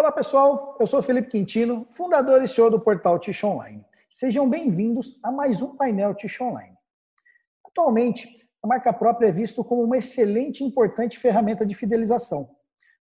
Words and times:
Olá 0.00 0.10
pessoal, 0.10 0.78
eu 0.80 0.86
sou 0.86 1.02
Felipe 1.02 1.28
Quintino, 1.28 1.86
fundador 1.90 2.42
e 2.42 2.48
CEO 2.48 2.70
do 2.70 2.80
portal 2.80 3.18
Tish 3.18 3.44
Online. 3.44 3.84
Sejam 4.10 4.48
bem-vindos 4.48 5.20
a 5.22 5.30
mais 5.30 5.60
um 5.60 5.76
painel 5.76 6.14
Tish 6.14 6.40
Online. 6.40 6.74
Atualmente, 7.66 8.26
a 8.62 8.66
marca 8.66 8.94
própria 8.94 9.28
é 9.28 9.30
vista 9.30 9.62
como 9.62 9.82
uma 9.82 9.98
excelente 9.98 10.64
e 10.64 10.66
importante 10.66 11.18
ferramenta 11.18 11.66
de 11.66 11.74
fidelização. 11.74 12.48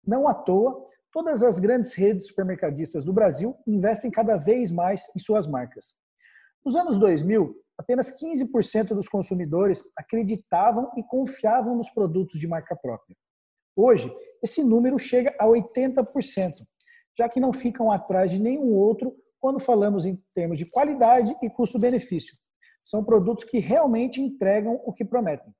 Não 0.06 0.26
à 0.26 0.32
toa, 0.32 0.88
todas 1.12 1.42
as 1.42 1.58
grandes 1.58 1.92
redes 1.92 2.28
supermercadistas 2.28 3.04
do 3.04 3.12
Brasil 3.12 3.54
investem 3.66 4.10
cada 4.10 4.38
vez 4.38 4.70
mais 4.70 5.02
em 5.14 5.18
suas 5.18 5.46
marcas. 5.46 5.94
Nos 6.64 6.74
anos 6.76 6.98
2000, 6.98 7.54
apenas 7.76 8.10
15% 8.18 8.94
dos 8.94 9.06
consumidores 9.06 9.84
acreditavam 9.98 10.90
e 10.96 11.02
confiavam 11.02 11.76
nos 11.76 11.90
produtos 11.90 12.40
de 12.40 12.48
marca 12.48 12.74
própria. 12.74 13.14
Hoje, 13.76 14.10
esse 14.42 14.64
número 14.64 14.98
chega 14.98 15.36
a 15.38 15.44
80%, 15.44 16.54
já 17.16 17.28
que 17.28 17.40
não 17.40 17.52
ficam 17.52 17.90
atrás 17.90 18.30
de 18.30 18.38
nenhum 18.38 18.74
outro 18.74 19.14
quando 19.40 19.60
falamos 19.60 20.04
em 20.04 20.22
termos 20.34 20.58
de 20.58 20.70
qualidade 20.70 21.34
e 21.42 21.48
custo-benefício. 21.48 22.36
São 22.84 23.04
produtos 23.04 23.44
que 23.44 23.58
realmente 23.58 24.20
entregam 24.20 24.80
o 24.84 24.92
que 24.92 25.04
prometem. 25.04 25.54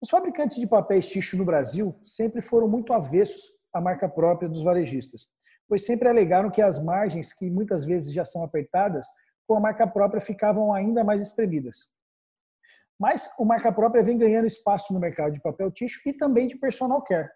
Os 0.00 0.10
fabricantes 0.10 0.56
de 0.56 0.66
papéis 0.66 1.08
ticho 1.08 1.36
no 1.36 1.44
Brasil 1.44 1.98
sempre 2.04 2.42
foram 2.42 2.68
muito 2.68 2.92
avessos 2.92 3.42
à 3.72 3.80
marca 3.80 4.08
própria 4.08 4.48
dos 4.48 4.62
varejistas, 4.62 5.26
pois 5.68 5.84
sempre 5.84 6.08
alegaram 6.08 6.50
que 6.50 6.60
as 6.60 6.82
margens, 6.82 7.32
que 7.32 7.50
muitas 7.50 7.84
vezes 7.84 8.12
já 8.12 8.24
são 8.24 8.44
apertadas, 8.44 9.06
com 9.46 9.56
a 9.56 9.60
marca 9.60 9.86
própria 9.86 10.20
ficavam 10.20 10.72
ainda 10.72 11.02
mais 11.02 11.22
espremidas. 11.22 11.88
Mas 12.98 13.28
o 13.38 13.44
marca 13.44 13.72
própria 13.72 14.02
vem 14.02 14.16
ganhando 14.16 14.46
espaço 14.46 14.92
no 14.92 15.00
mercado 15.00 15.32
de 15.32 15.40
papel 15.40 15.70
ticho 15.70 16.00
e 16.06 16.12
também 16.12 16.46
de 16.46 16.56
personal 16.56 17.02
care. 17.02 17.28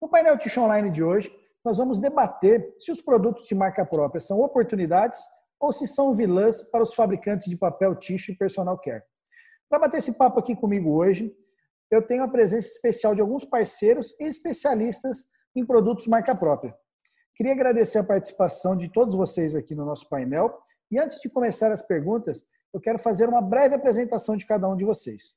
No 0.00 0.08
painel 0.08 0.36
Ticho 0.36 0.60
Online 0.60 0.90
de 0.90 1.02
hoje, 1.02 1.30
nós 1.64 1.78
vamos 1.78 1.98
debater 1.98 2.74
se 2.78 2.90
os 2.90 3.00
produtos 3.00 3.46
de 3.46 3.54
marca 3.54 3.84
própria 3.84 4.20
são 4.20 4.40
oportunidades 4.40 5.20
ou 5.60 5.72
se 5.72 5.86
são 5.86 6.14
vilãs 6.14 6.62
para 6.62 6.82
os 6.82 6.92
fabricantes 6.92 7.48
de 7.48 7.56
papel 7.56 7.94
ticho 7.94 8.32
e 8.32 8.36
personal 8.36 8.78
care. 8.78 9.02
Para 9.68 9.78
bater 9.78 9.98
esse 9.98 10.12
papo 10.12 10.40
aqui 10.40 10.56
comigo 10.56 10.90
hoje, 10.90 11.32
eu 11.90 12.02
tenho 12.04 12.24
a 12.24 12.28
presença 12.28 12.68
especial 12.68 13.14
de 13.14 13.20
alguns 13.20 13.44
parceiros 13.44 14.14
e 14.18 14.24
especialistas 14.24 15.24
em 15.54 15.64
produtos 15.64 16.06
marca 16.06 16.34
própria. 16.34 16.74
Queria 17.34 17.52
agradecer 17.52 17.98
a 17.98 18.04
participação 18.04 18.76
de 18.76 18.90
todos 18.90 19.14
vocês 19.14 19.54
aqui 19.54 19.74
no 19.74 19.84
nosso 19.84 20.08
painel 20.08 20.58
e 20.90 20.98
antes 20.98 21.20
de 21.20 21.28
começar 21.28 21.70
as 21.70 21.80
perguntas, 21.80 22.44
eu 22.74 22.80
quero 22.80 22.98
fazer 22.98 23.28
uma 23.28 23.40
breve 23.40 23.74
apresentação 23.74 24.36
de 24.36 24.46
cada 24.46 24.68
um 24.68 24.76
de 24.76 24.84
vocês. 24.84 25.34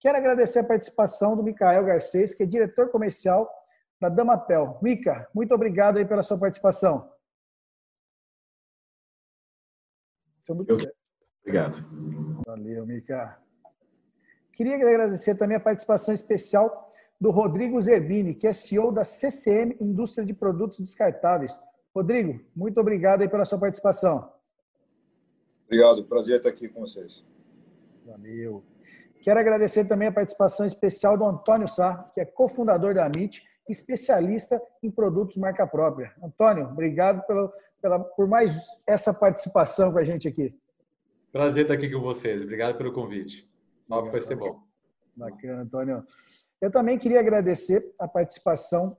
Quero 0.00 0.16
agradecer 0.16 0.60
a 0.60 0.64
participação 0.64 1.36
do 1.36 1.42
Micael 1.42 1.84
Garcês, 1.84 2.32
que 2.32 2.44
é 2.44 2.46
diretor 2.46 2.90
comercial 2.90 3.50
da 4.00 4.08
Damapel. 4.08 4.78
Mica, 4.82 5.28
muito 5.34 5.54
obrigado 5.54 5.98
aí 5.98 6.04
pela 6.04 6.22
sua 6.22 6.38
participação. 6.38 7.10
Muito 10.50 10.72
Eu... 10.72 10.92
Obrigado. 11.42 11.84
Valeu, 12.46 12.86
Mica. 12.86 13.38
Queria 14.52 14.74
agradecer 14.74 15.34
também 15.34 15.56
a 15.56 15.60
participação 15.60 16.14
especial 16.14 16.92
do 17.20 17.30
Rodrigo 17.30 17.80
Zerbini, 17.80 18.34
que 18.34 18.46
é 18.46 18.52
CEO 18.52 18.92
da 18.92 19.04
CCM 19.04 19.76
Indústria 19.80 20.24
de 20.24 20.32
Produtos 20.32 20.78
Descartáveis. 20.78 21.58
Rodrigo, 21.94 22.40
muito 22.54 22.80
obrigado 22.80 23.22
aí 23.22 23.28
pela 23.28 23.44
sua 23.44 23.58
participação. 23.58 24.32
Obrigado, 25.66 26.04
prazer 26.04 26.36
estar 26.36 26.48
aqui 26.48 26.68
com 26.68 26.80
vocês. 26.80 27.24
Valeu. 28.06 28.64
Quero 29.20 29.40
agradecer 29.40 29.84
também 29.84 30.08
a 30.08 30.12
participação 30.12 30.64
especial 30.64 31.18
do 31.18 31.24
Antônio 31.24 31.68
Sá, 31.68 32.10
que 32.14 32.20
é 32.20 32.24
cofundador 32.24 32.94
da 32.94 33.06
MIT 33.06 33.42
especialista 33.72 34.60
em 34.82 34.90
produtos 34.90 35.36
marca 35.36 35.66
própria. 35.66 36.12
Antônio, 36.22 36.64
obrigado 36.66 37.26
pela, 37.26 37.52
pela, 37.80 37.98
por 38.00 38.26
mais 38.26 38.58
essa 38.86 39.12
participação 39.12 39.92
com 39.92 39.98
a 39.98 40.04
gente 40.04 40.28
aqui. 40.28 40.54
Prazer 41.32 41.62
estar 41.62 41.74
aqui 41.74 41.90
com 41.90 42.00
vocês. 42.00 42.42
Obrigado 42.42 42.76
pelo 42.76 42.92
convite. 42.92 43.48
Logo 43.88 44.06
foi 44.06 44.20
ser 44.20 44.36
bom. 44.36 44.62
Bacana, 45.14 45.62
Antônio. 45.62 46.04
Eu 46.60 46.70
também 46.70 46.98
queria 46.98 47.20
agradecer 47.20 47.94
a 47.98 48.08
participação 48.08 48.96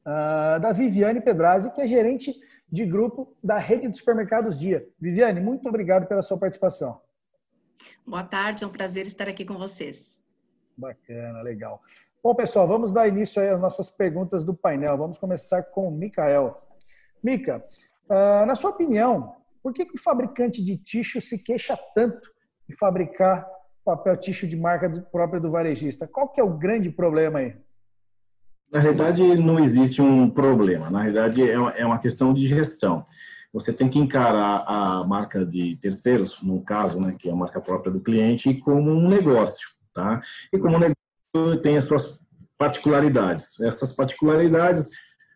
uh, 0.00 0.60
da 0.60 0.72
Viviane 0.72 1.20
Pedrazzi, 1.20 1.72
que 1.72 1.80
é 1.80 1.86
gerente 1.86 2.34
de 2.70 2.86
grupo 2.86 3.36
da 3.42 3.58
rede 3.58 3.88
de 3.88 3.96
supermercados 3.96 4.58
Dia. 4.58 4.88
Viviane, 4.98 5.40
muito 5.40 5.68
obrigado 5.68 6.06
pela 6.06 6.22
sua 6.22 6.38
participação. 6.38 7.00
Boa 8.06 8.24
tarde, 8.24 8.64
é 8.64 8.66
um 8.66 8.70
prazer 8.70 9.06
estar 9.06 9.28
aqui 9.28 9.44
com 9.44 9.58
vocês. 9.58 10.22
Bacana, 10.76 11.42
legal. 11.42 11.82
Bom, 12.22 12.34
pessoal, 12.34 12.68
vamos 12.68 12.92
dar 12.92 13.08
início 13.08 13.42
às 13.42 13.58
nossas 13.58 13.88
perguntas 13.88 14.44
do 14.44 14.52
painel. 14.52 14.98
Vamos 14.98 15.16
começar 15.16 15.62
com 15.62 15.88
o 15.88 15.90
Mikael. 15.90 16.60
Mica, 17.22 17.64
uh, 18.10 18.44
na 18.44 18.54
sua 18.54 18.70
opinião, 18.70 19.36
por 19.62 19.72
que, 19.72 19.84
o 19.84 19.98
fabricante 19.98 20.62
de 20.62 20.76
ticho 20.76 21.18
se 21.18 21.38
queixa 21.38 21.78
tanto 21.94 22.30
de 22.68 22.76
fabricar 22.76 23.48
papel 23.82 24.18
ticho 24.18 24.46
de 24.46 24.54
marca 24.54 24.90
própria 25.10 25.40
do 25.40 25.50
varejista? 25.50 26.06
Qual 26.06 26.28
que 26.28 26.38
é 26.38 26.44
o 26.44 26.58
grande 26.58 26.90
problema 26.90 27.38
aí? 27.38 27.56
Na 28.70 28.80
verdade, 28.80 29.22
não 29.36 29.58
existe 29.58 30.02
um 30.02 30.28
problema. 30.28 30.90
Na 30.90 31.04
verdade, 31.04 31.42
é, 31.42 31.54
é 31.54 31.86
uma 31.86 31.98
questão 31.98 32.34
de 32.34 32.46
gestão. 32.46 33.06
Você 33.50 33.72
tem 33.72 33.88
que 33.88 33.98
encarar 33.98 34.62
a 34.66 35.04
marca 35.04 35.44
de 35.44 35.76
terceiros, 35.76 36.40
no 36.42 36.62
caso, 36.62 37.00
né, 37.00 37.16
que 37.18 37.30
é 37.30 37.32
a 37.32 37.36
marca 37.36 37.62
própria 37.62 37.90
do 37.90 38.00
cliente, 38.00 38.52
como 38.60 38.90
um 38.90 39.08
negócio, 39.08 39.66
tá? 39.94 40.20
E 40.52 40.58
como 40.58 40.76
um 40.76 40.78
tem 41.62 41.76
as 41.76 41.84
suas 41.84 42.20
particularidades. 42.58 43.60
Essas 43.60 43.92
particularidades 43.92 44.90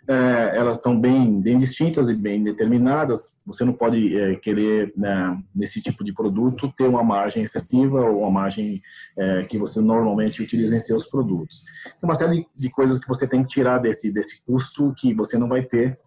é, 0.07 0.57
elas 0.57 0.83
são 0.83 0.99
bem, 0.99 1.41
bem 1.41 1.57
distintas 1.57 2.11
e 2.11 2.15
bem 2.15 2.43
determinadas. 2.43 3.39
Você 3.47 3.65
não 3.65 3.73
pode 3.73 4.17
é, 4.17 4.35
querer, 4.37 4.93
né, 4.97 5.43
nesse 5.55 5.81
tipo 5.81 6.05
de 6.05 6.13
produto, 6.13 6.73
ter 6.77 6.87
uma 6.87 7.03
margem 7.03 7.43
excessiva 7.43 8.05
ou 8.05 8.21
uma 8.21 8.31
margem 8.31 8.83
é, 9.17 9.45
que 9.45 9.57
você 9.57 9.81
normalmente 9.81 10.43
utiliza 10.43 10.77
em 10.77 10.81
seus 10.81 11.07
produtos. 11.07 11.65
Tem 11.85 11.95
uma 12.03 12.17
série 12.17 12.47
de 12.55 12.71
coisas 12.71 12.99
que 12.99 13.09
você 13.09 13.27
tem 13.27 13.43
que 13.43 13.49
tirar 13.49 13.79
desse, 13.79 14.13
desse 14.13 14.45
custo 14.45 14.95
que 14.99 15.15
você 15.15 15.39
não 15.39 15.49
vai 15.49 15.63
ter, 15.63 15.99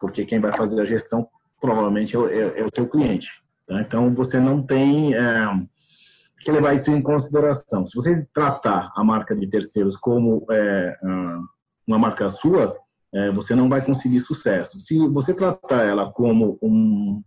porque 0.00 0.24
quem 0.24 0.40
vai 0.40 0.52
fazer 0.52 0.82
a 0.82 0.86
gestão 0.86 1.28
provavelmente 1.60 2.16
é, 2.16 2.20
é, 2.20 2.60
é 2.60 2.64
o 2.64 2.70
seu 2.74 2.88
cliente. 2.88 3.28
Tá? 3.66 3.80
Então, 3.80 4.12
você 4.12 4.40
não 4.40 4.62
tem 4.62 5.14
é, 5.14 5.46
que 6.44 6.52
levar 6.52 6.74
isso 6.74 6.90
em 6.90 7.02
consideração. 7.02 7.86
Se 7.86 7.94
você 7.94 8.26
tratar 8.32 8.92
a 8.94 9.02
marca 9.02 9.34
de 9.34 9.46
terceiros 9.48 9.96
como 9.96 10.46
é, 10.50 10.96
uma 11.86 11.98
marca 11.98 12.30
sua, 12.30 12.76
é, 13.14 13.30
você 13.30 13.54
não 13.54 13.68
vai 13.68 13.84
conseguir 13.84 14.20
sucesso. 14.20 14.80
Se 14.80 14.98
você 15.08 15.34
tratar 15.34 15.84
ela 15.84 16.10
como 16.12 16.58
um, 16.60 17.22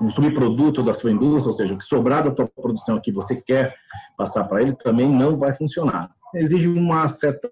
um 0.00 0.10
subproduto 0.10 0.82
da 0.82 0.94
sua 0.94 1.10
indústria, 1.10 1.48
ou 1.48 1.52
seja, 1.52 1.74
o 1.74 1.78
que 1.78 1.84
sobrar 1.84 2.24
da 2.24 2.30
tua 2.30 2.48
produção 2.48 3.00
que 3.00 3.10
você 3.10 3.40
quer 3.40 3.74
passar 4.16 4.44
para 4.44 4.62
ele, 4.62 4.74
também 4.74 5.08
não 5.08 5.38
vai 5.38 5.54
funcionar. 5.54 6.10
Exige 6.34 6.68
uma 6.68 7.08
certa 7.08 7.50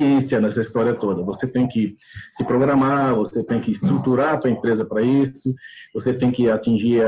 ciência 0.00 0.40
nessa 0.40 0.60
história 0.60 0.94
toda. 0.94 1.22
Você 1.22 1.46
tem 1.46 1.68
que 1.68 1.94
se 2.32 2.44
programar, 2.44 3.14
você 3.14 3.44
tem 3.44 3.60
que 3.60 3.70
estruturar 3.70 4.34
a 4.34 4.36
tua 4.36 4.50
empresa 4.50 4.84
para 4.84 5.02
isso, 5.02 5.54
você 5.92 6.12
tem 6.12 6.30
que 6.30 6.50
atingir 6.50 7.04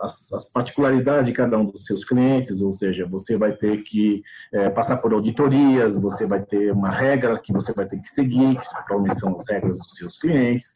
as, 0.00 0.32
as, 0.32 0.52
particularidades 0.52 1.26
de 1.26 1.32
cada 1.32 1.58
um 1.58 1.66
dos 1.66 1.84
seus 1.84 2.04
clientes, 2.04 2.60
ou 2.62 2.72
seja, 2.72 3.06
você 3.06 3.36
vai 3.36 3.52
ter 3.52 3.82
que 3.82 4.22
é, 4.52 4.70
passar 4.70 4.96
por 4.96 5.12
auditorias, 5.12 6.00
você 6.00 6.26
vai 6.26 6.42
ter 6.42 6.72
uma 6.72 6.90
regra 6.90 7.38
que 7.38 7.52
você 7.52 7.72
vai 7.74 7.86
ter 7.86 8.00
que 8.00 8.10
seguir, 8.10 8.58
que 8.58 8.66
provavelmente 8.86 9.20
são 9.20 9.36
as 9.36 9.48
regras 9.48 9.78
dos 9.78 9.94
seus 9.94 10.18
clientes. 10.18 10.68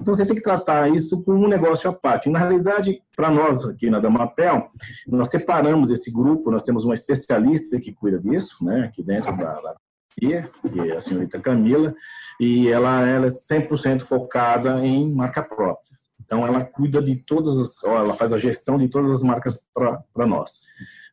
Então, 0.00 0.14
você 0.14 0.26
tem 0.26 0.36
que 0.36 0.42
tratar 0.42 0.88
isso 0.88 1.22
como 1.24 1.44
um 1.44 1.48
negócio 1.48 1.88
à 1.88 1.92
parte. 1.92 2.28
Na 2.28 2.38
realidade, 2.38 3.00
para 3.14 3.30
nós 3.30 3.64
aqui 3.64 3.88
na 3.88 4.00
Damapel, 4.00 4.70
nós 5.06 5.30
separamos 5.30 5.90
esse 5.90 6.12
grupo, 6.12 6.50
nós 6.50 6.64
temos 6.64 6.84
uma 6.84 6.94
especialista 6.94 7.80
que 7.80 7.92
cuida 7.92 8.18
disso, 8.18 8.64
né, 8.64 8.86
aqui 8.86 9.02
dentro 9.02 9.36
da, 9.36 9.60
da 9.60 9.76
que 10.18 10.32
é 10.32 10.48
a 10.96 11.00
senhorita 11.00 11.40
Camila, 11.40 11.94
e 12.40 12.68
ela, 12.68 13.06
ela 13.06 13.26
é 13.26 13.30
100% 13.30 14.00
focada 14.00 14.84
em 14.84 15.12
marca 15.12 15.42
própria. 15.42 15.96
Então, 16.24 16.46
ela 16.46 16.64
cuida 16.64 17.00
de 17.00 17.16
todas 17.16 17.56
as, 17.58 17.84
ela 17.84 18.14
faz 18.14 18.32
a 18.32 18.38
gestão 18.38 18.78
de 18.78 18.88
todas 18.88 19.10
as 19.12 19.22
marcas 19.22 19.66
para 19.72 20.26
nós. 20.26 20.62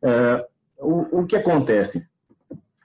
É, 0.04 0.46
o, 0.80 1.22
o 1.22 1.28
que 1.28 1.36
acontece? 1.36 2.10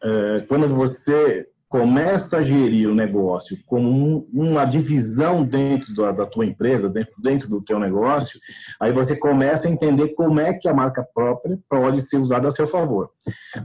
É, 0.02 0.44
quando 0.46 0.68
você 0.68 1.48
começa 1.68 2.38
a 2.38 2.42
gerir 2.42 2.88
o 2.88 2.94
negócio 2.94 3.58
como 3.66 3.90
um, 3.90 4.28
uma 4.32 4.64
divisão 4.64 5.44
dentro 5.44 5.94
da, 5.94 6.10
da, 6.12 6.26
tua 6.26 6.46
empresa, 6.46 6.88
dentro, 6.88 7.14
dentro 7.20 7.48
do 7.48 7.60
teu 7.60 7.78
negócio, 7.78 8.40
aí 8.80 8.90
você 8.90 9.14
começa 9.16 9.68
a 9.68 9.70
entender 9.70 10.08
como 10.14 10.40
é 10.40 10.54
que 10.54 10.66
a 10.66 10.72
marca 10.72 11.02
própria 11.02 11.58
pode 11.68 12.00
ser 12.02 12.16
usada 12.16 12.48
a 12.48 12.50
seu 12.50 12.66
favor. 12.66 13.10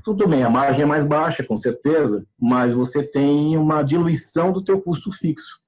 Tudo 0.04 0.28
bem, 0.28 0.44
a 0.44 0.50
margem 0.50 0.82
é 0.82 0.86
mais 0.86 1.08
baixa, 1.08 1.44
com 1.44 1.56
certeza, 1.56 2.26
mas 2.40 2.74
você 2.74 3.04
tem 3.04 3.58
uma 3.58 3.82
diluição 3.82 4.52
do 4.52 4.64
teu 4.64 4.82
custo 4.82 5.12
fixo. 5.12 5.62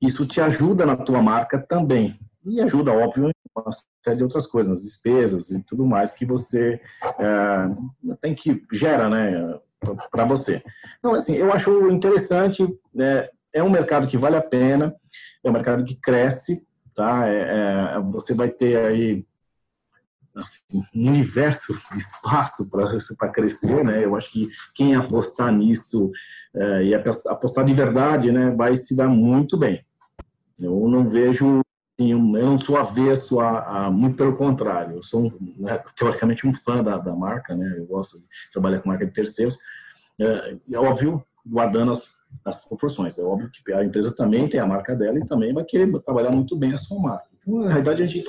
Isso 0.00 0.24
te 0.26 0.40
ajuda 0.40 0.86
na 0.86 0.96
tua 0.96 1.20
marca 1.20 1.58
também. 1.58 2.18
E 2.46 2.60
ajuda, 2.60 2.92
óbvio, 2.92 3.30
uma 3.54 3.70
série 4.02 4.16
de 4.16 4.22
outras 4.22 4.46
coisas, 4.46 4.70
nas 4.70 4.82
despesas 4.82 5.50
e 5.50 5.62
tudo 5.62 5.84
mais 5.84 6.12
que 6.12 6.24
você 6.24 6.80
é, 7.18 8.16
tem 8.22 8.34
que 8.34 8.62
gera, 8.72 9.08
né? 9.08 9.58
Para 10.10 10.24
você. 10.24 10.62
Então, 10.98 11.14
assim, 11.14 11.34
eu 11.34 11.52
acho 11.52 11.90
interessante, 11.90 12.66
né, 12.94 13.28
é 13.52 13.62
um 13.62 13.70
mercado 13.70 14.06
que 14.06 14.16
vale 14.16 14.36
a 14.36 14.42
pena. 14.42 14.94
é 15.42 15.48
um 15.48 15.52
mercado 15.52 15.84
que 15.84 15.96
cresce, 15.96 16.66
tá? 16.94 17.26
É, 17.26 17.96
é, 17.96 18.00
você 18.00 18.34
vai 18.34 18.50
ter 18.50 18.76
aí 18.76 19.24
assim, 20.36 20.60
um 20.94 21.08
universo 21.08 21.72
de 21.92 21.98
espaço 21.98 22.70
para 22.70 23.28
crescer, 23.32 23.84
né? 23.84 24.04
Eu 24.04 24.16
acho 24.16 24.30
que 24.30 24.48
quem 24.74 24.94
apostar 24.94 25.52
nisso 25.52 26.10
é, 26.54 26.84
e 26.84 26.94
apostar 26.94 27.64
de 27.64 27.74
verdade, 27.74 28.30
né, 28.32 28.50
vai 28.50 28.76
se 28.76 28.96
dar 28.96 29.08
muito 29.08 29.56
bem. 29.56 29.84
Eu 30.58 30.88
não 30.88 31.08
vejo, 31.08 31.62
assim, 32.00 32.12
eu 32.12 32.18
não 32.18 32.58
sou 32.58 32.76
avesso 32.76 33.40
a, 33.40 33.86
a 33.86 33.90
muito 33.90 34.16
pelo 34.16 34.36
contrário. 34.36 34.96
Eu 34.96 35.02
sou, 35.02 35.32
né, 35.58 35.82
teoricamente, 35.96 36.46
um 36.46 36.52
fã 36.52 36.82
da, 36.82 36.96
da 36.96 37.14
marca, 37.14 37.54
né? 37.54 37.74
Eu 37.76 37.86
gosto 37.86 38.18
de 38.18 38.24
trabalhar 38.52 38.80
com 38.80 38.88
marca 38.88 39.06
de 39.06 39.12
terceiros. 39.12 39.58
É, 40.18 40.56
é 40.72 40.78
óbvio, 40.78 41.22
guardando 41.44 41.92
as, 41.92 42.14
as 42.44 42.66
proporções. 42.66 43.18
É 43.18 43.22
óbvio 43.22 43.50
que 43.50 43.72
a 43.72 43.84
empresa 43.84 44.14
também 44.14 44.48
tem 44.48 44.60
a 44.60 44.66
marca 44.66 44.94
dela 44.94 45.18
e 45.18 45.26
também 45.26 45.52
vai 45.52 45.64
querer 45.64 45.90
trabalhar 46.02 46.30
muito 46.30 46.56
bem 46.56 46.72
a 46.72 46.78
sua 46.78 47.00
marca. 47.00 47.26
Então, 47.40 47.60
na 47.60 47.68
realidade, 47.68 48.02
a 48.02 48.06
gente 48.06 48.26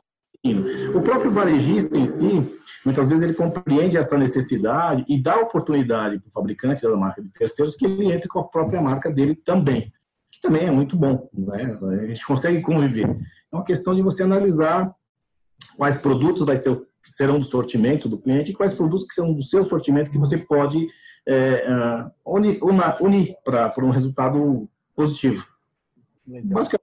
o 0.95 1.01
próprio 1.01 1.29
varejista 1.29 1.95
em 1.95 2.07
si, 2.07 2.57
muitas 2.83 3.07
vezes 3.07 3.23
ele 3.23 3.35
compreende 3.35 3.95
essa 3.95 4.17
necessidade 4.17 5.05
e 5.07 5.21
dá 5.21 5.35
oportunidade 5.35 6.17
para 6.17 6.29
o 6.29 6.31
fabricante 6.31 6.81
da 6.81 6.97
marca 6.97 7.21
de 7.21 7.29
terceiros 7.29 7.75
que 7.75 7.85
ele 7.85 8.11
entre 8.11 8.27
com 8.27 8.39
a 8.39 8.47
própria 8.47 8.81
marca 8.81 9.13
dele 9.13 9.35
também, 9.35 9.93
que 10.31 10.41
também 10.41 10.65
é 10.65 10.71
muito 10.71 10.97
bom, 10.97 11.29
né? 11.31 11.77
A 11.79 12.07
gente 12.07 12.25
consegue 12.25 12.59
conviver. 12.61 13.15
É 13.51 13.55
uma 13.55 13.65
questão 13.65 13.93
de 13.93 14.01
você 14.01 14.23
analisar 14.23 14.93
quais 15.77 15.97
produtos 15.97 16.45
vai 16.45 16.57
ser, 16.57 16.81
serão 17.03 17.39
do 17.39 17.45
sortimento 17.45 18.07
do 18.07 18.17
cliente 18.17 18.51
e 18.51 18.55
quais 18.55 18.73
produtos 18.73 19.07
que 19.07 19.13
são 19.13 19.33
do 19.33 19.43
seu 19.43 19.63
sortimento 19.63 20.11
que 20.11 20.17
você 20.17 20.37
pode 20.37 20.87
é, 21.27 21.65
uh, 21.69 22.35
unir, 22.35 22.59
unir 23.01 23.35
para 23.43 23.85
um 23.85 23.89
resultado 23.89 24.69
positivo. 24.95 25.45
Basicamente 26.25 26.80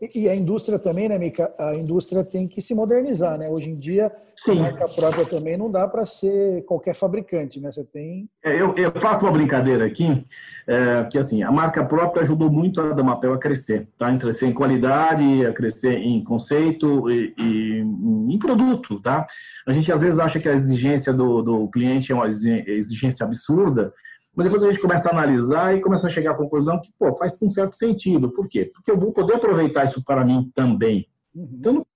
e, 0.00 0.28
a 0.28 0.34
indústria 0.34 0.78
também, 0.78 1.08
né, 1.10 1.18
Mica? 1.18 1.52
A 1.58 1.74
indústria 1.74 2.24
tem 2.24 2.48
que 2.48 2.62
se 2.62 2.74
modernizar, 2.74 3.36
né? 3.36 3.50
Hoje 3.50 3.68
em 3.68 3.76
dia, 3.76 4.10
Sim. 4.34 4.52
a 4.52 4.62
marca 4.62 4.88
própria 4.88 5.26
também 5.26 5.58
não 5.58 5.70
dá 5.70 5.86
para 5.86 6.06
ser 6.06 6.64
qualquer 6.64 6.94
fabricante, 6.94 7.60
né? 7.60 7.70
Você 7.70 7.84
tem. 7.84 8.26
É, 8.42 8.58
eu, 8.58 8.74
eu, 8.76 8.90
faço 8.98 9.26
uma 9.26 9.32
brincadeira 9.32 9.84
aqui, 9.84 10.24
é, 10.66 11.04
que 11.04 11.18
assim, 11.18 11.42
a 11.42 11.52
marca 11.52 11.84
própria 11.84 12.22
ajudou 12.22 12.50
muito 12.50 12.80
a 12.80 12.94
Damapel 12.94 13.34
a 13.34 13.38
crescer, 13.38 13.88
tá? 13.98 14.08
A 14.08 14.16
crescer 14.16 14.46
em 14.46 14.54
qualidade, 14.54 15.44
a 15.44 15.52
crescer 15.52 15.98
em 15.98 16.24
conceito 16.24 17.10
e, 17.10 17.34
e 17.36 17.80
em 17.80 18.38
produto, 18.38 19.00
tá? 19.00 19.26
A 19.66 19.72
gente 19.72 19.92
às 19.92 20.00
vezes 20.00 20.18
acha 20.18 20.40
que 20.40 20.48
a 20.48 20.54
exigência 20.54 21.12
do, 21.12 21.42
do 21.42 21.68
cliente 21.68 22.10
é 22.10 22.14
uma 22.14 22.26
exigência 22.26 23.26
absurda, 23.26 23.92
mas 24.34 24.44
depois 24.44 24.62
a 24.62 24.70
gente 24.70 24.80
começa 24.80 25.08
a 25.08 25.12
analisar 25.12 25.76
e 25.76 25.80
começa 25.80 26.06
a 26.06 26.10
chegar 26.10 26.32
à 26.32 26.36
conclusão 26.36 26.80
que, 26.80 26.90
pô, 26.98 27.16
faz 27.16 27.40
um 27.42 27.50
certo 27.50 27.74
sentido. 27.74 28.30
Por 28.30 28.48
quê? 28.48 28.70
Porque 28.72 28.90
eu 28.90 28.98
vou 28.98 29.12
poder 29.12 29.34
aproveitar 29.34 29.84
isso 29.84 30.04
para 30.04 30.24
mim 30.24 30.50
também. 30.54 31.06
Uhum. 31.34 31.48
Então, 31.52 31.86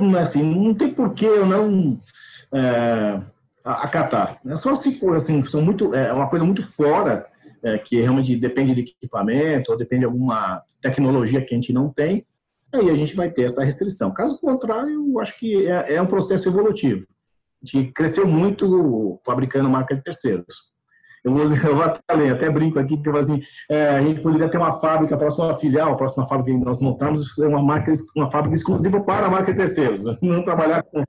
não 0.00 0.18
é 0.18 0.22
assim, 0.22 0.42
não 0.42 0.74
tem 0.74 0.92
por 0.92 1.14
que 1.14 1.24
eu 1.24 1.46
não 1.46 1.98
é, 2.52 3.22
acatar. 3.64 4.38
É 4.46 4.56
só 4.56 4.76
se 4.76 5.00
assim, 5.14 5.44
são 5.44 5.62
muito, 5.62 5.94
é 5.94 6.12
uma 6.12 6.28
coisa 6.28 6.44
muito 6.44 6.62
fora, 6.62 7.26
é, 7.62 7.78
que 7.78 8.00
realmente 8.00 8.36
depende 8.36 8.74
de 8.74 8.80
equipamento, 8.82 9.70
ou 9.72 9.78
depende 9.78 10.00
de 10.00 10.06
alguma 10.06 10.62
tecnologia 10.80 11.44
que 11.44 11.54
a 11.54 11.56
gente 11.56 11.72
não 11.72 11.90
tem, 11.90 12.26
aí 12.72 12.88
a 12.88 12.94
gente 12.94 13.14
vai 13.14 13.30
ter 13.30 13.44
essa 13.44 13.64
restrição. 13.64 14.12
Caso 14.12 14.38
contrário, 14.38 15.10
eu 15.12 15.20
acho 15.20 15.38
que 15.38 15.66
é, 15.66 15.94
é 15.94 16.02
um 16.02 16.06
processo 16.06 16.48
evolutivo. 16.48 17.06
A 17.62 17.66
gente 17.66 17.92
cresceu 17.92 18.26
muito 18.26 19.20
fabricando 19.24 19.68
marca 19.68 19.94
de 19.94 20.02
terceiros. 20.02 20.70
Eu 21.24 21.32
vou, 21.32 21.42
eu 21.54 21.74
vou 21.76 21.82
até, 21.82 22.30
até 22.30 22.50
brinco 22.50 22.78
aqui, 22.78 22.96
que 22.96 23.08
eu 23.08 23.16
assim, 23.16 23.42
é, 23.68 23.88
a 23.88 24.02
gente 24.02 24.20
poderia 24.20 24.48
ter 24.48 24.58
uma 24.58 24.74
fábrica, 24.74 25.14
a 25.14 25.18
próxima 25.18 25.54
filial, 25.54 25.92
a 25.92 25.96
próxima 25.96 26.26
fábrica 26.26 26.58
que 26.58 26.64
nós 26.64 26.80
montamos, 26.80 27.36
uma, 27.38 27.62
marca, 27.62 27.92
uma 28.16 28.30
fábrica 28.30 28.56
exclusiva 28.56 29.00
para 29.00 29.26
a 29.26 29.30
marca 29.30 29.54
terceiros, 29.54 30.04
não 30.20 30.44
trabalhar 30.44 30.82
com, 30.82 31.04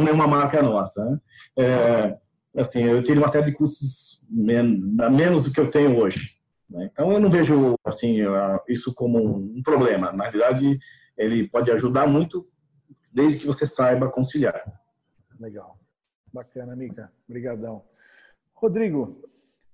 nenhuma 0.00 0.26
marca 0.26 0.60
nossa. 0.60 1.04
Né? 1.04 1.18
É, 1.56 2.18
assim, 2.60 2.82
eu 2.82 3.02
teria 3.02 3.22
uma 3.22 3.28
série 3.28 3.46
de 3.46 3.52
custos 3.52 4.22
men 4.28 4.80
menos 5.12 5.44
do 5.44 5.52
que 5.52 5.60
eu 5.60 5.70
tenho 5.70 5.96
hoje. 5.98 6.34
Né? 6.68 6.90
Então, 6.92 7.12
eu 7.12 7.20
não 7.20 7.30
vejo 7.30 7.74
assim 7.84 8.18
isso 8.68 8.92
como 8.92 9.36
um 9.36 9.62
problema. 9.62 10.12
Na 10.12 10.24
realidade, 10.24 10.78
ele 11.16 11.48
pode 11.48 11.70
ajudar 11.70 12.06
muito, 12.06 12.46
desde 13.12 13.40
que 13.40 13.46
você 13.46 13.66
saiba 13.66 14.10
conciliar. 14.10 14.64
Legal. 15.38 15.78
Bacana, 16.32 16.74
Mica. 16.74 17.12
Obrigadão. 17.28 17.84
Rodrigo, 18.54 19.22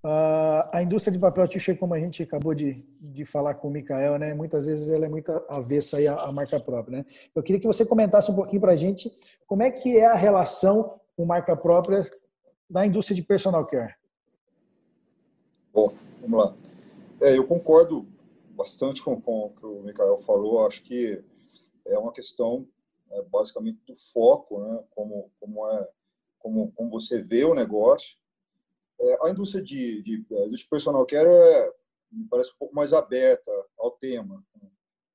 Uh, 0.03 0.65
a 0.73 0.83
indústria 0.83 1.13
de 1.13 1.19
papel 1.19 1.47
tissue, 1.47 1.77
como 1.77 1.93
a 1.93 2.01
gente 2.01 2.23
acabou 2.23 2.55
de, 2.55 2.83
de 2.99 3.27
falar 3.27 3.53
com 3.55 3.69
o 3.69 3.71
Mikael, 3.71 4.19
né, 4.19 4.33
muitas 4.33 4.65
vezes 4.65 4.89
ela 4.89 5.05
é 5.05 5.09
muito 5.11 5.31
avessa 5.47 5.99
aí 5.99 6.09
à, 6.09 6.33
marca 6.33 6.59
própria. 6.59 6.99
Né? 6.99 7.07
Eu 7.35 7.43
queria 7.43 7.61
que 7.61 7.67
você 7.67 7.85
comentasse 7.85 8.31
um 8.31 8.35
pouquinho 8.35 8.63
para 8.63 8.73
a 8.73 8.77
gente 8.77 9.13
como 9.47 9.63
é 9.63 9.71
que 9.71 9.99
é 9.99 10.07
a 10.07 10.15
relação 10.15 10.99
com 11.15 11.27
marca 11.27 11.55
própria 11.55 12.11
da 12.69 12.87
indústria 12.87 13.15
de 13.15 13.23
personal 13.23 13.67
care. 13.67 13.95
Bom, 15.71 15.93
vamos 16.23 16.47
lá. 16.47 16.55
É, 17.21 17.37
eu 17.37 17.47
concordo 17.47 18.07
bastante 18.53 19.03
com, 19.03 19.21
com 19.21 19.47
o 19.47 19.51
que 19.51 19.67
o 19.67 19.83
Mikael 19.83 20.17
falou. 20.17 20.67
Acho 20.67 20.83
que 20.83 21.23
é 21.87 21.99
uma 21.99 22.13
questão 22.13 22.67
é, 23.11 23.21
basicamente 23.25 23.81
do 23.87 23.95
foco, 23.95 24.61
né? 24.61 24.83
como, 24.93 25.31
como, 25.39 25.69
é, 25.69 25.89
como, 26.39 26.73
como 26.73 26.91
você 26.91 27.21
vê 27.21 27.45
o 27.45 27.55
negócio 27.55 28.20
é, 29.01 29.27
a 29.27 29.31
indústria 29.31 29.63
de, 29.63 30.03
de, 30.03 30.19
de, 30.23 30.69
personal 30.69 31.07
care 31.07 31.29
é, 31.29 31.73
me 32.13 32.27
parece 32.29 32.53
um 32.53 32.59
pouco 32.59 32.75
mais 32.75 32.93
aberta 32.93 33.51
ao 33.79 33.91
tema. 33.93 34.45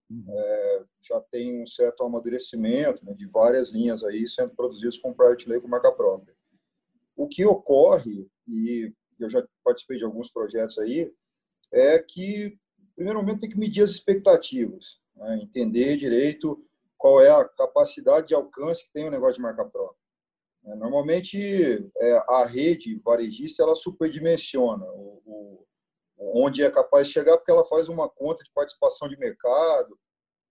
Uhum. 0.10 0.26
É, 0.28 0.84
já 1.02 1.22
tem 1.32 1.62
um 1.62 1.68
certo 1.68 2.04
amadurecimento 2.04 3.04
né, 3.06 3.14
de 3.14 3.26
várias 3.28 3.70
linhas 3.70 4.04
aí 4.04 4.28
sendo 4.28 4.56
produzidas 4.56 4.98
com 4.98 5.14
private 5.14 5.48
label 5.48 5.68
marca 5.68 5.92
própria. 5.92 6.36
O 7.16 7.28
que 7.28 7.46
ocorre, 7.46 8.28
e 8.48 8.92
eu 9.20 9.30
já 9.30 9.46
participei 9.64 9.98
de 9.98 10.04
alguns 10.04 10.30
projetos 10.30 10.78
aí, 10.78 11.14
é 11.72 12.00
que, 12.00 12.58
primeiro 12.96 13.20
momento, 13.20 13.42
tem 13.42 13.50
que 13.50 13.58
medir 13.58 13.84
as 13.84 13.92
expectativas, 13.92 15.00
né, 15.16 15.40
entender 15.42 15.98
direito 15.98 16.64
qual 16.98 17.22
é 17.22 17.30
a 17.30 17.46
capacidade 17.46 18.28
de 18.28 18.34
alcance 18.34 18.86
que 18.86 18.94
tem 18.94 19.08
o 19.08 19.12
negócio 19.12 19.36
de 19.36 19.42
marca 19.42 19.66
própria. 19.66 20.05
É, 20.66 20.76
normalmente, 20.76 21.38
é, 21.98 22.24
a 22.28 22.46
rede 22.46 23.00
varejista 23.04 23.62
ela 23.62 23.76
superdimensiona 23.76 24.86
o, 24.86 25.22
o, 25.26 25.66
onde 26.44 26.64
é 26.64 26.72
capaz 26.72 27.08
de 27.08 27.14
chegar, 27.14 27.38
porque 27.38 27.52
ela 27.52 27.66
faz 27.66 27.88
uma 27.88 28.10
conta 28.10 28.44
de 28.44 28.52
participação 28.52 29.08
de 29.08 29.18
mercado 29.18 29.98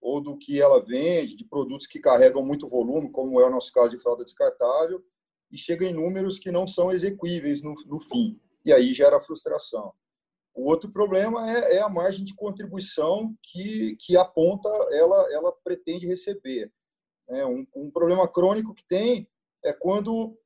ou 0.00 0.20
do 0.20 0.36
que 0.36 0.60
ela 0.60 0.84
vende, 0.84 1.34
de 1.34 1.44
produtos 1.44 1.86
que 1.86 1.98
carregam 1.98 2.44
muito 2.44 2.68
volume, 2.68 3.10
como 3.10 3.40
é 3.40 3.46
o 3.46 3.50
nosso 3.50 3.72
caso 3.72 3.90
de 3.90 3.98
fralda 3.98 4.22
descartável, 4.22 5.02
e 5.50 5.56
chega 5.56 5.86
em 5.86 5.94
números 5.94 6.38
que 6.38 6.50
não 6.50 6.68
são 6.68 6.92
execuíveis 6.92 7.62
no, 7.62 7.74
no 7.86 8.00
fim. 8.00 8.38
E 8.64 8.72
aí 8.72 8.92
gera 8.92 9.20
frustração. 9.20 9.92
O 10.54 10.68
outro 10.68 10.92
problema 10.92 11.50
é, 11.50 11.76
é, 11.76 11.80
a 11.80 11.88
margem 11.88 12.24
de 12.24 12.34
contribuição 12.34 13.34
que, 13.42 13.96
que 13.96 14.16
a 14.16 14.24
ponta 14.24 14.68
ela, 14.92 15.32
ela 15.32 15.52
pretende 15.64 16.06
receber. 16.06 16.70
É 17.28 17.44
um, 17.44 17.66
um 17.74 17.90
problema 17.90 18.28
crônico 18.28 18.74
que 18.74 18.86
tem 18.86 19.26
é 19.64 19.72
quando 19.72 20.36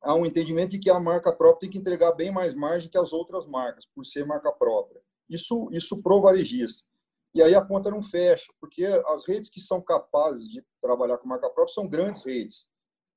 há 0.00 0.14
um 0.14 0.26
entendimento 0.26 0.70
de 0.70 0.78
que 0.78 0.90
a 0.90 1.00
marca 1.00 1.32
própria 1.32 1.60
tem 1.60 1.70
que 1.70 1.78
entregar 1.78 2.12
bem 2.12 2.30
mais 2.30 2.54
margem 2.54 2.90
que 2.90 2.98
as 2.98 3.12
outras 3.12 3.46
marcas, 3.46 3.86
por 3.86 4.04
ser 4.04 4.26
marca 4.26 4.52
própria. 4.52 5.00
Isso, 5.28 5.68
isso 5.72 6.02
pro 6.02 6.20
varejista. 6.20 6.86
E 7.34 7.42
aí 7.42 7.54
a 7.54 7.64
conta 7.64 7.90
não 7.90 8.02
fecha, 8.02 8.52
porque 8.60 8.84
as 8.84 9.26
redes 9.26 9.50
que 9.50 9.60
são 9.60 9.82
capazes 9.82 10.48
de 10.48 10.64
trabalhar 10.80 11.18
com 11.18 11.26
marca 11.26 11.50
própria 11.50 11.74
são 11.74 11.88
grandes 11.88 12.22
redes 12.24 12.66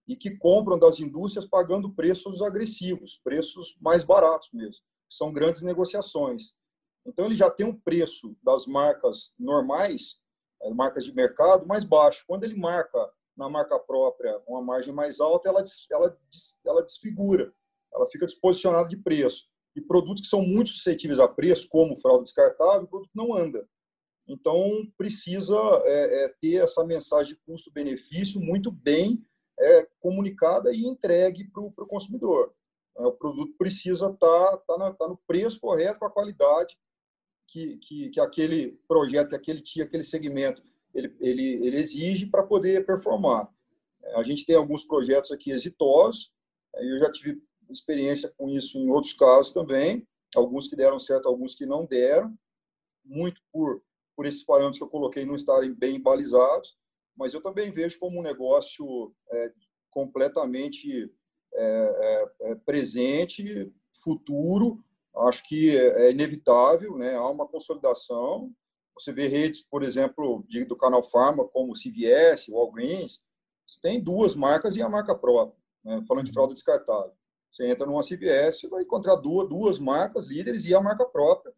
e 0.07 0.15
que 0.15 0.35
compram 0.37 0.79
das 0.79 0.99
indústrias 0.99 1.45
pagando 1.45 1.93
preços 1.93 2.41
agressivos, 2.41 3.19
preços 3.23 3.77
mais 3.79 4.03
baratos 4.03 4.49
mesmo. 4.53 4.81
São 5.09 5.31
grandes 5.31 5.61
negociações. 5.61 6.53
Então 7.05 7.25
ele 7.25 7.35
já 7.35 7.49
tem 7.49 7.65
um 7.65 7.77
preço 7.77 8.35
das 8.41 8.65
marcas 8.65 9.33
normais, 9.37 10.17
eh, 10.61 10.73
marcas 10.73 11.03
de 11.05 11.13
mercado, 11.13 11.67
mais 11.67 11.83
baixo. 11.83 12.23
Quando 12.25 12.43
ele 12.43 12.55
marca 12.55 12.97
na 13.38 13.48
marca 13.48 13.77
própria 13.77 14.41
uma 14.48 14.62
margem 14.62 14.94
mais 14.94 15.20
alta, 15.20 15.48
ela, 15.48 15.63
ela, 15.91 16.20
ela 16.65 16.84
desfigura, 16.84 17.53
ela 17.94 18.08
fica 18.08 18.25
desposicionada 18.25 18.89
de 18.89 18.98
preço. 18.98 19.48
E 19.75 19.82
produtos 19.82 20.24
que 20.24 20.29
são 20.29 20.41
muito 20.41 20.72
suscetíveis 20.72 21.20
a 21.20 21.27
preço, 21.27 21.70
como 21.70 21.96
fralda 21.96 22.24
descartável, 22.24 22.84
o 22.84 22.88
produto 22.88 23.12
não 23.13 23.36
anda. 23.36 23.67
Então, 24.27 24.60
precisa 24.98 25.56
é, 25.86 26.24
é, 26.24 26.29
ter 26.41 26.56
essa 26.56 26.84
mensagem 26.84 27.34
de 27.34 27.39
custo-benefício 27.41 28.41
muito 28.41 28.72
bem 28.72 29.24
é, 29.60 29.88
comunicada 30.00 30.74
e 30.74 30.86
entregue 30.86 31.50
para 31.50 31.62
o 31.63 31.88
consumidor. 31.88 32.53
É, 32.98 33.06
o 33.06 33.12
produto 33.12 33.53
precisa 33.58 34.10
estar 34.10 34.58
tá, 34.58 34.77
tá, 34.77 34.94
tá 34.94 35.08
no 35.08 35.17
preço 35.27 35.60
correto, 35.60 36.00
com 36.00 36.06
a 36.06 36.12
qualidade 36.12 36.75
que, 37.48 37.77
que, 37.77 38.10
que 38.10 38.20
aquele 38.20 38.79
projeto, 38.88 39.29
que 39.29 39.36
aquele, 39.36 39.63
aquele 39.82 40.03
segmento 40.03 40.62
ele, 40.97 41.15
ele, 41.19 41.65
ele 41.65 41.77
exige 41.77 42.25
para 42.25 42.43
poder 42.43 42.85
performar. 42.85 43.49
A 44.15 44.23
gente 44.23 44.45
tem 44.45 44.55
alguns 44.55 44.85
projetos 44.85 45.31
aqui 45.31 45.51
exitosos, 45.51 46.31
eu 46.75 46.99
já 46.99 47.11
tive 47.11 47.41
experiência 47.69 48.33
com 48.37 48.49
isso 48.49 48.77
em 48.77 48.89
outros 48.89 49.13
casos 49.13 49.51
também, 49.51 50.07
alguns 50.35 50.67
que 50.67 50.75
deram 50.75 50.99
certo, 50.99 51.27
alguns 51.27 51.55
que 51.55 51.65
não 51.65 51.85
deram, 51.85 52.37
muito 53.05 53.41
por 53.51 53.81
por 54.17 54.25
esses 54.25 54.43
parâmetros 54.43 54.79
que 54.79 54.83
eu 54.83 54.89
coloquei 54.89 55.23
não 55.23 55.35
estarem 55.35 55.71
bem 55.71 56.01
balizados, 56.01 56.75
mas 57.15 57.35
eu 57.35 57.41
também 57.41 57.71
vejo 57.71 57.99
como 57.99 58.19
um 58.19 58.23
negócio 58.23 59.13
é, 59.31 59.53
completamente 59.91 61.13
é, 61.53 62.31
é, 62.41 62.51
é 62.51 62.55
presente, 62.55 63.71
futuro. 64.03 64.83
Acho 65.15 65.47
que 65.47 65.77
é, 65.77 66.07
é 66.07 66.11
inevitável, 66.11 66.97
né? 66.97 67.15
há 67.15 67.29
uma 67.29 67.47
consolidação. 67.47 68.51
Você 68.99 69.13
vê 69.13 69.27
redes, 69.27 69.61
por 69.61 69.83
exemplo, 69.83 70.45
do 70.67 70.75
canal 70.75 71.03
Pharma, 71.03 71.47
como 71.47 71.73
CVS, 71.73 72.49
Walgreens, 72.49 73.21
você 73.67 73.79
tem 73.81 74.01
duas 74.01 74.33
marcas 74.33 74.75
e 74.75 74.81
a 74.81 74.89
marca 74.89 75.13
própria. 75.13 75.57
Né? 75.83 76.01
Falando 76.07 76.25
de 76.25 76.31
fralda 76.31 76.53
descartável. 76.53 77.11
Você 77.51 77.67
entra 77.67 77.85
numa 77.85 78.03
CVS, 78.03 78.63
vai 78.69 78.83
encontrar 78.83 79.15
duas, 79.15 79.47
duas 79.49 79.79
marcas 79.79 80.25
líderes 80.25 80.65
e 80.65 80.75
a 80.75 80.81
marca 80.81 81.05
própria, 81.05 81.53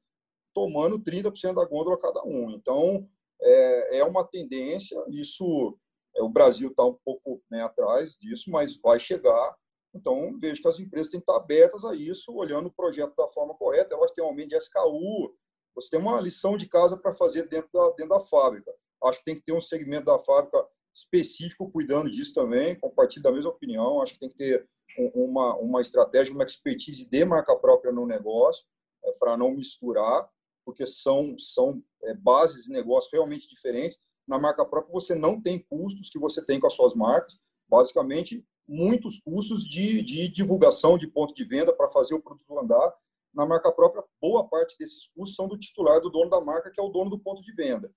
tomando 0.54 1.00
30% 1.00 1.54
da 1.54 1.66
gôndola 1.66 2.00
cada 2.00 2.24
um. 2.24 2.52
Então, 2.52 3.08
é, 3.42 4.00
é 4.00 4.04
uma 4.04 4.24
tendência, 4.24 4.98
isso, 5.10 5.78
é, 6.16 6.22
o 6.22 6.30
Brasil 6.30 6.70
está 6.70 6.86
um 6.86 6.98
pouco 7.06 7.42
né, 7.50 7.64
atrás 7.64 8.16
disso, 8.16 8.50
mas 8.50 8.76
vai 8.78 9.00
chegar. 9.00 9.56
Então, 9.94 10.38
vejo 10.40 10.62
que 10.62 10.68
as 10.68 10.80
empresas 10.80 11.10
têm 11.10 11.20
que 11.20 11.24
estar 11.24 11.38
abertas 11.38 11.84
a 11.84 11.96
isso, 11.96 12.34
olhando 12.34 12.68
o 12.68 12.74
projeto 12.74 13.16
da 13.16 13.28
forma 13.28 13.56
correta. 13.56 13.96
Elas 13.96 14.12
têm 14.12 14.24
um 14.24 14.28
aumento 14.28 14.50
de 14.50 14.58
SKU, 14.58 15.36
você 15.76 15.92
tem 15.92 16.00
uma 16.00 16.20
lição 16.20 16.58
de 16.58 16.68
casa 16.68 16.98
para 16.98 17.14
fazer 17.14 17.48
dentro 17.48 17.70
da, 17.74 17.90
dentro 17.92 18.10
da 18.10 18.20
fábrica. 18.20 18.72
Acho 19.04 19.20
que 19.20 19.26
tem 19.26 19.36
que 19.36 19.44
ter 19.44 19.54
um 19.54 19.62
segmento 19.62 20.06
da 20.06 20.20
fábrica 20.20 20.66
específico 20.94 21.72
cuidando 21.72 22.10
disso 22.10 22.34
também, 22.34 22.78
compartilho 22.80 23.24
da 23.24 23.32
mesma 23.32 23.52
opinião. 23.52 24.02
Acho 24.02 24.14
que 24.14 24.20
tem 24.20 24.30
que 24.30 24.36
ter 24.36 24.68
uma, 25.14 25.56
uma 25.56 25.82
estratégia, 25.82 26.34
uma 26.34 26.44
expertise 26.44 27.06
de 27.06 27.26
marca 27.26 27.56
própria 27.56 27.92
no 27.92 28.06
negócio, 28.06 28.66
é, 29.04 29.12
para 29.14 29.38
não 29.38 29.52
misturar, 29.52 30.30
porque 30.66 30.86
são, 30.86 31.38
são 31.38 31.82
é, 32.04 32.14
bases 32.14 32.66
de 32.66 32.72
negócio 32.72 33.10
realmente 33.12 33.48
diferentes. 33.48 33.98
Na 34.28 34.38
marca 34.38 34.66
própria, 34.66 34.92
você 34.92 35.16
não 35.16 35.42
tem 35.42 35.60
custos 35.70 36.10
que 36.10 36.20
você 36.20 36.46
tem 36.46 36.60
com 36.60 36.68
as 36.68 36.74
suas 36.74 36.94
marcas, 36.94 37.40
basicamente, 37.68 38.46
muitos 38.68 39.20
custos 39.20 39.64
de, 39.64 40.02
de 40.04 40.28
divulgação 40.28 40.98
de 40.98 41.08
ponto 41.08 41.34
de 41.34 41.44
venda 41.44 41.74
para 41.74 41.90
fazer 41.90 42.14
o 42.14 42.22
produto 42.22 42.60
andar. 42.60 42.94
Na 43.34 43.46
marca 43.46 43.72
própria, 43.72 44.04
boa 44.22 44.48
parte 44.48 44.76
desses 44.78 45.08
custos 45.08 45.36
são 45.36 45.48
do 45.48 45.58
titular, 45.58 46.02
do 46.02 46.10
dono 46.10 46.30
da 46.30 46.42
marca, 46.42 46.72
que 46.72 46.80
é 46.80 46.84
o 46.84 46.90
dono 46.90 47.10
do 47.10 47.20
ponto 47.20 47.42
de 47.42 47.54
venda. 47.54 47.92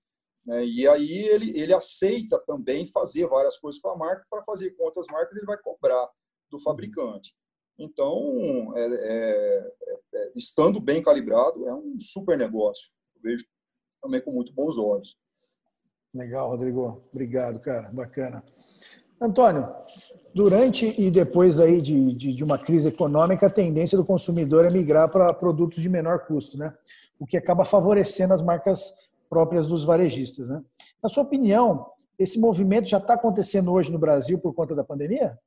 Né? 0.45 0.65
E 0.65 0.87
aí 0.87 1.11
ele, 1.27 1.57
ele 1.57 1.73
aceita 1.73 2.39
também 2.45 2.85
fazer 2.85 3.27
várias 3.27 3.57
coisas 3.57 3.81
com 3.81 3.89
a 3.89 3.97
marca, 3.97 4.25
para 4.29 4.43
fazer 4.43 4.71
com 4.71 4.83
outras 4.83 5.07
marcas 5.07 5.35
ele 5.35 5.45
vai 5.45 5.57
cobrar 5.57 6.09
do 6.51 6.59
fabricante. 6.59 7.33
Então, 7.77 8.73
é, 8.77 8.85
é, 8.85 9.73
é, 10.13 10.31
estando 10.35 10.79
bem 10.79 11.01
calibrado, 11.01 11.67
é 11.67 11.73
um 11.73 11.99
super 11.99 12.37
negócio. 12.37 12.91
Eu 13.15 13.21
vejo 13.21 13.45
também 14.01 14.21
com 14.21 14.31
muito 14.31 14.53
bons 14.53 14.77
olhos. 14.77 15.17
Legal, 16.13 16.49
Rodrigo. 16.49 17.03
Obrigado, 17.11 17.59
cara. 17.59 17.89
Bacana. 17.91 18.43
Antônio, 19.25 19.69
durante 20.33 20.93
e 20.99 21.09
depois 21.09 21.59
aí 21.59 21.81
de, 21.81 22.13
de, 22.13 22.33
de, 22.33 22.43
uma 22.43 22.57
crise 22.57 22.87
econômica, 22.87 23.47
a 23.47 23.49
tendência 23.49 23.97
do 23.97 24.05
consumidor 24.05 24.65
é 24.65 24.69
migrar 24.69 25.09
para 25.09 25.33
produtos 25.33 25.81
de 25.81 25.89
menor 25.89 26.25
custo, 26.25 26.57
né? 26.57 26.73
O 27.19 27.25
que 27.25 27.37
acaba 27.37 27.63
favorecendo 27.63 28.33
as 28.33 28.41
marcas 28.41 28.93
próprias 29.29 29.67
dos 29.67 29.83
varejistas, 29.83 30.49
né? 30.49 30.61
Na 31.01 31.09
sua 31.09 31.23
opinião, 31.23 31.87
esse 32.17 32.39
movimento 32.39 32.89
já 32.89 32.97
está 32.97 33.13
acontecendo 33.13 33.71
hoje 33.71 33.91
no 33.91 33.99
Brasil 33.99 34.39
por 34.39 34.53
conta 34.53 34.75
da 34.75 34.83
pandemia? 34.83 35.37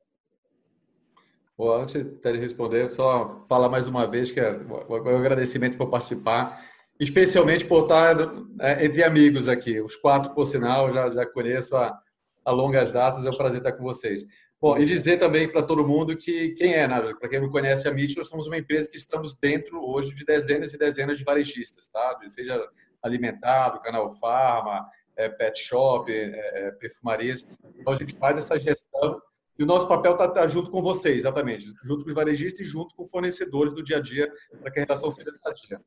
Bom, 1.56 1.72
antes 1.72 1.94
de 1.94 2.38
responder, 2.38 2.90
só 2.90 3.44
falar 3.48 3.68
mais 3.68 3.86
uma 3.86 4.06
vez 4.06 4.30
que 4.30 4.38
é 4.38 4.60
o 4.88 4.94
agradecimento 4.94 5.78
por 5.78 5.88
participar, 5.88 6.60
especialmente 7.00 7.64
por 7.64 7.82
estar 7.82 8.16
é, 8.60 8.84
entre 8.84 9.02
amigos 9.02 9.48
aqui. 9.48 9.80
Os 9.80 9.96
quatro, 9.96 10.34
por 10.34 10.44
sinal, 10.44 10.92
já, 10.92 11.10
já 11.10 11.26
conheço 11.26 11.76
a, 11.76 11.98
a 12.46 12.52
longas 12.52 12.92
datas, 12.92 13.26
é 13.26 13.28
um 13.28 13.36
prazer 13.36 13.58
estar 13.58 13.72
com 13.72 13.82
vocês. 13.82 14.24
Bom, 14.60 14.78
e 14.78 14.84
dizer 14.84 15.18
também 15.18 15.50
para 15.50 15.62
todo 15.62 15.86
mundo 15.86 16.16
que 16.16 16.50
quem 16.50 16.74
é, 16.74 16.86
né? 16.86 17.12
para 17.18 17.28
quem 17.28 17.40
não 17.40 17.50
conhece 17.50 17.88
a 17.88 17.90
MIT, 17.90 18.16
nós 18.16 18.28
somos 18.28 18.46
uma 18.46 18.56
empresa 18.56 18.88
que 18.88 18.96
estamos 18.96 19.34
dentro 19.34 19.84
hoje 19.84 20.14
de 20.14 20.24
dezenas 20.24 20.72
e 20.72 20.78
dezenas 20.78 21.18
de 21.18 21.24
varejistas, 21.24 21.88
tá? 21.88 22.16
seja 22.28 22.64
alimentado, 23.02 23.82
canal 23.82 24.08
farma, 24.12 24.86
é, 25.16 25.28
pet 25.28 25.58
shop, 25.58 26.10
é, 26.10 26.68
é, 26.68 26.70
perfumarias. 26.70 27.48
Então 27.76 27.92
a 27.92 27.96
gente 27.96 28.14
faz 28.14 28.38
essa 28.38 28.56
gestão 28.56 29.20
e 29.58 29.64
o 29.64 29.66
nosso 29.66 29.88
papel 29.88 30.12
está 30.12 30.28
tá 30.28 30.46
junto 30.46 30.70
com 30.70 30.80
vocês, 30.80 31.16
exatamente, 31.16 31.66
junto 31.82 32.04
com 32.04 32.10
os 32.10 32.14
varejistas 32.14 32.60
e 32.60 32.70
junto 32.70 32.94
com 32.94 33.04
fornecedores 33.04 33.74
do 33.74 33.82
dia 33.82 33.96
a 33.96 34.00
dia, 34.00 34.32
para 34.60 34.70
que 34.70 34.78
a 34.78 34.84
relação 34.84 35.10
seja 35.10 35.32
sadia. 35.34 35.80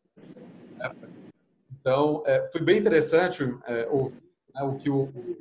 É. 0.82 0.92
Então, 1.80 2.22
é, 2.26 2.50
foi 2.52 2.62
bem 2.62 2.80
interessante 2.80 3.44
é, 3.66 3.88
ouvir 3.90 4.22
né, 4.54 4.64
o 4.64 4.76
que 4.76 4.90
o, 4.90 5.40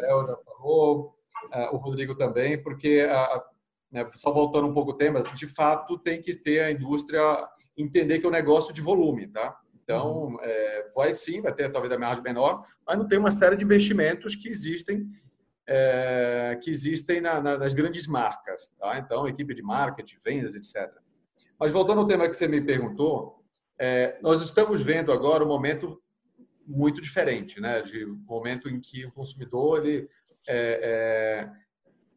Miguel 0.00 0.26
já 0.26 0.36
falou, 0.36 1.14
é, 1.52 1.70
o 1.70 1.76
Rodrigo 1.76 2.14
também, 2.14 2.62
porque, 2.62 3.06
a, 3.10 3.44
né, 3.90 4.08
só 4.14 4.32
voltando 4.32 4.68
um 4.68 4.74
pouco 4.74 4.92
o 4.92 4.96
tema, 4.96 5.22
de 5.22 5.46
fato 5.46 5.98
tem 5.98 6.20
que 6.20 6.34
ter 6.34 6.60
a 6.60 6.70
indústria 6.70 7.48
entender 7.76 8.18
que 8.18 8.26
é 8.26 8.28
um 8.28 8.32
negócio 8.32 8.74
de 8.74 8.80
volume, 8.80 9.28
tá? 9.28 9.56
Então, 9.82 10.36
é, 10.42 10.90
vai 10.94 11.12
sim, 11.12 11.40
vai 11.40 11.52
ter 11.54 11.70
talvez 11.70 11.92
a 11.92 11.98
margem 11.98 12.22
menor, 12.22 12.64
mas 12.86 12.98
não 12.98 13.08
tem 13.08 13.18
uma 13.18 13.30
série 13.30 13.56
de 13.56 13.64
investimentos 13.64 14.34
que 14.34 14.48
existem 14.48 15.08
é, 15.66 16.58
que 16.62 16.70
existem 16.70 17.20
na, 17.20 17.40
na, 17.40 17.58
nas 17.58 17.74
grandes 17.74 18.06
marcas. 18.06 18.72
Tá? 18.78 18.98
Então, 18.98 19.28
equipe 19.28 19.54
de 19.54 19.62
marketing, 19.62 20.16
vendas, 20.24 20.54
etc. 20.54 20.90
Mas 21.60 21.72
voltando 21.72 22.00
ao 22.00 22.06
tema 22.06 22.26
que 22.26 22.34
você 22.34 22.48
me 22.48 22.60
perguntou, 22.60 23.44
é, 23.78 24.18
nós 24.22 24.40
estamos 24.40 24.82
vendo 24.82 25.12
agora 25.12 25.44
um 25.44 25.48
momento 25.48 26.02
muito 26.68 27.00
diferente, 27.00 27.60
né? 27.60 27.80
De 27.82 28.06
momento 28.06 28.68
em 28.68 28.80
que 28.80 29.06
o 29.06 29.12
consumidor 29.12 29.84
ele, 29.84 30.08
é, 30.46 31.48
é, 31.48 31.50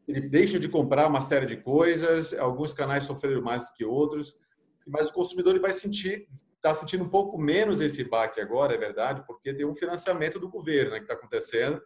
ele 0.06 0.20
deixa 0.28 0.60
de 0.60 0.68
comprar 0.68 1.08
uma 1.08 1.20
série 1.20 1.46
de 1.46 1.56
coisas, 1.56 2.34
alguns 2.34 2.72
canais 2.72 3.04
sofreram 3.04 3.42
mais 3.42 3.64
do 3.64 3.72
que 3.72 3.84
outros, 3.84 4.36
mas 4.86 5.08
o 5.08 5.12
consumidor 5.12 5.54
ele 5.54 5.62
vai 5.62 5.72
sentir 5.72 6.28
está 6.56 6.72
sentindo 6.72 7.02
um 7.02 7.08
pouco 7.08 7.36
menos 7.36 7.80
esse 7.80 8.04
baque 8.04 8.40
agora, 8.40 8.72
é 8.72 8.78
verdade, 8.78 9.24
porque 9.26 9.52
tem 9.52 9.66
um 9.66 9.74
financiamento 9.74 10.38
do 10.38 10.48
governo 10.48 10.92
né, 10.92 10.98
que 10.98 11.06
está 11.06 11.14
acontecendo 11.14 11.82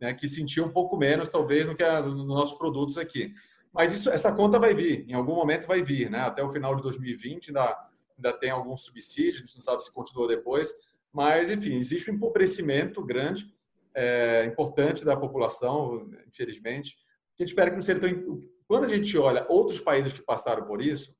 né, 0.00 0.14
que 0.14 0.28
sentiu 0.28 0.64
um 0.64 0.70
pouco 0.70 0.96
menos, 0.96 1.30
talvez, 1.30 1.66
no 1.66 1.74
que 1.74 1.82
a, 1.82 2.02
nos 2.02 2.26
nossos 2.26 2.56
produtos 2.56 2.98
aqui. 2.98 3.32
Mas 3.72 3.92
isso, 3.92 4.10
essa 4.10 4.34
conta 4.34 4.58
vai 4.58 4.74
vir, 4.74 5.04
em 5.08 5.14
algum 5.14 5.34
momento 5.34 5.66
vai 5.66 5.82
vir, 5.82 6.10
né? 6.10 6.20
Até 6.20 6.42
o 6.42 6.48
final 6.48 6.74
de 6.74 6.82
2020 6.82 7.48
ainda, 7.48 7.76
ainda 8.16 8.32
tem 8.32 8.50
algum 8.50 8.76
subsídio, 8.76 9.42
a 9.42 9.44
gente 9.44 9.54
não 9.54 9.62
sabe 9.62 9.84
se 9.84 9.92
continua 9.92 10.26
depois, 10.26 10.72
mas, 11.16 11.50
enfim, 11.50 11.76
existe 11.76 12.10
um 12.10 12.14
empobrecimento 12.14 13.02
grande, 13.02 13.50
é, 13.94 14.44
importante 14.44 15.02
da 15.02 15.16
população, 15.16 16.10
infelizmente. 16.28 16.94
A 17.38 17.42
gente 17.42 17.48
espera 17.48 17.70
que 17.70 17.76
não 17.76 17.82
seja 17.82 18.00
tão. 18.00 18.38
Quando 18.68 18.84
a 18.84 18.88
gente 18.88 19.16
olha 19.16 19.46
outros 19.48 19.80
países 19.80 20.12
que 20.12 20.20
passaram 20.20 20.66
por 20.66 20.82
isso, 20.82 21.16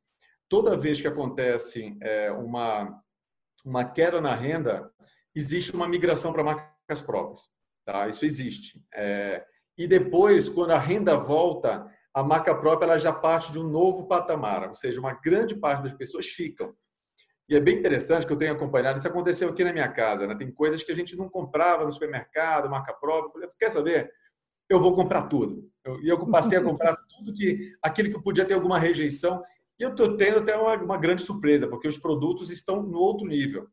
toda 0.51 0.77
vez 0.77 1.01
que 1.01 1.09
acontece 1.09 1.97
é, 2.03 2.31
uma, 2.31 3.03
uma 3.65 3.87
queda 3.87 4.21
na 4.21 4.35
renda, 4.35 4.93
existe 5.35 5.73
uma 5.73 5.89
migração 5.89 6.31
para 6.31 6.45
marcas 6.45 7.01
próprias. 7.01 7.41
Tá? 7.83 8.07
Isso 8.07 8.27
existe. 8.27 8.85
É, 8.93 9.43
e 9.79 9.89
depois, 9.89 10.47
quando 10.47 10.73
a 10.73 10.79
renda 10.79 11.17
volta, 11.17 11.91
a 12.13 12.23
marca 12.23 12.55
própria 12.55 12.85
ela 12.85 12.99
já 12.99 13.15
parte 13.15 13.51
de 13.51 13.59
um 13.59 13.67
novo 13.67 14.07
patamar, 14.07 14.69
ou 14.69 14.75
seja, 14.75 15.01
uma 15.01 15.15
grande 15.15 15.55
parte 15.55 15.85
das 15.85 15.95
pessoas 15.95 16.27
ficam. 16.27 16.75
E 17.49 17.55
é 17.55 17.61
bem 17.61 17.79
interessante 17.79 18.27
que 18.27 18.33
eu 18.33 18.37
tenho 18.37 18.53
acompanhado, 18.53 18.99
isso 18.99 19.07
aconteceu 19.07 19.49
aqui 19.49 19.63
na 19.63 19.73
minha 19.73 19.89
casa, 19.89 20.27
né? 20.27 20.35
tem 20.35 20.51
coisas 20.51 20.83
que 20.83 20.91
a 20.91 20.95
gente 20.97 21.17
não 21.17 21.29
comprava 21.29 21.85
no 21.85 21.93
supermercado, 21.93 22.69
marca 22.69 22.93
própria. 22.93 23.29
Eu 23.29 23.33
falei, 23.33 23.49
quer 23.59 23.71
saber? 23.71 24.11
Eu 24.69 24.81
vou 24.81 24.97
comprar 24.97 25.29
tudo. 25.29 25.71
E 26.03 26.09
eu, 26.09 26.19
eu 26.19 26.27
passei 26.27 26.59
a 26.59 26.63
comprar 26.63 26.97
tudo 27.17 27.33
que 27.33 27.73
aquele 27.81 28.13
que 28.13 28.21
podia 28.21 28.45
ter 28.45 28.55
alguma 28.55 28.81
rejeição. 28.81 29.45
E 29.79 29.83
eu 29.85 29.91
estou 29.91 30.17
tendo 30.17 30.41
até 30.41 30.57
uma, 30.57 30.75
uma, 30.75 30.99
grande 30.99 31.23
surpresa, 31.23 31.69
porque 31.69 31.87
os 31.87 31.99
produtos 31.99 32.51
estão 32.51 32.83
no 32.83 32.99
outro 32.99 33.29
nível. 33.29 33.69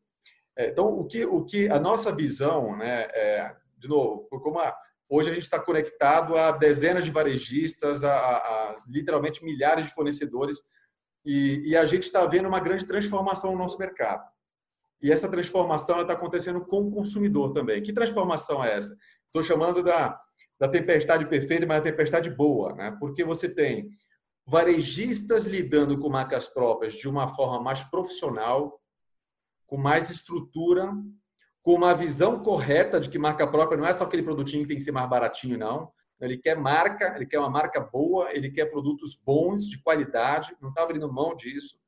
É, 0.56 0.68
então, 0.68 0.86
o 0.86 1.04
que, 1.04 1.24
o 1.24 1.44
que 1.44 1.68
a 1.68 1.80
nossa 1.80 2.14
visão, 2.14 2.76
né, 2.76 3.08
é, 3.12 3.56
de 3.76 3.88
novo, 3.88 4.28
como 4.28 4.60
a, 4.60 4.72
hoje 5.08 5.30
a 5.30 5.34
gente 5.34 5.42
está 5.42 5.58
conectado 5.58 6.36
a 6.36 6.52
dezenas 6.52 7.04
de 7.04 7.10
varejistas, 7.10 8.04
a, 8.04 8.12
a, 8.12 8.36
a 8.36 8.76
literalmente 8.86 9.44
milhares 9.44 9.86
de 9.86 9.94
fornecedores, 9.94 10.62
e, 11.24 11.70
e 11.70 11.76
a 11.76 11.86
gente 11.86 12.04
está 12.04 12.24
vendo 12.26 12.48
uma 12.48 12.60
grande 12.60 12.86
transformação 12.86 13.52
no 13.52 13.58
nosso 13.58 13.78
mercado. 13.78 14.28
E 15.02 15.12
essa 15.12 15.28
transformação 15.28 16.00
está 16.00 16.14
acontecendo 16.14 16.64
com 16.64 16.88
o 16.88 16.90
consumidor 16.90 17.52
também. 17.52 17.82
Que 17.82 17.92
transformação 17.92 18.64
é 18.64 18.76
essa? 18.76 18.96
Estou 19.26 19.42
chamando 19.42 19.82
da, 19.82 20.18
da 20.58 20.68
tempestade 20.68 21.26
perfeita, 21.26 21.66
mas 21.66 21.78
a 21.78 21.82
tempestade 21.82 22.30
boa, 22.30 22.74
né? 22.74 22.96
porque 22.98 23.24
você 23.24 23.48
tem 23.48 23.90
varejistas 24.46 25.46
lidando 25.46 25.98
com 25.98 26.08
marcas 26.08 26.46
próprias 26.46 26.94
de 26.94 27.08
uma 27.08 27.28
forma 27.28 27.60
mais 27.60 27.82
profissional, 27.84 28.80
com 29.66 29.76
mais 29.76 30.10
estrutura, 30.10 30.92
com 31.62 31.74
uma 31.74 31.94
visão 31.94 32.42
correta 32.42 33.00
de 33.00 33.08
que 33.08 33.18
marca 33.18 33.46
própria 33.46 33.78
não 33.78 33.86
é 33.86 33.92
só 33.92 34.04
aquele 34.04 34.22
produtinho 34.22 34.62
que 34.62 34.68
tem 34.68 34.76
que 34.76 34.84
ser 34.84 34.92
mais 34.92 35.08
baratinho, 35.08 35.58
não. 35.58 35.90
Ele 36.24 36.38
quer 36.38 36.56
marca, 36.56 37.14
ele 37.16 37.26
quer 37.26 37.38
uma 37.38 37.50
marca 37.50 37.80
boa, 37.80 38.32
ele 38.32 38.50
quer 38.50 38.66
produtos 38.66 39.14
bons, 39.14 39.68
de 39.68 39.82
qualidade, 39.82 40.56
não 40.60 40.70
está 40.70 40.82
abrindo 40.82 41.12
mão 41.12 41.34
disso. 41.34 41.78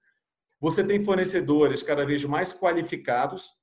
Você 0.61 0.85
tem 0.85 1.05
fornecedores 1.05 1.83
cada 1.83 2.05
vez 2.05 2.25
mais 2.25 2.52
qualificados. 2.52 3.55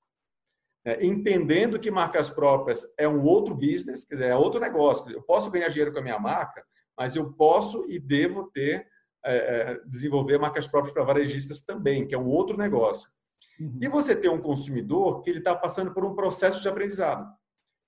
é, 0.86 1.06
entendendo 1.06 1.80
que 1.80 1.89
marcas 1.89 2.30
próprias 2.30 2.86
é 2.98 3.08
um 3.08 3.24
outro 3.24 3.56
business, 3.56 4.06
quer 4.06 4.15
dizer, 4.15 4.27
é 4.27 4.36
outro 4.36 4.60
negócio. 4.60 5.10
Eu 5.12 5.22
posso 5.22 5.50
ganhar 5.50 5.70
dinheiro 5.70 5.94
com 5.94 6.00
a 6.00 6.03
minha 6.03 6.20
marca, 6.20 6.63
mas 6.98 7.15
eu 7.15 7.32
posso 7.34 7.89
e 7.89 8.00
devo 8.00 8.51
ter 8.51 8.86
é 9.25 9.80
desenvolver 9.86 10.38
marcas 10.38 10.68
próprias 10.68 10.94
para 10.94 11.03
varejistas 11.03 11.62
também, 11.62 12.06
que 12.06 12.13
é 12.13 12.18
um 12.18 12.27
outro 12.27 12.58
negócio. 12.58 13.10
Uhum. 13.60 13.80
E 13.82 13.88
você 13.88 14.15
tem 14.15 14.30
um 14.30 14.42
consumidor 14.42 15.22
que 15.22 15.30
ele 15.30 15.39
está 15.39 15.56
passando 15.56 15.94
por 15.94 16.03
um 16.03 16.13
processo 16.13 16.62
de 16.62 16.68
aprendizado. 16.68 17.25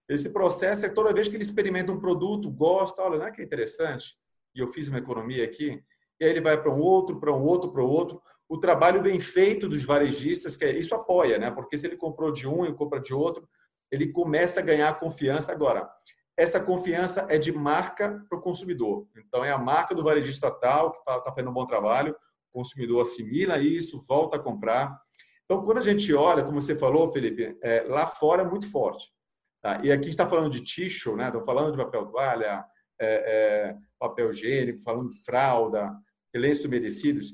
Esse 0.08 0.32
processo 0.32 0.86
é 0.86 0.90
toda 0.90 1.14
vez 1.14 1.28
que 1.28 1.36
ele 1.36 1.44
experimenta 1.44 1.92
um 1.92 2.00
produto, 2.00 2.50
gosta, 2.52 3.02
olha, 3.02 3.18
não 3.18 3.28
é 3.28 3.32
que 3.32 3.42
é 3.42 3.46
interessante? 3.46 4.16
E 4.54 4.60
eu 4.60 4.68
fiz 4.68 4.88
uma 4.88 5.00
economia 5.00 5.44
aqui. 5.44 5.82
E 6.20 6.26
aí 6.26 6.32
ele 6.32 6.42
vai 6.42 6.62
para 6.62 6.72
um 6.72 6.80
outro, 6.80 7.20
para 7.20 7.34
um 7.34 7.42
outro, 7.42 7.72
para 7.72 7.82
o 7.82 7.90
outro. 7.90 8.22
O 8.48 8.58
trabalho 8.58 9.02
bem 9.02 9.20
feito 9.20 9.68
dos 9.68 9.84
varejistas, 9.84 10.56
que 10.56 10.64
é, 10.64 10.78
isso 10.78 10.94
apoia, 10.94 11.38
né? 11.38 11.50
Porque 11.50 11.78
se 11.78 11.88
ele 11.88 11.98
comprou 11.98 12.32
de 12.32 12.48
um 12.48 12.66
e 12.66 12.74
compra 12.74 13.02
de 13.02 13.14
outro, 13.14 13.50
ele 13.92 14.12
começa 14.12 14.60
a 14.60 14.64
ganhar 14.64 15.00
confiança. 15.00 15.52
Agora, 15.52 15.90
essa 16.38 16.60
confiança 16.60 17.26
é 17.30 17.38
de 17.38 17.52
marca 17.52 18.24
para 18.30 18.38
o 18.38 18.42
consumidor. 18.42 19.08
Então, 19.18 19.44
é 19.44 19.52
a 19.52 19.58
marca 19.58 19.96
do 19.96 20.04
varejista 20.04 20.52
tal 20.52 20.92
que 20.92 21.00
está 21.00 21.20
tá 21.22 21.32
fazendo 21.32 21.50
um 21.50 21.54
bom 21.54 21.66
trabalho, 21.66 22.16
o 22.54 22.60
consumidor 22.60 23.02
assimila 23.02 23.58
isso, 23.58 24.04
volta 24.06 24.38
a 24.38 24.40
comprar. 24.40 25.00
Então, 25.46 25.64
quando 25.64 25.78
a 25.78 25.82
gente 25.82 26.14
olha, 26.14 26.44
como 26.44 26.62
você 26.62 26.76
falou, 26.76 27.12
Felipe, 27.12 27.58
é, 27.62 27.84
lá 27.88 28.06
fora 28.06 28.44
é 28.44 28.46
muito 28.46 28.70
forte. 28.70 29.15
Tá? 29.66 29.82
E 29.84 29.92
aqui 29.92 30.10
está 30.10 30.30
falando 30.30 30.52
de 30.52 30.62
tissue, 30.62 31.16
né? 31.16 31.26
Estamos 31.26 31.44
falando 31.44 31.72
de 31.72 31.78
papel 31.84 32.06
toalha, 32.06 32.64
é, 33.02 33.08
é, 33.08 33.78
papel 33.98 34.30
higiênico, 34.30 34.80
falando 34.84 35.10
de 35.10 35.24
fralda, 35.24 35.92
lenços 36.36 36.66
umedecidos. 36.66 37.34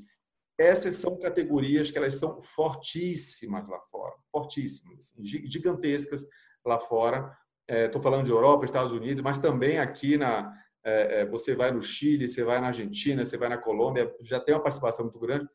Essas 0.58 0.96
são 0.96 1.18
categorias 1.18 1.90
que 1.90 1.98
elas 1.98 2.14
são 2.14 2.40
fortíssimas 2.40 3.68
lá 3.68 3.78
fora, 3.90 4.14
fortíssimas, 4.30 5.12
gigantescas 5.22 6.26
lá 6.64 6.80
fora. 6.80 7.36
Estou 7.68 8.00
é, 8.00 8.02
falando 8.02 8.24
de 8.24 8.30
Europa, 8.30 8.64
Estados 8.64 8.92
Unidos, 8.92 9.22
mas 9.22 9.36
também 9.36 9.78
aqui 9.78 10.16
na 10.16 10.54
é, 10.82 11.20
é, 11.20 11.26
você 11.26 11.54
vai 11.54 11.70
no 11.70 11.82
Chile, 11.82 12.26
você 12.26 12.42
vai 12.42 12.62
na 12.62 12.68
Argentina, 12.68 13.26
você 13.26 13.36
vai 13.36 13.50
na 13.50 13.58
Colômbia, 13.58 14.10
já 14.22 14.40
tem 14.40 14.54
uma 14.54 14.62
participação 14.62 15.04
muito 15.04 15.18
grande 15.18 15.46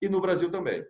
e 0.00 0.08
no 0.08 0.18
Brasil 0.18 0.50
também. 0.50 0.82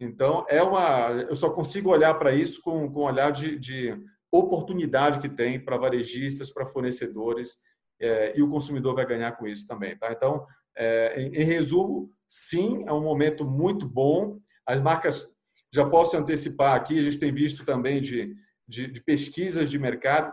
Então, 0.00 0.46
é 0.48 0.62
uma, 0.62 1.10
eu 1.28 1.36
só 1.36 1.50
consigo 1.50 1.90
olhar 1.90 2.14
para 2.14 2.34
isso 2.34 2.62
com, 2.62 2.90
com 2.90 3.00
um 3.00 3.04
olhar 3.04 3.30
de, 3.30 3.58
de 3.58 3.94
oportunidade 4.38 5.18
que 5.18 5.28
tem 5.28 5.58
para 5.58 5.76
varejistas, 5.76 6.52
para 6.52 6.66
fornecedores, 6.66 7.56
é, 8.00 8.38
e 8.38 8.42
o 8.42 8.50
consumidor 8.50 8.94
vai 8.94 9.06
ganhar 9.06 9.32
com 9.32 9.46
isso 9.46 9.66
também. 9.66 9.96
Tá? 9.96 10.12
Então, 10.12 10.46
é, 10.76 11.20
em, 11.20 11.34
em, 11.34 11.44
resumo, 11.44 12.10
sim, 12.28 12.84
é 12.86 12.92
um 12.92 13.02
momento 13.02 13.44
muito 13.44 13.88
bom. 13.88 14.38
As 14.66 14.80
marcas, 14.80 15.26
já 15.72 15.88
posso 15.88 16.16
antecipar 16.16 16.74
aqui, 16.74 16.98
a 16.98 17.02
gente 17.02 17.18
tem 17.18 17.32
visto 17.32 17.64
também 17.64 18.00
de, 18.00 18.34
de, 18.68 18.86
de 18.86 19.00
pesquisas 19.02 19.70
de 19.70 19.78
mercado. 19.78 20.32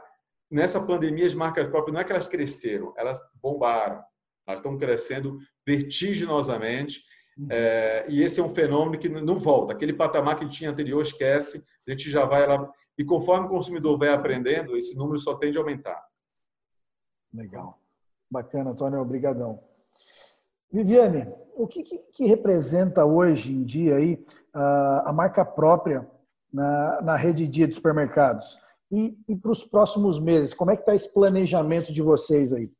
Nessa 0.51 0.85
pandemia, 0.85 1.25
as 1.25 1.33
marcas 1.33 1.67
próprias, 1.67 1.93
não 1.93 2.01
é 2.01 2.03
que 2.03 2.11
elas 2.11 2.27
cresceram, 2.27 2.93
elas 2.97 3.19
bombaram. 3.41 4.03
Elas 4.45 4.59
estão 4.59 4.77
crescendo 4.77 5.39
vertiginosamente. 5.65 7.01
É, 7.49 8.05
e 8.09 8.21
esse 8.21 8.39
é 8.39 8.43
um 8.43 8.49
fenômeno 8.49 8.99
que 8.99 9.09
não 9.09 9.35
volta. 9.35 9.73
Aquele 9.73 9.93
patamar 9.93 10.37
que 10.37 10.47
tinha 10.47 10.69
anterior, 10.69 11.01
esquece, 11.01 11.65
a 11.87 11.91
gente 11.91 12.09
já 12.09 12.25
vai 12.25 12.47
lá. 12.47 12.71
E 12.97 13.03
conforme 13.03 13.47
o 13.47 13.49
consumidor 13.49 13.97
vai 13.97 14.09
aprendendo, 14.09 14.77
esse 14.77 14.95
número 14.95 15.17
só 15.17 15.35
tende 15.35 15.57
a 15.57 15.61
aumentar. 15.61 16.01
Legal. 17.33 17.79
Bacana, 18.29 18.71
Antônio, 18.71 18.99
obrigadão. 18.99 19.59
Viviane, 20.71 21.27
o 21.55 21.67
que, 21.67 21.83
que, 21.83 21.97
que, 21.99 22.25
representa 22.25 23.05
hoje 23.05 23.53
em 23.53 23.63
dia 23.63 23.95
aí 23.95 24.25
a, 24.51 25.09
a 25.09 25.13
marca 25.13 25.45
própria 25.45 26.09
na, 26.51 27.01
na 27.01 27.15
rede 27.15 27.47
dia 27.47 27.67
de 27.67 27.73
supermercados? 27.73 28.57
E, 28.91 29.17
e 29.27 29.35
para 29.35 29.51
os 29.51 29.63
próximos 29.63 30.19
meses, 30.19 30.53
como 30.53 30.71
é 30.71 30.75
que 30.75 30.81
está 30.81 30.93
esse 30.93 31.11
planejamento 31.13 31.91
de 31.91 32.01
vocês 32.01 32.53
aí? 32.53 32.71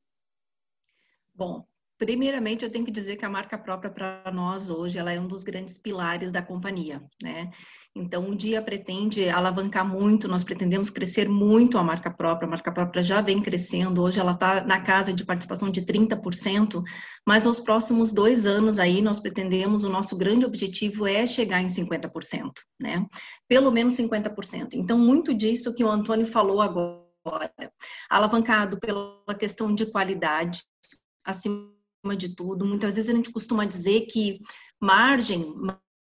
Bom, 1.34 1.66
Primeiramente, 1.98 2.66
eu 2.66 2.72
tenho 2.72 2.84
que 2.84 2.92
dizer 2.92 3.16
que 3.16 3.24
a 3.24 3.30
marca 3.30 3.58
própria 3.58 3.90
para 3.90 4.32
nós 4.34 4.70
hoje 4.70 4.98
ela 4.98 5.12
é 5.12 5.20
um 5.20 5.28
dos 5.28 5.44
grandes 5.44 5.78
pilares 5.78 6.32
da 6.32 6.42
companhia, 6.42 7.02
né? 7.22 7.52
Então, 7.96 8.32
o 8.32 8.36
dia 8.36 8.60
pretende 8.60 9.30
alavancar 9.30 9.88
muito, 9.88 10.28
nós 10.28 10.44
pretendemos 10.44 10.90
crescer 10.90 11.30
muito 11.30 11.78
a 11.78 11.84
marca 11.84 12.10
própria. 12.10 12.48
A 12.48 12.50
marca 12.50 12.72
própria 12.72 13.04
já 13.04 13.22
vem 13.22 13.40
crescendo, 13.40 14.02
hoje 14.02 14.20
ela 14.20 14.32
está 14.32 14.66
na 14.66 14.82
casa 14.82 15.14
de 15.14 15.24
participação 15.24 15.70
de 15.70 15.84
30%, 15.84 16.82
mas 17.26 17.46
nos 17.46 17.60
próximos 17.60 18.12
dois 18.12 18.48
anos 18.48 18.80
aí 18.80 19.00
nós 19.00 19.20
pretendemos, 19.20 19.84
o 19.84 19.90
nosso 19.90 20.18
grande 20.18 20.44
objetivo 20.44 21.06
é 21.06 21.28
chegar 21.28 21.62
em 21.62 21.68
50%, 21.68 22.52
né? 22.82 23.06
Pelo 23.48 23.72
menos 23.72 23.94
50%. 23.94 24.70
Então, 24.74 24.98
muito 24.98 25.32
disso 25.32 25.76
que 25.76 25.84
o 25.84 25.90
Antônio 25.90 26.26
falou 26.26 26.60
agora, 26.60 27.04
alavancado 28.10 28.80
pela 28.80 29.36
questão 29.38 29.74
de 29.74 29.86
qualidade, 29.86 30.64
acima 31.24 31.72
de 32.18 32.36
tudo. 32.36 32.66
Muitas 32.66 32.96
vezes 32.96 33.10
a 33.10 33.16
gente 33.16 33.32
costuma 33.32 33.66
dizer 33.66 34.02
que 34.02 34.42
margem, 34.82 35.56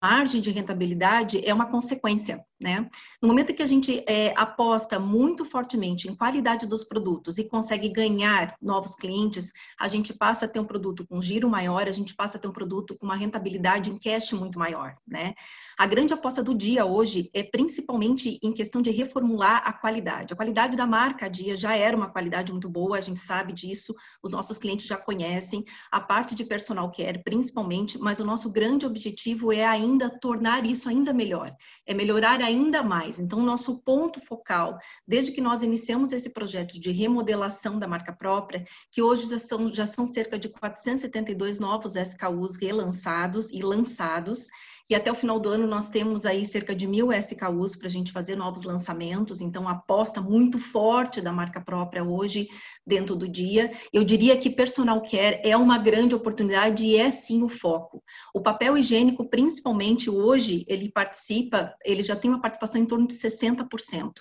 margem 0.03 0.41
de 0.41 0.51
rentabilidade 0.51 1.41
é 1.45 1.55
uma 1.55 1.67
consequência, 1.67 2.45
né? 2.61 2.89
No 3.23 3.29
momento 3.29 3.55
que 3.55 3.63
a 3.63 3.67
gente 3.67 4.03
é, 4.09 4.35
aposta 4.37 4.99
muito 4.99 5.45
fortemente 5.45 6.09
em 6.09 6.15
qualidade 6.15 6.67
dos 6.67 6.83
produtos 6.83 7.39
e 7.39 7.45
consegue 7.45 7.89
ganhar 7.89 8.57
novos 8.61 8.97
clientes, 8.97 9.53
a 9.79 9.87
gente 9.87 10.13
passa 10.13 10.47
a 10.47 10.49
ter 10.49 10.59
um 10.59 10.65
produto 10.65 11.07
com 11.07 11.21
giro 11.21 11.49
maior, 11.49 11.87
a 11.87 11.93
gente 11.93 12.17
passa 12.17 12.37
a 12.37 12.41
ter 12.41 12.49
um 12.49 12.53
produto 12.53 12.97
com 12.97 13.07
uma 13.07 13.15
rentabilidade 13.15 13.91
em 13.91 13.97
cash 13.97 14.33
muito 14.33 14.59
maior, 14.59 14.97
né? 15.07 15.35
A 15.79 15.87
grande 15.87 16.13
aposta 16.13 16.43
do 16.43 16.55
dia 16.55 16.85
hoje 16.85 17.31
é 17.33 17.45
principalmente 17.45 18.41
em 18.43 18.53
questão 18.53 18.83
de 18.83 18.91
reformular 18.91 19.63
a 19.65 19.73
qualidade. 19.73 20.33
A 20.33 20.37
qualidade 20.37 20.77
da 20.77 20.87
marca 20.87 21.31
Dia 21.31 21.55
já 21.55 21.77
era 21.77 21.97
uma 21.97 22.11
qualidade 22.11 22.51
muito 22.51 22.69
boa, 22.69 22.99
a 22.99 23.01
gente 23.01 23.21
sabe 23.21 23.53
disso, 23.53 23.95
os 24.23 24.33
nossos 24.33 24.59
clientes 24.59 24.87
já 24.87 24.97
conhecem, 24.97 25.65
a 25.91 26.01
parte 26.01 26.35
de 26.35 26.45
personal 26.45 26.91
care 26.91 27.23
principalmente, 27.23 27.99
mas 27.99 28.19
o 28.19 28.25
nosso 28.25 28.51
grande 28.51 28.85
objetivo 28.85 29.53
é 29.53 29.65
ainda 29.65 29.92
tornar 30.09 30.65
isso 30.67 30.89
ainda 30.89 31.13
melhor, 31.13 31.49
é 31.87 31.95
melhorar 31.95 32.41
ainda 32.41 32.83
mais. 32.83 33.19
Então, 33.19 33.41
nosso 33.41 33.79
ponto 33.79 34.21
focal, 34.21 34.79
desde 35.07 35.33
que 35.33 35.41
nós 35.41 35.63
iniciamos 35.63 36.13
esse 36.13 36.31
projeto 36.31 36.79
de 36.79 36.91
remodelação 36.91 37.79
da 37.79 37.89
marca 37.89 38.13
própria, 38.13 38.65
que 38.91 39.03
hoje 39.03 39.29
já 39.29 39.39
são, 39.39 39.73
já 39.73 39.87
são 39.87 40.07
cerca 40.07 40.39
de 40.39 40.49
472 40.49 41.59
novos 41.59 41.97
SKUs 41.97 42.57
relançados 42.57 43.51
e 43.51 43.63
lançados, 43.63 44.47
e 44.93 44.95
até 44.95 45.11
o 45.11 45.15
final 45.15 45.41
do 45.41 45.49
ano 45.49 45.67
nós 45.67 45.89
temos 45.89 46.27
aí 46.27 46.45
cerca 46.45 46.75
de 46.75 46.87
mil 46.87 47.11
SKUs 47.11 47.75
para 47.75 47.87
a 47.87 47.91
gente 47.91 48.13
fazer 48.13 48.37
novos 48.37 48.63
lançamentos, 48.63 49.41
então 49.41 49.67
aposta 49.67 50.21
muito 50.21 50.59
forte 50.59 51.19
da 51.19 51.33
marca 51.33 51.63
própria 51.63 52.05
hoje 52.05 52.47
dentro 52.87 53.17
do 53.17 53.27
dia. 53.27 53.73
Eu 53.91 54.05
diria 54.05 54.37
que 54.37 54.51
personal 54.51 55.01
care 55.01 55.41
é 55.43 55.57
uma 55.57 55.79
grande 55.79 56.15
oportunidade 56.15 56.85
e 56.85 56.99
é 56.99 57.09
sim 57.09 57.43
o 57.43 57.49
foco. 57.49 58.05
O 58.35 58.43
papel 58.43 58.77
higiênico, 58.77 59.31
principalmente 59.31 60.11
hoje, 60.11 60.63
ele 60.69 60.91
participa, 60.91 61.75
ele 61.87 62.03
já 62.03 62.15
tem 62.15 62.31
uma 62.31 62.43
participação 62.43 62.79
em 62.79 62.85
torno 62.85 63.07
de 63.07 63.15
60%. 63.15 64.13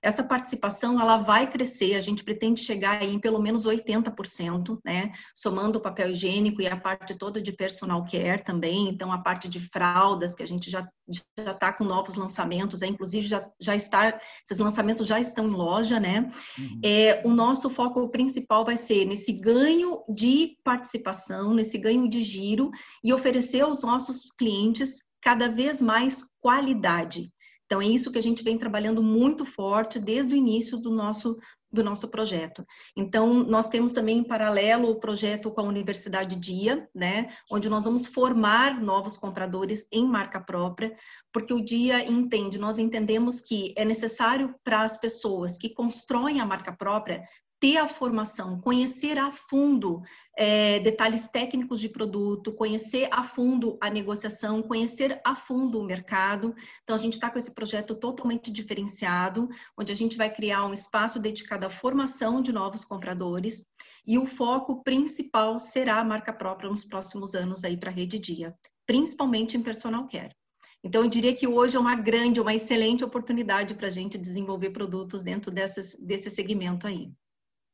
Essa 0.00 0.22
participação 0.22 1.00
ela 1.00 1.16
vai 1.16 1.50
crescer, 1.50 1.96
a 1.96 2.00
gente 2.00 2.22
pretende 2.22 2.60
chegar 2.60 3.02
aí 3.02 3.12
em 3.12 3.18
pelo 3.18 3.42
menos 3.42 3.66
80%, 3.66 4.78
né? 4.84 5.10
Somando 5.34 5.80
o 5.80 5.82
papel 5.82 6.10
higiênico 6.10 6.62
e 6.62 6.68
a 6.68 6.76
parte 6.76 7.18
toda 7.18 7.42
de 7.42 7.50
personal 7.50 8.04
care 8.04 8.44
também, 8.44 8.88
então 8.88 9.10
a 9.10 9.18
parte 9.18 9.48
de 9.48 9.58
fralda 9.58 10.19
fraldas, 10.20 10.34
que 10.34 10.42
a 10.42 10.46
gente 10.46 10.70
já 10.70 10.86
já 11.08 11.50
está 11.50 11.72
com 11.72 11.82
novos 11.82 12.14
lançamentos, 12.14 12.82
é, 12.82 12.86
inclusive 12.86 13.26
já, 13.26 13.44
já 13.60 13.74
está, 13.74 14.20
esses 14.44 14.60
lançamentos 14.60 15.08
já 15.08 15.18
estão 15.18 15.48
em 15.48 15.50
loja, 15.50 15.98
né? 15.98 16.30
Uhum. 16.56 16.80
É, 16.84 17.20
o 17.24 17.30
nosso 17.30 17.68
foco 17.68 18.08
principal 18.10 18.64
vai 18.64 18.76
ser 18.76 19.04
nesse 19.06 19.32
ganho 19.32 20.04
de 20.08 20.56
participação, 20.62 21.52
nesse 21.52 21.76
ganho 21.78 22.08
de 22.08 22.22
giro 22.22 22.70
e 23.02 23.12
oferecer 23.12 23.62
aos 23.62 23.82
nossos 23.82 24.30
clientes 24.38 24.98
cada 25.20 25.48
vez 25.48 25.80
mais 25.80 26.24
qualidade. 26.40 27.32
Então, 27.66 27.80
é 27.80 27.86
isso 27.86 28.10
que 28.12 28.18
a 28.18 28.22
gente 28.22 28.42
vem 28.42 28.58
trabalhando 28.58 29.02
muito 29.02 29.44
forte 29.44 29.98
desde 29.98 30.34
o 30.34 30.36
início 30.36 30.76
do 30.76 30.90
nosso 30.90 31.36
do 31.72 31.84
nosso 31.84 32.08
projeto. 32.08 32.66
Então, 32.96 33.32
nós 33.44 33.68
temos 33.68 33.92
também 33.92 34.18
em 34.18 34.24
paralelo 34.24 34.90
o 34.90 34.98
projeto 34.98 35.50
com 35.50 35.60
a 35.60 35.64
Universidade 35.64 36.36
Dia, 36.36 36.88
né, 36.94 37.28
onde 37.50 37.68
nós 37.68 37.84
vamos 37.84 38.06
formar 38.06 38.80
novos 38.80 39.16
compradores 39.16 39.86
em 39.92 40.04
marca 40.06 40.40
própria, 40.40 40.94
porque 41.32 41.52
o 41.52 41.64
Dia 41.64 42.04
entende, 42.04 42.58
nós 42.58 42.78
entendemos 42.78 43.40
que 43.40 43.72
é 43.76 43.84
necessário 43.84 44.54
para 44.64 44.82
as 44.82 44.96
pessoas 44.96 45.56
que 45.56 45.72
constroem 45.72 46.40
a 46.40 46.46
marca 46.46 46.72
própria 46.72 47.22
ter 47.60 47.76
a 47.76 47.86
formação, 47.86 48.58
conhecer 48.58 49.18
a 49.18 49.30
fundo 49.30 50.02
é, 50.34 50.80
detalhes 50.80 51.28
técnicos 51.28 51.78
de 51.78 51.90
produto, 51.90 52.54
conhecer 52.54 53.06
a 53.10 53.22
fundo 53.22 53.76
a 53.82 53.90
negociação, 53.90 54.62
conhecer 54.62 55.20
a 55.22 55.36
fundo 55.36 55.78
o 55.78 55.84
mercado. 55.84 56.54
Então, 56.82 56.96
a 56.96 56.98
gente 56.98 57.12
está 57.12 57.28
com 57.28 57.38
esse 57.38 57.54
projeto 57.54 57.94
totalmente 57.94 58.50
diferenciado, 58.50 59.50
onde 59.78 59.92
a 59.92 59.94
gente 59.94 60.16
vai 60.16 60.32
criar 60.32 60.64
um 60.64 60.72
espaço 60.72 61.20
dedicado 61.20 61.66
à 61.66 61.70
formação 61.70 62.40
de 62.40 62.50
novos 62.50 62.82
compradores 62.82 63.66
e 64.06 64.16
o 64.16 64.24
foco 64.24 64.82
principal 64.82 65.58
será 65.58 66.00
a 66.00 66.04
marca 66.04 66.32
própria 66.32 66.70
nos 66.70 66.84
próximos 66.84 67.34
anos 67.34 67.62
aí 67.62 67.76
para 67.76 67.90
a 67.90 67.92
Rede 67.92 68.18
Dia, 68.18 68.54
principalmente 68.86 69.58
em 69.58 69.62
personal 69.62 70.08
care. 70.08 70.34
Então, 70.82 71.02
eu 71.02 71.10
diria 71.10 71.34
que 71.34 71.46
hoje 71.46 71.76
é 71.76 71.80
uma 71.80 71.94
grande, 71.94 72.40
uma 72.40 72.54
excelente 72.54 73.04
oportunidade 73.04 73.74
para 73.74 73.88
a 73.88 73.90
gente 73.90 74.16
desenvolver 74.16 74.70
produtos 74.70 75.22
dentro 75.22 75.50
dessas, 75.50 75.94
desse 75.96 76.30
segmento 76.30 76.86
aí. 76.86 77.12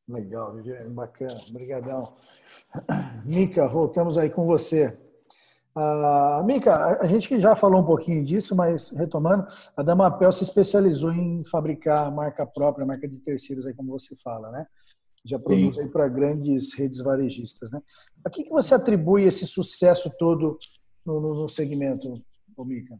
Legal, 0.09 0.55
Viviane, 0.55 0.91
bacana, 0.91 1.37
obrigadão. 1.51 2.15
Mica, 3.25 3.67
voltamos 3.67 4.17
aí 4.17 4.31
com 4.31 4.47
você. 4.47 4.97
Uh, 5.77 6.43
Mica, 6.45 7.01
a 7.01 7.07
gente 7.07 7.39
já 7.41 7.57
falou 7.57 7.83
um 7.83 7.85
pouquinho 7.85 8.25
disso, 8.25 8.55
mas 8.55 8.91
retomando, 8.91 9.47
a 9.77 9.83
Damapel 9.83 10.31
se 10.31 10.45
especializou 10.45 11.13
em 11.13 11.45
fabricar 11.45 12.11
marca 12.11 12.47
própria, 12.47 12.87
marca 12.87 13.09
de 13.09 13.19
terceiros, 13.19 13.67
aí 13.67 13.75
como 13.75 13.91
você 13.91 14.15
fala, 14.17 14.51
né? 14.51 14.67
Já 15.25 15.41
produz 15.41 15.77
aí 15.77 15.89
para 15.89 16.09
grandes 16.09 16.73
redes 16.73 17.01
varejistas, 17.01 17.69
né? 17.71 17.83
A 18.25 18.31
que, 18.31 18.45
que 18.45 18.51
você 18.51 18.75
atribui 18.75 19.25
esse 19.25 19.45
sucesso 19.45 20.09
todo 20.17 20.57
no, 21.05 21.21
no 21.21 21.49
segmento, 21.49 22.23
Mica? 22.59 22.97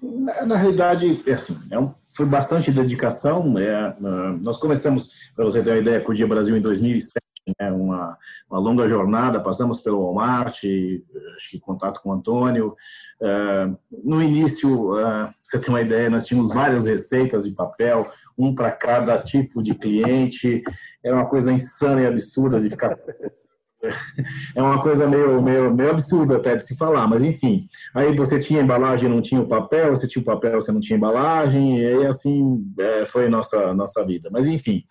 Na, 0.00 0.56
realidade, 0.56 1.22
é 1.26 1.32
assim, 1.32 1.58
é 1.70 1.78
um, 1.78 1.92
foi 2.12 2.26
bastante 2.26 2.70
dedicação. 2.70 3.58
É, 3.58 3.94
nós 4.40 4.56
começamos, 4.56 5.12
para 5.34 5.44
você 5.44 5.62
ter 5.62 5.70
uma 5.70 5.78
ideia, 5.78 6.00
com 6.00 6.12
o 6.12 6.14
Dia 6.14 6.26
Brasil 6.26 6.56
em 6.56 6.60
2007, 6.60 7.18
né, 7.58 7.72
uma, 7.72 8.16
uma, 8.50 8.58
longa 8.58 8.88
jornada, 8.88 9.40
passamos 9.40 9.80
pelo 9.80 10.02
Walmart, 10.02 10.62
acho 11.36 11.50
que 11.50 11.60
contato 11.60 12.00
com 12.00 12.10
o 12.10 12.12
Antônio. 12.12 12.76
Uh, 13.20 13.78
no 14.04 14.22
início, 14.22 14.92
uh, 14.92 15.32
você 15.42 15.58
tem 15.58 15.70
uma 15.70 15.80
ideia, 15.80 16.10
nós 16.10 16.26
tínhamos 16.26 16.52
várias 16.52 16.84
receitas 16.84 17.44
de 17.44 17.52
papel, 17.52 18.10
um 18.36 18.54
para 18.54 18.70
cada 18.70 19.18
tipo 19.18 19.62
de 19.62 19.74
cliente, 19.74 20.62
era 21.02 21.16
uma 21.16 21.26
coisa 21.26 21.52
insana 21.52 22.02
e 22.02 22.06
absurda 22.06 22.60
de 22.60 22.70
ficar 22.70 22.96
é 24.54 24.62
uma 24.62 24.82
coisa 24.82 25.06
meio, 25.06 25.40
meio, 25.40 25.72
meio 25.72 25.90
absurda 25.90 26.36
até 26.36 26.56
de 26.56 26.66
se 26.66 26.76
falar, 26.76 27.06
mas 27.06 27.22
enfim. 27.22 27.68
Aí 27.94 28.14
você 28.16 28.38
tinha 28.38 28.60
embalagem, 28.60 29.08
não 29.08 29.22
tinha 29.22 29.40
o 29.40 29.48
papel, 29.48 29.96
você 29.96 30.08
tinha 30.08 30.22
o 30.22 30.24
papel, 30.24 30.60
você 30.60 30.72
não 30.72 30.80
tinha 30.80 30.96
embalagem, 30.96 31.80
e 31.80 31.86
aí 31.86 32.06
assim 32.06 32.64
é, 32.78 33.06
foi 33.06 33.28
nossa 33.28 33.72
nossa 33.74 34.04
vida. 34.04 34.28
Mas 34.32 34.46
enfim, 34.46 34.84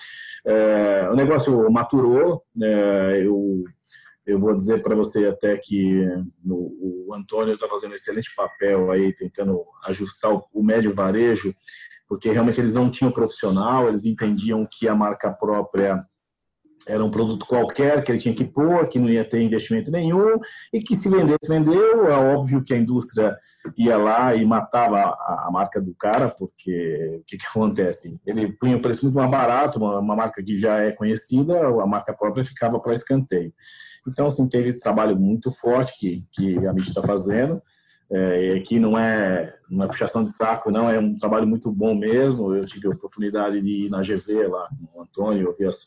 é, 0.46 1.10
o 1.12 1.16
negócio 1.16 1.70
maturou. 1.70 2.44
É, 2.62 3.22
eu, 3.24 3.64
eu 4.26 4.40
vou 4.40 4.56
dizer 4.56 4.82
para 4.82 4.96
você 4.96 5.28
até 5.28 5.58
que 5.58 6.06
no, 6.44 6.56
o 6.80 7.14
Antônio 7.14 7.54
está 7.54 7.68
fazendo 7.68 7.92
um 7.92 7.96
excelente 7.96 8.34
papel 8.36 8.92
aí, 8.92 9.14
tentando 9.14 9.64
ajustar 9.86 10.34
o, 10.34 10.46
o 10.54 10.64
médio 10.64 10.94
varejo, 10.94 11.54
porque 12.08 12.32
realmente 12.32 12.60
eles 12.60 12.74
não 12.74 12.90
tinham 12.90 13.12
profissional, 13.12 13.88
eles 13.88 14.06
entendiam 14.06 14.68
que 14.70 14.88
a 14.88 14.96
marca 14.96 15.32
própria 15.32 16.06
era 16.88 17.04
um 17.04 17.12
produto 17.12 17.46
qualquer 17.46 18.04
que 18.04 18.12
ele 18.12 18.20
tinha 18.20 18.34
que 18.34 18.46
pôr, 18.46 18.88
que 18.88 19.00
não 19.00 19.10
ia 19.10 19.26
ter 19.26 19.42
investimento 19.42 19.92
nenhum, 19.92 20.40
e 20.74 20.82
que 20.82 20.96
se 20.96 21.10
vendesse, 21.10 21.48
vendeu. 21.48 22.08
É 22.08 22.18
óbvio 22.36 22.64
que 22.64 22.74
a 22.74 22.78
indústria 22.78 23.38
ia 23.78 23.98
lá 23.98 24.34
e 24.34 24.46
matava 24.46 24.98
a, 24.98 25.46
a 25.48 25.52
marca 25.52 25.82
do 25.82 25.94
cara, 25.94 26.30
porque 26.30 27.20
o 27.20 27.24
que, 27.26 27.38
que, 27.38 27.48
acontece? 27.48 28.20
Ele 28.26 28.52
punha 28.54 28.78
um 28.78 28.82
preço 28.82 29.04
muito 29.04 29.16
mais 29.16 29.30
barato, 29.30 29.78
uma, 29.80 30.00
uma 30.00 30.16
marca 30.16 30.42
que 30.42 30.58
já 30.58 30.80
é 30.80 30.92
conhecida, 30.92 31.68
a 31.68 31.86
marca 31.86 32.14
própria 32.14 32.46
ficava 32.46 32.80
para 32.80 32.94
escanteio. 32.94 33.54
Então, 34.08 34.28
assim, 34.28 34.48
teve 34.48 34.70
esse 34.70 34.80
trabalho 34.80 35.18
muito 35.18 35.52
forte 35.52 36.00
que, 36.00 36.24
que 36.32 36.66
a 36.66 36.74
mídia 36.74 36.90
está 36.90 37.04
fazendo, 37.04 37.62
é, 38.10 38.60
que 38.62 38.80
não 38.80 38.98
é 38.98 39.54
uma 39.70 39.88
puxação 39.88 40.24
de 40.24 40.32
saco, 40.32 40.72
não, 40.72 40.90
é 40.90 40.98
um 40.98 41.18
trabalho 41.18 41.46
muito 41.46 41.70
bom 41.70 41.94
mesmo. 41.94 42.56
Eu 42.56 42.66
tive 42.66 42.88
a 42.88 42.92
oportunidade 42.92 43.62
de 43.62 43.86
ir 43.86 43.90
na 43.90 44.02
GV 44.02 44.48
lá, 44.48 44.70
com 44.94 45.00
o 45.00 45.04
Antônio, 45.04 45.48
ouvir 45.48 45.68
as, 45.68 45.86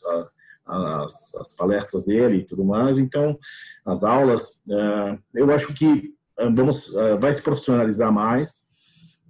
as, 0.65 1.35
as, 1.35 1.55
palestras 1.55 2.05
dele 2.05 2.37
e 2.37 2.45
tudo 2.45 2.63
mais. 2.63 2.97
Então, 2.97 3.37
as 3.85 4.03
aulas, 4.03 4.61
é, 4.69 5.17
eu 5.35 5.51
acho 5.51 5.73
que 5.73 6.13
é, 6.37 6.49
vamos, 6.49 6.95
é, 6.95 7.17
vai 7.17 7.33
se 7.33 7.41
profissionalizar 7.41 8.11
mais. 8.11 8.69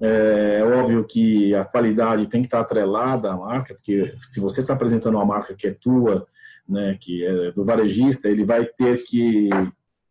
É 0.04 0.64
óbvio 0.64 1.06
que 1.06 1.54
a 1.54 1.64
qualidade 1.64 2.26
tem 2.26 2.42
que 2.42 2.48
estar 2.48 2.62
atrelada 2.62 3.32
à 3.32 3.38
marca, 3.38 3.76
porque 3.76 4.16
se 4.18 4.40
você 4.40 4.62
está 4.62 4.74
apresentando 4.74 5.14
uma 5.14 5.26
marca 5.26 5.54
que 5.54 5.68
é 5.68 5.74
tua, 5.76 6.26
né, 6.68 6.98
que 7.00 7.24
é 7.24 7.52
do 7.52 7.64
varejista, 7.64 8.28
ele 8.28 8.44
vai 8.44 8.66
ter 8.66 9.04
que 9.04 9.48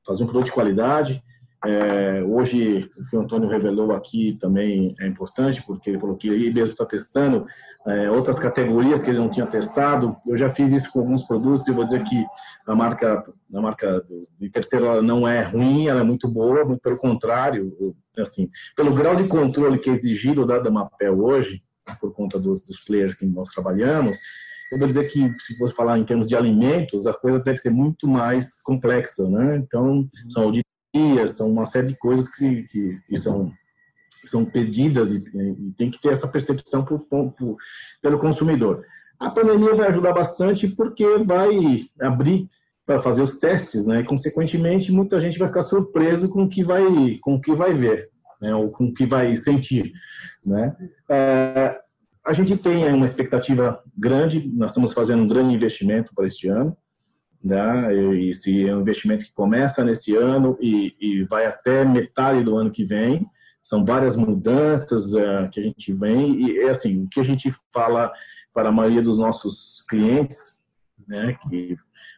fazer 0.07 0.23
um 0.23 0.27
produto 0.27 0.47
de 0.47 0.53
qualidade, 0.53 1.21
é, 1.65 2.23
hoje, 2.23 2.91
o 2.97 3.11
que 3.11 3.17
o 3.17 3.21
Antônio 3.21 3.49
revelou 3.49 3.93
aqui 3.93 4.39
também 4.41 4.95
é 4.99 5.07
importante, 5.07 5.63
porque 5.67 5.91
ele 5.91 6.01
falou 6.01 6.17
que 6.17 6.29
ele 6.29 6.53
mesmo 6.53 6.71
está 6.71 6.87
testando 6.87 7.47
é, 7.87 8.11
outras 8.11 8.39
categorias 8.39 9.03
que 9.03 9.11
ele 9.11 9.19
não 9.19 9.29
tinha 9.29 9.47
testado. 9.47 10.17
Eu 10.27 10.39
já 10.39 10.51
fiz 10.51 10.73
isso 10.73 10.91
com 10.91 11.01
alguns 11.01 11.25
produtos 11.25 11.67
e 11.69 11.73
vou 11.73 11.85
dizer 11.85 12.03
que 12.05 12.25
a 12.67 12.75
marca, 12.75 13.25
a 13.53 13.61
marca 13.61 14.05
de 14.39 14.49
terceiro 14.49 15.03
não 15.03 15.29
é 15.29 15.43
ruim, 15.43 15.87
ela 15.87 16.01
é 16.01 16.05
muito 16.05 16.27
boa, 16.29 16.65
muito 16.65 16.81
pelo 16.81 16.97
contrário, 16.97 17.77
assim, 18.19 18.49
pelo 18.75 18.95
grau 18.95 19.17
de 19.17 19.29
controle 19.29 19.79
que 19.79 19.91
é 19.91 19.93
exigido 19.93 20.47
da 20.47 20.59
Damapel 20.59 21.19
hoje, 21.21 21.63
por 22.01 22.15
conta 22.15 22.39
dos, 22.39 22.63
dos 22.65 22.81
players 22.81 23.15
que 23.17 23.27
nós 23.27 23.51
trabalhamos, 23.51 24.19
eu 24.71 24.79
vou 24.79 24.87
dizer 24.87 25.11
que, 25.11 25.35
se 25.41 25.59
fosse 25.59 25.75
falar 25.75 25.99
em 25.99 26.05
termos 26.05 26.27
de 26.27 26.37
alimentos, 26.37 27.07
a 27.07 27.13
coisa 27.13 27.41
deve 27.41 27.59
ser 27.59 27.71
muito 27.71 28.07
mais 28.07 28.63
complexa, 28.63 29.29
né? 29.29 29.57
Então, 29.57 30.09
são 30.29 30.53
são 31.29 31.51
uma 31.51 31.65
série 31.65 31.89
de 31.89 31.97
coisas 31.97 32.29
que, 32.35 32.65
que, 32.65 32.99
que 33.09 33.17
são 33.17 33.53
são 34.27 34.45
pedidas 34.45 35.13
e, 35.13 35.19
e, 35.19 35.73
tem 35.77 35.91
que 35.91 36.01
ter 36.01 36.13
essa 36.13 36.29
percepção 36.29 36.85
por, 36.85 37.01
por, 37.01 37.57
pelo 38.03 38.19
consumidor. 38.19 38.85
A 39.19 39.31
pandemia 39.31 39.75
vai 39.75 39.89
ajudar 39.89 40.13
bastante 40.13 40.69
porque 40.69 41.05
vai 41.19 41.87
abrir 42.01 42.49
para 42.87 43.01
fazer 43.01 43.23
os 43.23 43.39
testes, 43.39 43.87
né? 43.87 44.01
E, 44.01 44.05
consequentemente, 44.05 44.91
muita 44.91 45.21
gente 45.21 45.39
vai 45.39 45.49
ficar 45.49 45.63
surpreso 45.63 46.29
com 46.29 46.45
o 46.45 46.49
que 46.49 46.63
vai, 46.63 47.19
com 47.21 47.35
o 47.35 47.41
que 47.41 47.55
vai 47.55 47.73
ver, 47.73 48.09
né? 48.41 48.55
Ou 48.55 48.71
com 48.73 48.87
o 48.87 48.95
que 48.95 49.07
vai 49.07 49.37
sentir, 49.37 49.93
né? 50.45 50.75
É, 51.09 51.79
a 52.25 52.33
gente 52.33 52.57
tem 52.57 52.93
uma 52.93 53.07
expectativa 53.07 53.83
grande, 53.97 54.51
nós 54.55 54.73
estamos 54.73 54.93
fazendo 54.93 55.23
um 55.23 55.29
grande 55.29 55.55
investimento 55.55 56.13
para 56.15 56.27
este 56.27 56.49
ano 56.49 56.77
né? 57.43 57.95
Esse 58.29 58.69
é 58.69 58.75
um 58.75 58.81
investimento 58.81 59.25
que 59.25 59.33
começa 59.33 59.83
nesse 59.83 60.15
ano 60.15 60.57
e, 60.61 60.95
e 61.01 61.25
vai 61.25 61.47
até 61.47 61.85
metade 61.85 62.45
do 62.45 62.57
ano 62.57 62.71
que 62.71 62.85
vem. 62.85 63.27
São 63.63 63.85
várias 63.85 64.17
mudanças 64.17 65.13
uh, 65.15 65.49
que 65.51 65.61
a 65.61 65.63
gente 65.63 65.93
vem 65.93 66.41
e 66.41 66.59
é 66.61 66.71
assim 66.71 67.05
o 67.05 67.09
que 67.09 67.21
a 67.21 67.25
gente 67.25 67.51
fala 67.73 68.13
para 68.53 68.69
a 68.69 68.73
maioria 68.73 69.03
dos 69.03 69.19
nossos 69.19 69.85
clientes, 69.89 70.61
né? 71.07 71.37
Que 71.49 71.77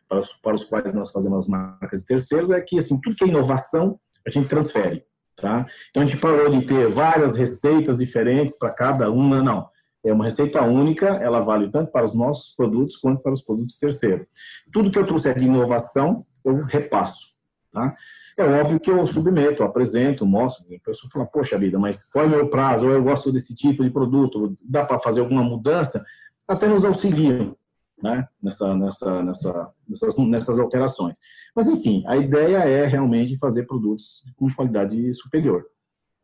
para 0.09 0.21
os, 0.21 0.33
para 0.35 0.55
os 0.55 0.65
quais 0.65 0.95
nós 0.95 1.11
fazemos 1.11 1.41
as 1.41 1.49
marcas 1.49 2.01
de 2.01 2.07
terceiros 2.07 2.51
é 2.51 2.61
que 2.61 2.79
assim 2.79 2.99
tudo 3.01 3.17
que 3.17 3.25
é 3.25 3.29
inovação 3.29 3.99
a 4.27 4.31
gente 4.31 4.49
transfere, 4.49 5.05
tá? 5.37 5.67
Então 5.91 6.03
a 6.03 6.07
gente 6.07 6.21
parou 6.21 6.51
de 6.51 6.67
ter 6.67 6.89
várias 6.89 7.37
receitas 7.37 7.99
diferentes 7.99 8.59
para 8.59 8.71
cada 8.71 9.11
uma, 9.11 9.43
não 9.43 9.72
é 10.05 10.13
uma 10.13 10.25
receita 10.25 10.63
única, 10.63 11.07
ela 11.07 11.41
vale 11.41 11.71
tanto 11.71 11.91
para 11.93 12.07
os 12.07 12.15
nossos 12.15 12.55
produtos 12.55 12.97
quanto 12.97 13.23
para 13.23 13.33
os 13.33 13.43
produtos 13.43 13.79
terceiros. 13.79 14.27
Tudo 14.73 14.91
que 14.91 14.99
eu 14.99 15.07
trouxer 15.07 15.39
de 15.39 15.45
inovação, 15.45 16.27
eu 16.45 16.63
repasso. 16.65 17.37
Tá? 17.73 17.95
É 18.37 18.45
óbvio 18.45 18.81
que 18.81 18.91
eu 18.91 19.07
submeto, 19.07 19.63
apresento, 19.63 20.27
mostro, 20.27 20.65
a 20.75 20.81
pessoa 20.85 21.11
fala, 21.13 21.27
poxa 21.27 21.59
vida, 21.59 21.79
mas 21.79 22.11
qual 22.11 22.25
é 22.25 22.29
o 22.29 22.31
meu 22.31 22.49
prazo? 22.49 22.87
Ou 22.87 22.93
eu 22.93 23.03
gosto 23.03 23.31
desse 23.31 23.55
tipo 23.55 23.85
de 23.85 23.91
produto, 23.91 24.57
dá 24.63 24.85
para 24.85 24.99
fazer 24.99 25.21
alguma 25.21 25.43
mudança? 25.43 26.03
Até 26.49 26.67
nos 26.67 26.85
auxiliam 26.85 27.57
né? 28.03 28.27
nessa, 28.43 28.75
nessa, 28.75 29.23
nessa, 29.23 29.73
nessas, 29.89 30.19
nessas 30.19 30.59
alterações. 30.59 31.17
Mas, 31.55 31.69
enfim, 31.69 32.03
a 32.07 32.17
ideia 32.17 32.59
é 32.59 32.87
realmente 32.87 33.39
fazer 33.39 33.65
produtos 33.67 34.25
com 34.37 34.53
qualidade 34.53 35.15
superior. 35.15 35.65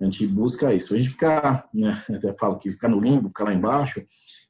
A 0.00 0.04
gente 0.04 0.26
busca 0.26 0.72
isso. 0.72 0.94
A 0.94 0.98
gente 0.98 1.10
fica, 1.10 1.64
né, 1.74 2.04
até 2.08 2.32
falo 2.34 2.58
que 2.58 2.70
ficar 2.70 2.88
no 2.88 3.00
limbo, 3.00 3.28
ficar 3.28 3.44
lá 3.44 3.54
embaixo, 3.54 4.02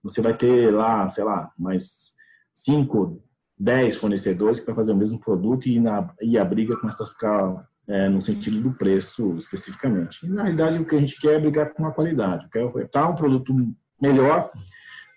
você 0.02 0.20
vai 0.20 0.36
ter 0.36 0.72
lá, 0.72 1.08
sei 1.08 1.24
lá, 1.24 1.50
mais 1.58 2.14
5, 2.54 3.22
10 3.58 3.96
fornecedores 3.96 4.60
que 4.60 4.66
vai 4.66 4.74
fazer 4.74 4.92
o 4.92 4.96
mesmo 4.96 5.18
produto 5.18 5.66
e, 5.66 5.80
na, 5.80 6.12
e 6.20 6.38
a 6.38 6.44
briga 6.44 6.76
começa 6.76 7.04
a 7.04 7.06
ficar 7.06 7.68
é, 7.88 8.08
no 8.08 8.20
sentido 8.20 8.60
do 8.60 8.72
preço 8.72 9.36
especificamente. 9.36 10.24
E, 10.24 10.28
na 10.28 10.42
realidade, 10.42 10.78
o 10.78 10.84
que 10.84 10.94
a 10.94 11.00
gente 11.00 11.20
quer 11.20 11.34
é 11.34 11.40
brigar 11.40 11.72
com 11.72 11.86
a 11.86 11.92
qualidade. 11.92 12.48
Quer 12.50 12.64
ofertar 12.64 13.10
um 13.10 13.14
produto 13.14 13.54
melhor, 14.00 14.50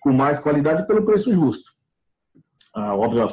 com 0.02 0.12
mais 0.12 0.40
qualidade 0.40 0.88
pelo 0.88 1.06
preço 1.06 1.32
justo. 1.32 1.72
Ah, 2.74 2.96
óbvio, 2.98 3.28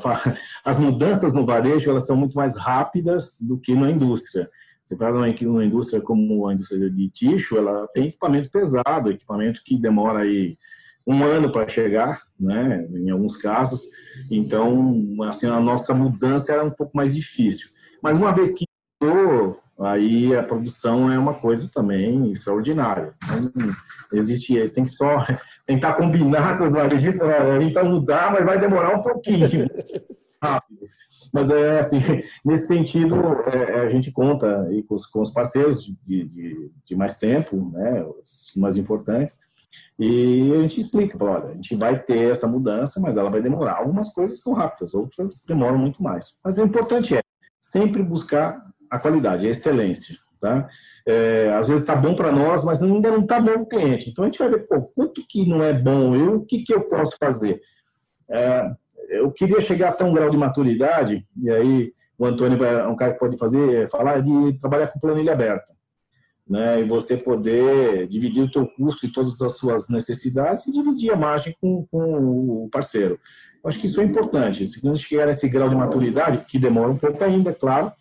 as 0.65 0.79
mudanças 0.79 1.33
no 1.33 1.47
varejo 1.47 1.89
elas 1.89 2.07
são 2.07 2.17
muito 2.17 2.35
mais 2.35 2.59
rápidas 2.59 3.39
do 3.41 3.59
que 3.59 3.75
na 3.75 3.91
indústria. 3.91 4.51
Você 4.89 4.97
pega 4.97 5.19
uma 5.19 5.65
indústria 5.65 6.01
como 6.01 6.49
a 6.49 6.55
indústria 6.55 6.89
de 6.89 7.11
tixo, 7.11 7.59
ela 7.59 7.87
tem 7.89 8.07
equipamento 8.07 8.51
pesado, 8.51 9.11
equipamento 9.11 9.61
que 9.63 9.77
demora 9.77 10.21
aí 10.21 10.57
um 11.07 11.23
ano 11.23 11.53
para 11.53 11.69
chegar, 11.69 12.23
né, 12.41 12.89
em 12.95 13.11
alguns 13.11 13.37
casos. 13.37 13.83
Então, 14.31 15.15
assim, 15.25 15.47
a 15.47 15.61
nossa 15.61 15.93
mudança 15.93 16.55
era 16.55 16.65
um 16.65 16.71
pouco 16.71 16.97
mais 16.97 17.15
difícil. 17.15 17.69
Mas 18.03 18.17
uma 18.17 18.33
vez 18.33 18.57
que 18.57 18.65
mudou, 18.99 19.61
aí 19.79 20.35
a 20.35 20.43
produção 20.43 21.13
é 21.13 21.19
uma 21.19 21.35
coisa 21.35 21.71
também 21.71 22.33
extraordinária. 22.33 23.13
Então, 23.25 23.71
existe, 24.15 24.71
tem 24.71 24.85
que 24.85 24.91
só 24.91 25.19
tentar 25.69 25.97
combinar 25.97 26.57
com 26.57 26.67
os 26.67 26.73
varejistas, 26.73 27.29
então 27.61 27.85
mudar, 27.85 28.33
mas 28.33 28.43
vai 28.43 28.59
demorar 28.59 28.97
um 28.97 29.03
pouquinho 29.03 29.69
rápido. 30.43 30.89
Mas 31.33 31.51
é 31.51 31.81
assim, 31.81 31.99
nesse 32.45 32.67
sentido, 32.67 33.17
é, 33.47 33.81
a 33.81 33.91
gente 33.91 34.11
conta 34.11 34.63
aí 34.63 34.83
com, 34.83 34.95
os, 34.95 35.07
com 35.07 35.21
os 35.21 35.33
parceiros 35.33 35.85
de, 35.85 35.95
de, 36.25 36.71
de, 36.85 36.97
mais 36.97 37.19
tempo, 37.19 37.71
né, 37.73 38.05
os 38.05 38.53
mais 38.57 38.77
importantes, 38.77 39.39
e 39.99 40.53
a 40.55 40.61
gente 40.61 40.81
explica, 40.81 41.23
olha, 41.23 41.49
a 41.49 41.55
gente 41.57 41.75
vai 41.75 41.99
ter 41.99 42.31
essa 42.31 42.47
mudança, 42.47 43.01
mas 43.01 43.17
ela 43.17 43.31
vai 43.31 43.43
demorar. 43.43 43.79
Algumas 43.79 44.13
coisas 44.13 44.41
são 44.41 44.53
rápidas, 44.53 44.95
outras 44.95 45.45
demoram 45.47 45.77
muito 45.77 46.03
mais. 46.03 46.37
Mas 46.43 46.57
o 46.57 46.63
importante 46.63 47.17
é 47.17 47.21
sempre 47.61 48.03
buscar 48.03 48.57
a 48.89 48.99
qualidade, 48.99 49.47
a 49.47 49.51
excelência, 49.51 50.17
tá? 50.41 50.69
É, 51.07 51.53
às 51.55 51.69
vezes 51.69 51.83
está 51.83 51.97
bom 51.97 52.15
para 52.15 52.31
nós, 52.31 52.63
mas 52.63 52.83
ainda 52.83 53.11
não 53.11 53.21
está 53.21 53.41
bom 53.41 53.53
para 53.53 53.63
o 53.63 53.67
cliente. 53.67 54.11
Então 54.11 54.25
a 54.25 54.27
gente 54.29 54.39
vai 54.39 54.49
ver, 54.49 54.69
pô, 54.69 54.83
quanto 54.95 55.25
que 55.29 55.49
não 55.49 55.63
é 55.63 55.73
bom 55.73 56.15
eu, 56.15 56.37
o 56.37 56.45
que, 56.45 56.63
que 56.63 56.73
eu 56.73 56.83
posso 56.83 57.17
fazer? 57.19 57.61
É, 58.31 58.71
eu 59.19 59.31
queria 59.31 59.61
chegar 59.61 59.91
até 59.91 60.05
um 60.05 60.13
grau 60.13 60.31
de 60.31 60.37
maturidade, 60.37 61.27
e 61.37 61.51
aí 61.51 61.93
o 62.19 62.27
Antônio 62.27 62.63
é 62.65 62.87
um 62.87 62.97
cara 62.97 63.13
que 63.13 63.19
pode 63.19 63.37
fazer, 63.39 63.89
falar 63.91 64.21
de 64.21 64.59
trabalhar 64.61 64.89
com 64.89 65.01
planilha 65.01 65.33
aberta. 65.33 65.77
Né, 66.49 66.81
e 66.81 66.85
você 66.85 67.15
poder 67.15 68.09
dividir 68.09 68.43
o 68.43 68.51
teu 68.51 68.67
custo 68.67 69.05
e 69.05 69.13
todas 69.13 69.39
as 69.43 69.59
suas 69.59 69.87
necessidades 69.91 70.67
e 70.67 70.73
dividir 70.73 71.13
a 71.13 71.17
margem 71.17 71.55
com, 71.61 71.87
com 71.91 72.65
o 72.65 72.71
parceiro. 72.73 73.21
Eu 73.63 73.69
acho 73.69 73.79
que 73.79 73.87
isso 73.87 74.01
é 74.01 74.05
importante. 74.05 74.67
Se 74.67 74.79
a 74.79 74.91
gente 74.91 75.07
chegar 75.07 75.27
nesse 75.27 75.47
grau 75.47 75.69
de 75.69 75.77
maturidade, 75.77 76.47
que 76.47 76.59
demora 76.59 76.91
um 76.91 76.97
pouco 76.97 77.23
ainda, 77.23 77.53
claro, 77.53 77.93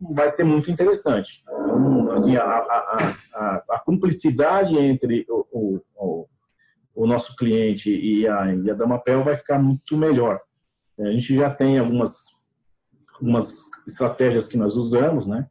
vai 0.00 0.28
ser 0.30 0.44
muito 0.44 0.70
interessante. 0.70 1.42
Então, 1.48 2.12
assim, 2.12 2.36
a, 2.36 2.44
a, 2.44 3.14
a, 3.34 3.64
a 3.70 3.78
cumplicidade 3.80 4.76
entre 4.76 5.26
o, 5.28 5.80
o, 5.96 6.26
o, 6.94 7.06
nosso 7.06 7.34
cliente 7.36 7.90
e 7.90 8.26
a, 8.28 8.54
e 8.54 8.70
a 8.70 8.74
Damapel 8.74 9.24
vai 9.24 9.36
ficar 9.36 9.58
muito 9.58 9.96
melhor. 9.96 10.40
A 11.00 11.10
gente 11.12 11.34
já 11.34 11.52
tem 11.52 11.78
algumas, 11.78 12.40
algumas 13.14 13.56
estratégias 13.86 14.48
que 14.48 14.56
nós 14.56 14.76
usamos, 14.76 15.26
né, 15.26 15.48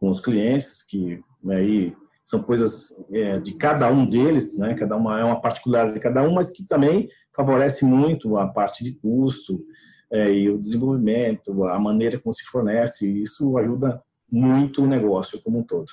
com 0.00 0.10
os 0.10 0.20
clientes, 0.20 0.82
que 0.82 1.22
aí 1.48 1.94
são 2.24 2.42
coisas 2.42 2.96
é, 3.12 3.38
de 3.38 3.54
cada 3.54 3.90
um 3.90 4.08
deles, 4.08 4.58
né, 4.58 4.74
cada 4.74 4.96
uma 4.96 5.20
é 5.20 5.24
uma 5.24 5.40
particularidade 5.40 5.94
de 5.94 6.02
cada 6.02 6.22
um, 6.22 6.34
mas 6.34 6.50
que 6.50 6.66
também 6.66 7.08
favorece 7.34 7.84
muito 7.84 8.36
a 8.36 8.46
parte 8.48 8.82
de 8.82 8.94
custo, 8.94 9.64
é, 10.10 10.30
e 10.30 10.48
o 10.48 10.58
desenvolvimento, 10.58 11.64
a 11.64 11.78
maneira 11.78 12.18
como 12.18 12.32
se 12.32 12.44
fornece, 12.44 13.08
isso 13.22 13.58
ajuda 13.58 14.02
muito 14.30 14.82
o 14.82 14.86
negócio 14.86 15.40
como 15.42 15.58
um 15.58 15.62
todo. 15.62 15.86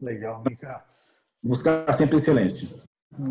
Legal, 0.00 0.42
Mica. 0.48 0.84
Buscar 1.42 1.92
sempre 1.94 2.16
excelência. 2.16 2.68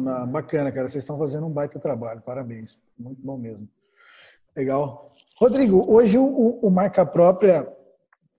Ah, 0.08 0.26
bacana, 0.26 0.72
cara. 0.72 0.88
Vocês 0.88 1.04
estão 1.04 1.18
fazendo 1.18 1.46
um 1.46 1.52
baita 1.52 1.80
trabalho. 1.80 2.22
Parabéns. 2.22 2.80
Muito 2.98 3.22
bom 3.22 3.38
mesmo. 3.38 3.68
Legal. 4.56 5.08
Rodrigo, 5.38 5.92
hoje 5.92 6.18
o, 6.18 6.60
o 6.62 6.70
marca 6.70 7.06
própria 7.06 7.68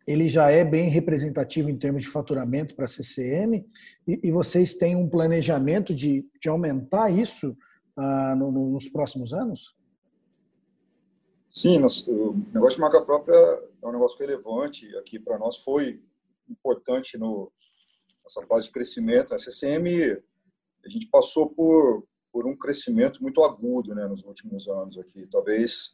ele 0.07 0.29
já 0.29 0.50
é 0.50 0.64
bem 0.64 0.88
representativo 0.88 1.70
em 1.70 1.79
termos 1.79 2.03
de 2.03 2.09
faturamento 2.09 2.74
para 2.74 2.85
a 2.85 2.88
CCM 2.88 3.64
e, 4.07 4.20
e, 4.22 4.31
vocês 4.31 4.74
têm 4.74 4.94
um 4.94 5.09
planejamento 5.09 5.94
de, 5.94 6.29
de 6.40 6.48
aumentar 6.48 7.11
isso 7.11 7.57
ah, 7.96 8.35
no, 8.37 8.53
no, 8.53 8.70
nos 8.70 8.88
próximos 8.88 9.33
anos? 9.33 9.74
Sim, 11.50 11.79
o 12.09 12.35
negócio 12.53 12.77
de 12.77 12.81
marca 12.81 13.00
própria 13.00 13.37
é 13.37 13.87
um 13.87 13.92
negócio 13.92 14.18
relevante. 14.18 14.94
Aqui 14.96 15.18
para 15.18 15.38
nós 15.38 15.59
foi 15.59 16.03
importante 16.48 17.16
no, 17.16 17.50
nessa 18.24 18.44
fase 18.46 18.66
de 18.66 18.72
crescimento. 18.72 19.35
A 19.35 19.38
CCM, 19.38 20.20
a 20.85 20.88
gente 20.88 21.07
passou 21.07 21.48
por, 21.48 22.05
por 22.33 22.46
um 22.46 22.57
crescimento 22.57 23.22
muito 23.22 23.42
agudo 23.42 23.94
né, 23.94 24.07
nos 24.07 24.24
últimos 24.24 24.68
anos 24.68 24.98
aqui. 24.98 25.27
Talvez 25.29 25.92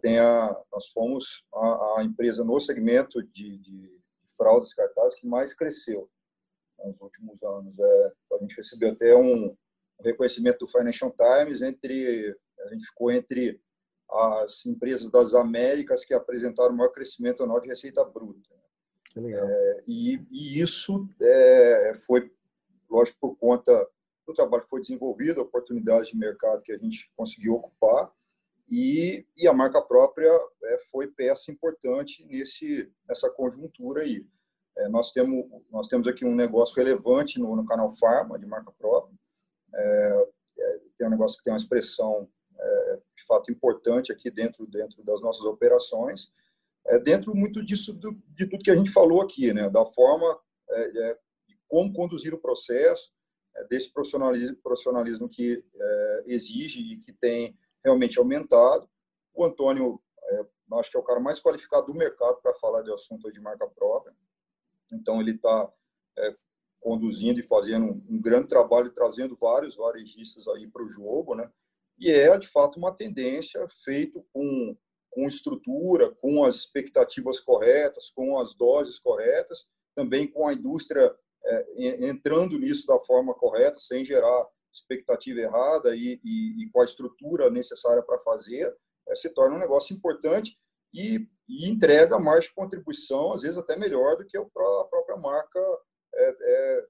tenha, 0.00 0.56
nós 0.72 0.88
fomos 0.88 1.44
a, 1.52 1.98
a, 1.98 2.04
empresa 2.04 2.44
no 2.44 2.60
segmento 2.60 3.22
de, 3.22 3.58
de 3.58 4.00
fraudes 4.36 4.74
cartazes 4.74 5.18
que 5.18 5.26
mais 5.26 5.54
cresceu 5.54 6.08
nos 6.84 7.00
últimos 7.00 7.42
anos. 7.42 7.74
É, 7.78 8.12
a 8.34 8.38
gente 8.38 8.56
recebeu 8.56 8.92
até 8.92 9.16
um 9.16 9.56
reconhecimento 10.00 10.60
do 10.60 10.68
Financial 10.68 11.12
Times 11.12 11.62
entre 11.62 12.36
a 12.60 12.72
gente 12.72 12.86
ficou 12.86 13.10
entre 13.10 13.60
as 14.10 14.66
empresas 14.66 15.10
das 15.10 15.34
Américas 15.34 16.04
que 16.04 16.14
apresentaram 16.14 16.74
o 16.74 16.76
maior 16.76 16.90
crescimento 16.90 17.42
anual 17.42 17.60
de 17.60 17.68
receita 17.68 18.04
bruta. 18.04 18.50
É, 19.16 19.84
e, 19.86 20.20
e, 20.30 20.60
isso 20.60 21.08
é, 21.20 21.94
foi, 22.06 22.30
lógico, 22.88 23.18
por 23.20 23.36
conta 23.36 23.88
do 24.26 24.34
trabalho 24.34 24.62
que 24.62 24.70
foi 24.70 24.80
desenvolvido, 24.80 25.40
a 25.40 25.44
oportunidade 25.44 26.10
de 26.10 26.16
mercado 26.16 26.62
que 26.62 26.72
a 26.72 26.78
gente 26.78 27.10
conseguiu 27.16 27.54
ocupar, 27.54 28.12
e, 28.74 29.26
e 29.36 29.46
a 29.46 29.52
marca 29.52 29.82
própria 29.82 30.30
é, 30.64 30.78
foi 30.90 31.06
peça 31.06 31.52
importante 31.52 32.24
nesse, 32.24 32.90
nessa 33.06 33.28
conjuntura 33.28 34.00
aí. 34.00 34.26
É, 34.78 34.88
nós, 34.88 35.12
temos, 35.12 35.44
nós 35.70 35.88
temos 35.88 36.08
aqui 36.08 36.24
um 36.24 36.34
negócio 36.34 36.74
relevante 36.74 37.38
no, 37.38 37.54
no 37.54 37.66
canal 37.66 37.92
Pharma, 37.92 38.38
de 38.38 38.46
marca 38.46 38.72
própria, 38.78 39.14
é, 39.74 40.28
é, 40.58 40.80
tem 40.96 41.06
um 41.06 41.10
negócio 41.10 41.36
que 41.36 41.44
tem 41.44 41.52
uma 41.52 41.58
expressão 41.58 42.26
é, 42.58 42.96
de 43.14 43.26
fato 43.26 43.52
importante 43.52 44.10
aqui 44.10 44.30
dentro 44.30 44.66
dentro 44.66 45.04
das 45.04 45.20
nossas 45.20 45.42
operações. 45.42 46.32
É 46.86 46.98
dentro 46.98 47.34
muito 47.34 47.62
disso 47.62 47.92
do, 47.92 48.18
de 48.28 48.46
tudo 48.46 48.64
que 48.64 48.70
a 48.70 48.76
gente 48.76 48.90
falou 48.90 49.20
aqui 49.20 49.52
né? 49.52 49.68
Da 49.68 49.84
forma 49.84 50.40
é, 50.70 51.18
como 51.68 51.92
conduzir 51.92 52.32
o 52.32 52.40
processo 52.40 53.12
desse 53.68 53.92
profissionalismo 53.92 54.56
profissionalismo 54.62 55.28
que 55.28 55.62
exige 56.24 56.94
e 56.94 56.96
que 56.96 57.12
tem 57.12 57.54
realmente 57.84 58.18
aumentado. 58.18 58.88
O 59.34 59.44
Antônio 59.44 60.00
é, 60.24 60.46
acho 60.74 60.90
que 60.90 60.96
é 60.96 61.00
o 61.00 61.04
cara 61.04 61.20
mais 61.20 61.40
qualificado 61.40 61.86
do 61.86 61.94
mercado 61.94 62.40
para 62.42 62.54
falar 62.54 62.82
de 62.82 62.92
assunto 62.92 63.30
de 63.32 63.40
marca 63.40 63.66
própria. 63.66 64.14
Então 64.92 65.20
ele 65.20 65.32
está 65.32 65.72
conduzindo 66.80 67.40
e 67.40 67.44
fazendo 67.44 68.02
um 68.08 68.20
grande 68.20 68.48
trabalho 68.48 68.90
trazendo 68.90 69.36
vários 69.40 69.76
varejistas 69.76 70.46
aí 70.48 70.66
para 70.66 70.82
o 70.82 70.90
jogo 70.90 71.34
né? 71.34 71.50
E 71.98 72.10
é, 72.10 72.36
de 72.36 72.48
fato, 72.48 72.78
uma 72.78 72.90
tendência 72.90 73.64
feito 73.84 74.26
com, 74.32 74.76
com 75.10 75.28
estrutura, 75.28 76.10
com 76.16 76.44
as 76.44 76.56
expectativas 76.56 77.38
corretas, 77.38 78.10
com 78.10 78.38
as 78.38 78.54
doses 78.54 78.98
corretas, 78.98 79.68
também 79.94 80.26
com 80.26 80.48
a 80.48 80.52
indústria 80.52 81.14
é, 81.44 82.06
entrando 82.06 82.58
nisso 82.58 82.86
da 82.86 82.98
forma 82.98 83.34
correta, 83.34 83.78
sem 83.78 84.04
gerar 84.04 84.46
expectativa 84.72 85.40
errada 85.40 85.94
e, 85.94 86.20
e, 86.24 86.64
e 86.64 86.70
com 86.70 86.80
a 86.80 86.84
estrutura 86.84 87.50
necessária 87.50 88.02
para 88.02 88.18
fazer, 88.20 88.74
é, 89.08 89.14
se 89.14 89.28
torna 89.30 89.56
um 89.56 89.60
negócio 89.60 89.94
importante 89.94 90.56
e, 90.94 91.26
e, 91.48 91.68
entrega 91.68 92.18
de 92.18 92.54
contribuição, 92.54 93.32
às 93.32 93.42
vezes 93.42 93.58
até 93.58 93.76
melhor 93.76 94.16
do 94.16 94.26
que 94.26 94.36
a 94.36 94.44
própria 94.44 95.16
marca 95.16 95.60
é, 96.14 96.36
é 96.40 96.86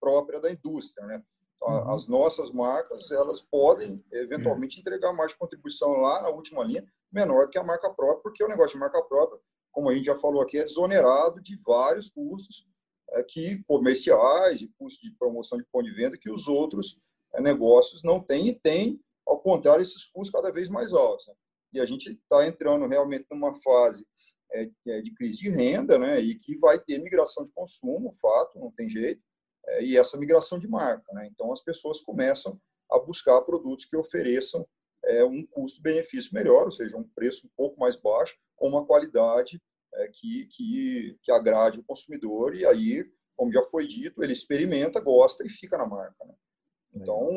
própria 0.00 0.40
da 0.40 0.50
indústria. 0.50 1.06
Né? 1.06 1.22
Uhum. 1.62 1.90
As 1.90 2.08
nossas 2.08 2.50
marcas, 2.50 3.10
elas 3.10 3.40
podem 3.40 4.04
eventualmente 4.10 4.80
entregar 4.80 5.12
mais 5.12 5.32
contribuição 5.32 5.90
lá 6.00 6.22
na 6.22 6.28
última 6.28 6.64
linha, 6.64 6.84
menor 7.12 7.44
do 7.44 7.50
que 7.50 7.58
a 7.58 7.64
marca 7.64 7.88
própria, 7.90 8.22
porque 8.22 8.42
o 8.42 8.48
negócio 8.48 8.72
de 8.72 8.80
marca 8.80 9.02
própria, 9.02 9.38
como 9.70 9.88
a 9.88 9.94
gente 9.94 10.06
já 10.06 10.18
falou 10.18 10.42
aqui, 10.42 10.58
é 10.58 10.64
desonerado 10.64 11.40
de 11.40 11.56
vários 11.64 12.08
custos 12.08 12.66
é, 13.12 13.22
que 13.22 13.62
comerciais, 13.64 14.58
de 14.58 14.68
custo 14.78 15.02
de 15.02 15.14
promoção 15.16 15.58
de 15.58 15.64
ponto 15.70 15.84
de 15.84 15.94
venda, 15.94 16.18
que 16.18 16.30
os 16.30 16.48
outros 16.48 16.98
negócios 17.40 18.02
não 18.02 18.20
têm 18.20 18.48
e 18.48 18.54
têm, 18.54 19.00
ao 19.26 19.40
contrário, 19.40 19.82
esses 19.82 20.04
custos 20.04 20.30
cada 20.30 20.52
vez 20.52 20.68
mais 20.68 20.92
altos. 20.92 21.26
Né? 21.28 21.34
E 21.74 21.80
a 21.80 21.86
gente 21.86 22.12
está 22.12 22.46
entrando 22.46 22.86
realmente 22.86 23.26
numa 23.30 23.54
fase 23.54 24.06
é, 24.52 24.70
é, 24.86 25.00
de 25.00 25.14
crise 25.14 25.38
de 25.38 25.48
renda, 25.48 25.98
né, 25.98 26.20
e 26.20 26.34
que 26.34 26.56
vai 26.58 26.78
ter 26.78 26.98
migração 26.98 27.42
de 27.42 27.50
consumo, 27.52 28.12
fato, 28.20 28.58
não 28.58 28.70
tem 28.70 28.88
jeito, 28.88 29.22
é, 29.66 29.84
e 29.84 29.96
essa 29.96 30.18
migração 30.18 30.58
de 30.58 30.68
marca. 30.68 31.10
Né? 31.14 31.28
Então, 31.32 31.52
as 31.52 31.62
pessoas 31.62 32.00
começam 32.00 32.60
a 32.90 32.98
buscar 32.98 33.40
produtos 33.42 33.86
que 33.86 33.96
ofereçam 33.96 34.66
é, 35.04 35.24
um 35.24 35.44
custo-benefício 35.46 36.34
melhor, 36.34 36.66
ou 36.66 36.72
seja, 36.72 36.96
um 36.96 37.08
preço 37.14 37.46
um 37.46 37.50
pouco 37.56 37.80
mais 37.80 37.96
baixo, 37.96 38.36
com 38.56 38.68
uma 38.68 38.84
qualidade 38.84 39.60
é, 39.94 40.08
que, 40.08 40.46
que, 40.46 41.18
que 41.22 41.32
agrade 41.32 41.80
o 41.80 41.84
consumidor, 41.84 42.54
e 42.54 42.66
aí, 42.66 43.04
como 43.36 43.52
já 43.52 43.62
foi 43.64 43.86
dito, 43.86 44.22
ele 44.22 44.32
experimenta, 44.32 45.00
gosta 45.00 45.44
e 45.46 45.48
fica 45.48 45.78
na 45.78 45.86
marca. 45.86 46.24
Né? 46.24 46.34
Então, 46.94 47.28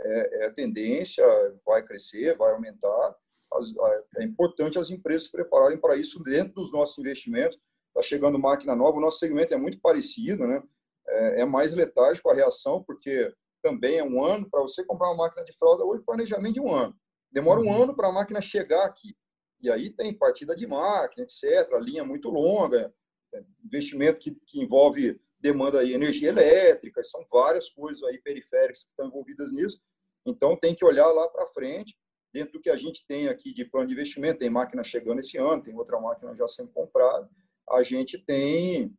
é, 0.00 0.42
é, 0.42 0.46
a 0.46 0.52
tendência, 0.52 1.24
vai 1.64 1.82
crescer, 1.84 2.36
vai 2.36 2.52
aumentar. 2.52 3.16
As, 3.52 3.72
é 4.18 4.24
importante 4.24 4.78
as 4.78 4.90
empresas 4.90 5.24
se 5.24 5.30
prepararem 5.30 5.78
para 5.78 5.96
isso 5.96 6.22
dentro 6.22 6.54
dos 6.54 6.72
nossos 6.72 6.98
investimentos. 6.98 7.58
Está 7.88 8.02
chegando 8.02 8.38
máquina 8.38 8.74
nova, 8.74 8.98
o 8.98 9.00
nosso 9.00 9.18
segmento 9.18 9.54
é 9.54 9.56
muito 9.56 9.80
parecido, 9.80 10.46
né? 10.46 10.62
é, 11.08 11.40
é 11.42 11.44
mais 11.44 11.74
letárgico 11.74 12.30
a 12.30 12.34
reação, 12.34 12.82
porque 12.82 13.32
também 13.62 13.98
é 13.98 14.04
um 14.04 14.22
ano 14.22 14.48
para 14.48 14.62
você 14.62 14.84
comprar 14.84 15.08
uma 15.08 15.24
máquina 15.24 15.44
de 15.44 15.52
fralda 15.52 15.84
hoje, 15.84 16.04
planejamento 16.04 16.54
de 16.54 16.60
um 16.60 16.72
ano. 16.72 16.94
Demora 17.30 17.60
um 17.60 17.64
uhum. 17.64 17.82
ano 17.82 17.96
para 17.96 18.08
a 18.08 18.12
máquina 18.12 18.40
chegar 18.40 18.84
aqui. 18.84 19.16
E 19.60 19.70
aí 19.70 19.90
tem 19.90 20.12
partida 20.12 20.54
de 20.54 20.66
máquina, 20.66 21.24
etc., 21.24 21.70
linha 21.80 22.04
muito 22.04 22.28
longa, 22.28 22.92
é, 23.34 23.42
investimento 23.64 24.18
que, 24.18 24.34
que 24.46 24.60
envolve 24.60 25.20
demanda 25.44 25.84
de 25.84 25.92
energia 25.92 26.30
elétrica, 26.30 27.04
são 27.04 27.22
várias 27.30 27.68
coisas 27.68 28.02
aí 28.04 28.18
periféricas 28.18 28.82
que 28.82 28.88
estão 28.88 29.06
envolvidas 29.08 29.52
nisso. 29.52 29.78
Então 30.24 30.56
tem 30.56 30.74
que 30.74 30.82
olhar 30.82 31.06
lá 31.10 31.28
para 31.28 31.46
frente 31.48 31.94
dentro 32.32 32.54
do 32.54 32.60
que 32.60 32.70
a 32.70 32.76
gente 32.76 33.06
tem 33.06 33.28
aqui 33.28 33.52
de 33.52 33.62
plano 33.66 33.86
de 33.86 33.92
investimento, 33.92 34.38
tem 34.38 34.48
máquina 34.48 34.82
chegando 34.82 35.18
esse 35.18 35.36
ano, 35.36 35.62
tem 35.62 35.76
outra 35.76 36.00
máquina 36.00 36.34
já 36.34 36.48
sendo 36.48 36.72
comprada, 36.72 37.28
a 37.68 37.82
gente 37.82 38.18
tem, 38.18 38.90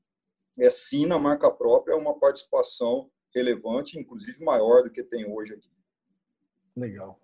é, 0.60 0.70
sim, 0.70 1.08
na 1.08 1.18
marca 1.18 1.50
própria, 1.50 1.98
uma 1.98 2.18
participação 2.18 3.10
relevante, 3.34 4.00
inclusive 4.00 4.44
maior 4.44 4.84
do 4.84 4.92
que 4.92 5.04
tem 5.04 5.26
hoje 5.26 5.56
aqui. 5.56 5.70
Legal. 6.78 7.20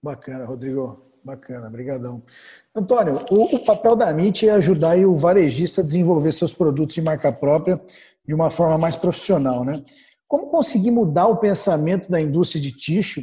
Bacana, 0.00 0.46
Rodrigo. 0.46 1.09
Bacana, 1.22 1.68
brigadão. 1.68 2.22
Antônio, 2.74 3.18
o, 3.30 3.56
o, 3.56 3.64
papel 3.64 3.94
da 3.94 4.10
MIT 4.10 4.48
é 4.48 4.52
ajudar 4.52 4.96
o 4.98 5.16
varejista 5.16 5.82
a 5.82 5.84
desenvolver 5.84 6.32
seus 6.32 6.54
produtos 6.54 6.94
de 6.94 7.02
marca 7.02 7.30
própria 7.30 7.80
de 8.26 8.34
uma 8.34 8.50
forma 8.50 8.78
mais 8.78 8.96
profissional, 8.96 9.64
né? 9.64 9.82
Como 10.26 10.46
conseguir 10.46 10.90
mudar 10.90 11.26
o 11.26 11.36
pensamento 11.36 12.10
da 12.10 12.20
indústria 12.20 12.60
de 12.60 12.72
ticho 12.72 13.20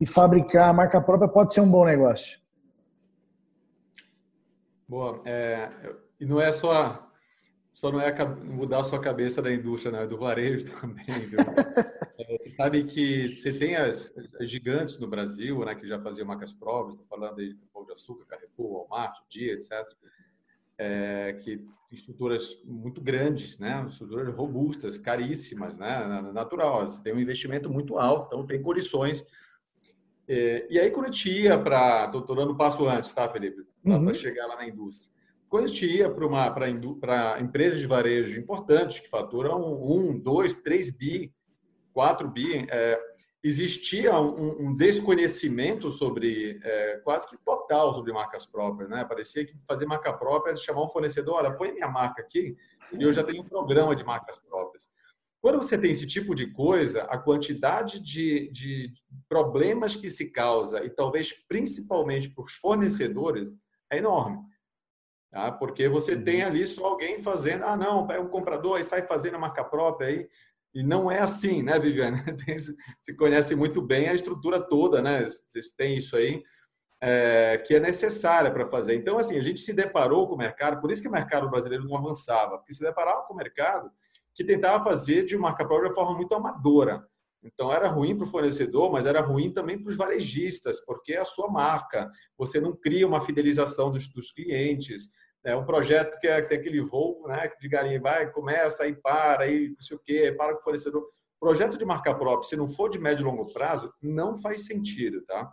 e 0.00 0.06
fabricar 0.06 0.68
a 0.68 0.72
marca 0.72 1.00
própria 1.00 1.28
pode 1.28 1.52
ser 1.52 1.60
um 1.60 1.70
bom 1.70 1.84
negócio? 1.84 2.38
Boa. 4.86 5.20
É, 5.24 5.70
e 6.20 6.24
não 6.24 6.40
é 6.40 6.52
só 6.52 7.10
só 7.72 7.90
não 7.90 8.00
é 8.00 8.12
mudar 8.44 8.80
a 8.80 8.84
sua 8.84 9.00
cabeça 9.00 9.40
da 9.40 9.52
indústria, 9.52 9.92
né? 9.92 10.06
do 10.06 10.18
varejo 10.18 10.66
também. 10.80 11.06
Viu? 11.06 11.38
É, 12.20 12.38
você 12.38 12.50
sabe 12.50 12.84
que 12.84 13.28
você 13.28 13.52
tem 13.52 13.76
as, 13.76 14.12
as, 14.38 14.50
gigantes 14.50 14.98
no 14.98 15.06
Brasil, 15.06 15.64
né, 15.64 15.74
que 15.74 15.86
já 15.86 15.98
faziam 16.00 16.26
marcas 16.26 16.52
próprias, 16.52 16.94
estou 16.94 17.06
falando 17.06 17.38
aí 17.38 17.54
de 17.54 17.66
Pão 17.72 17.84
de 17.84 17.92
Açúcar, 17.92 18.26
Carrefour, 18.26 18.86
Walmart, 18.88 19.18
Dia, 19.28 19.54
etc., 19.54 19.72
é, 20.76 21.38
que 21.42 21.64
estruturas 21.90 22.58
muito 22.64 23.00
grandes, 23.00 23.58
né, 23.58 23.84
estruturas 23.88 24.34
robustas, 24.34 24.98
caríssimas, 24.98 25.78
né, 25.78 26.30
natural, 26.32 26.86
tem 27.02 27.14
um 27.14 27.20
investimento 27.20 27.70
muito 27.70 27.98
alto, 27.98 28.26
então 28.26 28.46
tem 28.46 28.62
condições. 28.62 29.26
É, 30.28 30.66
e 30.70 30.78
aí, 30.78 30.90
quando 30.90 31.06
a 31.06 31.12
gente 31.12 31.30
ia 31.30 31.58
para. 31.58 32.04
Estou 32.04 32.36
dando 32.36 32.52
um 32.52 32.56
passo 32.56 32.86
antes, 32.88 33.12
tá, 33.12 33.28
Felipe? 33.28 33.66
Uhum. 33.84 34.04
Para 34.04 34.14
chegar 34.14 34.46
lá 34.46 34.56
na 34.56 34.68
indústria 34.68 35.10
quando 35.48 35.64
a 35.64 35.66
gente 35.66 35.84
ia 35.84 36.08
para 36.08 37.40
empresas 37.40 37.80
de 37.80 37.86
varejo 37.86 38.38
importantes 38.38 39.00
que 39.00 39.10
faturam 39.10 39.60
um, 39.82 40.16
dois, 40.16 40.54
três 40.54 40.92
bi, 40.92 41.34
quatro 41.92 42.28
bi, 42.28 42.66
é, 42.70 43.00
existia 43.42 44.18
um, 44.18 44.68
um, 44.68 44.76
desconhecimento 44.76 45.90
sobre 45.90 46.60
é, 46.62 47.00
quase 47.04 47.28
que 47.28 47.36
total 47.38 47.94
sobre 47.94 48.12
marcas 48.12 48.46
próprias, 48.46 48.88
né? 48.90 49.04
Parecia 49.04 49.44
que 49.44 49.54
fazer 49.66 49.86
marca 49.86 50.12
própria 50.12 50.50
era 50.50 50.58
chamar 50.58 50.84
um 50.84 50.88
fornecedor, 50.88 51.36
olha, 51.36 51.52
põe 51.52 51.72
minha 51.72 51.88
marca 51.88 52.20
aqui 52.22 52.56
e 52.92 53.02
eu 53.02 53.12
já 53.12 53.22
tenho 53.22 53.42
um 53.42 53.48
programa 53.48 53.96
de 53.96 54.04
marcas 54.04 54.38
próprias. 54.38 54.90
Quando 55.40 55.56
você 55.56 55.78
tem 55.78 55.90
esse 55.90 56.06
tipo 56.06 56.34
de 56.34 56.48
coisa, 56.48 57.04
a 57.04 57.16
quantidade 57.16 57.98
de, 57.98 58.50
de 58.52 58.92
problemas 59.26 59.96
que 59.96 60.10
se 60.10 60.30
causa 60.30 60.84
e 60.84 60.90
talvez 60.90 61.32
principalmente 61.32 62.28
para 62.28 62.44
os 62.44 62.52
fornecedores 62.52 63.50
é 63.90 63.98
enorme. 63.98 64.38
Tá? 65.30 65.50
Porque 65.50 65.88
você 65.88 66.20
tem 66.20 66.42
uhum. 66.42 66.48
ali 66.48 66.66
só 66.66 66.84
alguém 66.84 67.20
fazendo, 67.20 67.64
ah, 67.64 67.76
não, 67.76 68.10
é 68.10 68.20
um 68.20 68.28
comprador, 68.28 68.76
aí 68.76 68.84
sai 68.84 69.02
fazendo 69.02 69.36
a 69.36 69.38
marca 69.38 69.64
própria 69.64 70.08
aí. 70.08 70.28
E 70.72 70.82
não 70.82 71.10
é 71.10 71.20
assim, 71.20 71.62
né, 71.62 71.78
Viviane? 71.78 72.22
Você 73.00 73.14
conhece 73.14 73.56
muito 73.56 73.82
bem 73.82 74.08
a 74.08 74.14
estrutura 74.14 74.60
toda, 74.60 75.02
né? 75.02 75.26
Vocês 75.26 75.72
têm 75.72 75.96
isso 75.96 76.16
aí, 76.16 76.42
é, 77.00 77.58
que 77.66 77.74
é 77.74 77.80
necessária 77.80 78.50
para 78.50 78.68
fazer. 78.68 78.94
Então, 78.94 79.18
assim, 79.18 79.36
a 79.36 79.42
gente 79.42 79.60
se 79.60 79.72
deparou 79.72 80.28
com 80.28 80.34
o 80.34 80.38
mercado, 80.38 80.80
por 80.80 80.90
isso 80.90 81.02
que 81.02 81.08
o 81.08 81.12
mercado 81.12 81.50
brasileiro 81.50 81.84
não 81.84 81.96
avançava, 81.96 82.58
porque 82.58 82.72
se 82.72 82.82
deparava 82.82 83.22
com 83.22 83.34
o 83.34 83.36
mercado 83.36 83.90
que 84.34 84.44
tentava 84.44 84.82
fazer 84.84 85.24
de 85.24 85.36
marca 85.36 85.66
própria 85.66 85.88
de 85.88 85.94
forma 85.94 86.14
muito 86.14 86.34
amadora. 86.34 87.04
Então, 87.42 87.72
era 87.72 87.88
ruim 87.88 88.16
para 88.16 88.26
o 88.26 88.30
fornecedor, 88.30 88.92
mas 88.92 89.06
era 89.06 89.20
ruim 89.20 89.52
também 89.52 89.82
para 89.82 89.90
os 89.90 89.96
varejistas, 89.96 90.78
porque 90.84 91.14
é 91.14 91.18
a 91.18 91.24
sua 91.24 91.50
marca. 91.50 92.10
Você 92.36 92.60
não 92.60 92.76
cria 92.76 93.06
uma 93.06 93.22
fidelização 93.22 93.90
dos, 93.90 94.08
dos 94.12 94.30
clientes. 94.30 95.08
É 95.44 95.56
um 95.56 95.64
projeto 95.64 96.18
que, 96.20 96.26
é, 96.26 96.42
tem 96.42 96.58
aquele 96.58 96.82
voo 96.82 97.26
né, 97.26 97.50
de 97.60 97.68
galinha, 97.68 98.00
vai, 98.00 98.30
começa, 98.30 98.84
aí 98.84 98.94
para, 98.94 99.44
aí 99.44 99.70
não 99.70 99.80
sei 99.80 99.96
o 99.96 100.00
quê, 100.00 100.34
para 100.36 100.52
com 100.52 100.60
o 100.60 100.62
fornecedor. 100.62 101.06
Projeto 101.38 101.78
de 101.78 101.84
marca 101.84 102.14
própria, 102.14 102.48
se 102.48 102.56
não 102.56 102.68
for 102.68 102.90
de 102.90 102.98
médio 102.98 103.22
e 103.22 103.24
longo 103.24 103.50
prazo, 103.52 103.92
não 104.02 104.36
faz 104.36 104.66
sentido, 104.66 105.22
tá? 105.22 105.50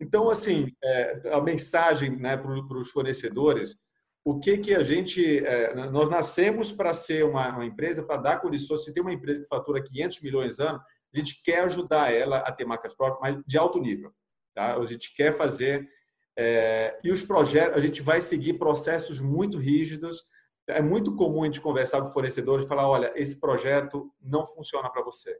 Então, 0.00 0.28
assim, 0.28 0.72
é, 0.82 1.22
a 1.32 1.40
mensagem 1.40 2.16
né, 2.18 2.36
para 2.36 2.50
os 2.50 2.90
fornecedores, 2.90 3.76
o 4.24 4.40
que 4.40 4.58
que 4.58 4.74
a 4.74 4.82
gente... 4.82 5.44
É, 5.44 5.74
nós 5.90 6.10
nascemos 6.10 6.72
para 6.72 6.92
ser 6.92 7.24
uma, 7.24 7.50
uma 7.50 7.64
empresa, 7.64 8.02
para 8.02 8.20
dar 8.20 8.40
condições, 8.40 8.82
se 8.82 8.92
tem 8.92 9.02
uma 9.02 9.12
empresa 9.12 9.42
que 9.42 9.48
fatura 9.48 9.82
500 9.82 10.22
milhões 10.22 10.58
ano, 10.58 10.80
a 11.14 11.18
gente 11.18 11.42
quer 11.42 11.60
ajudar 11.64 12.12
ela 12.12 12.38
a 12.38 12.52
ter 12.52 12.64
marcas 12.64 12.94
próprias, 12.94 13.20
mas 13.20 13.44
de 13.46 13.58
alto 13.58 13.80
nível, 13.80 14.12
tá? 14.54 14.76
A 14.76 14.84
gente 14.84 15.14
quer 15.14 15.36
fazer 15.36 15.88
é, 16.36 16.98
e 17.02 17.10
os 17.10 17.24
projetos, 17.24 17.76
a 17.76 17.80
gente 17.80 18.02
vai 18.02 18.20
seguir 18.20 18.54
processos 18.54 19.20
muito 19.20 19.58
rígidos. 19.58 20.24
É 20.68 20.80
muito 20.80 21.14
comum 21.16 21.42
a 21.42 21.46
gente 21.46 21.60
conversar 21.60 22.00
com 22.00 22.08
fornecedores 22.08 22.64
e 22.64 22.68
falar: 22.68 22.88
olha, 22.88 23.12
esse 23.16 23.38
projeto 23.40 24.10
não 24.20 24.44
funciona 24.46 24.90
para 24.90 25.02
você. 25.02 25.36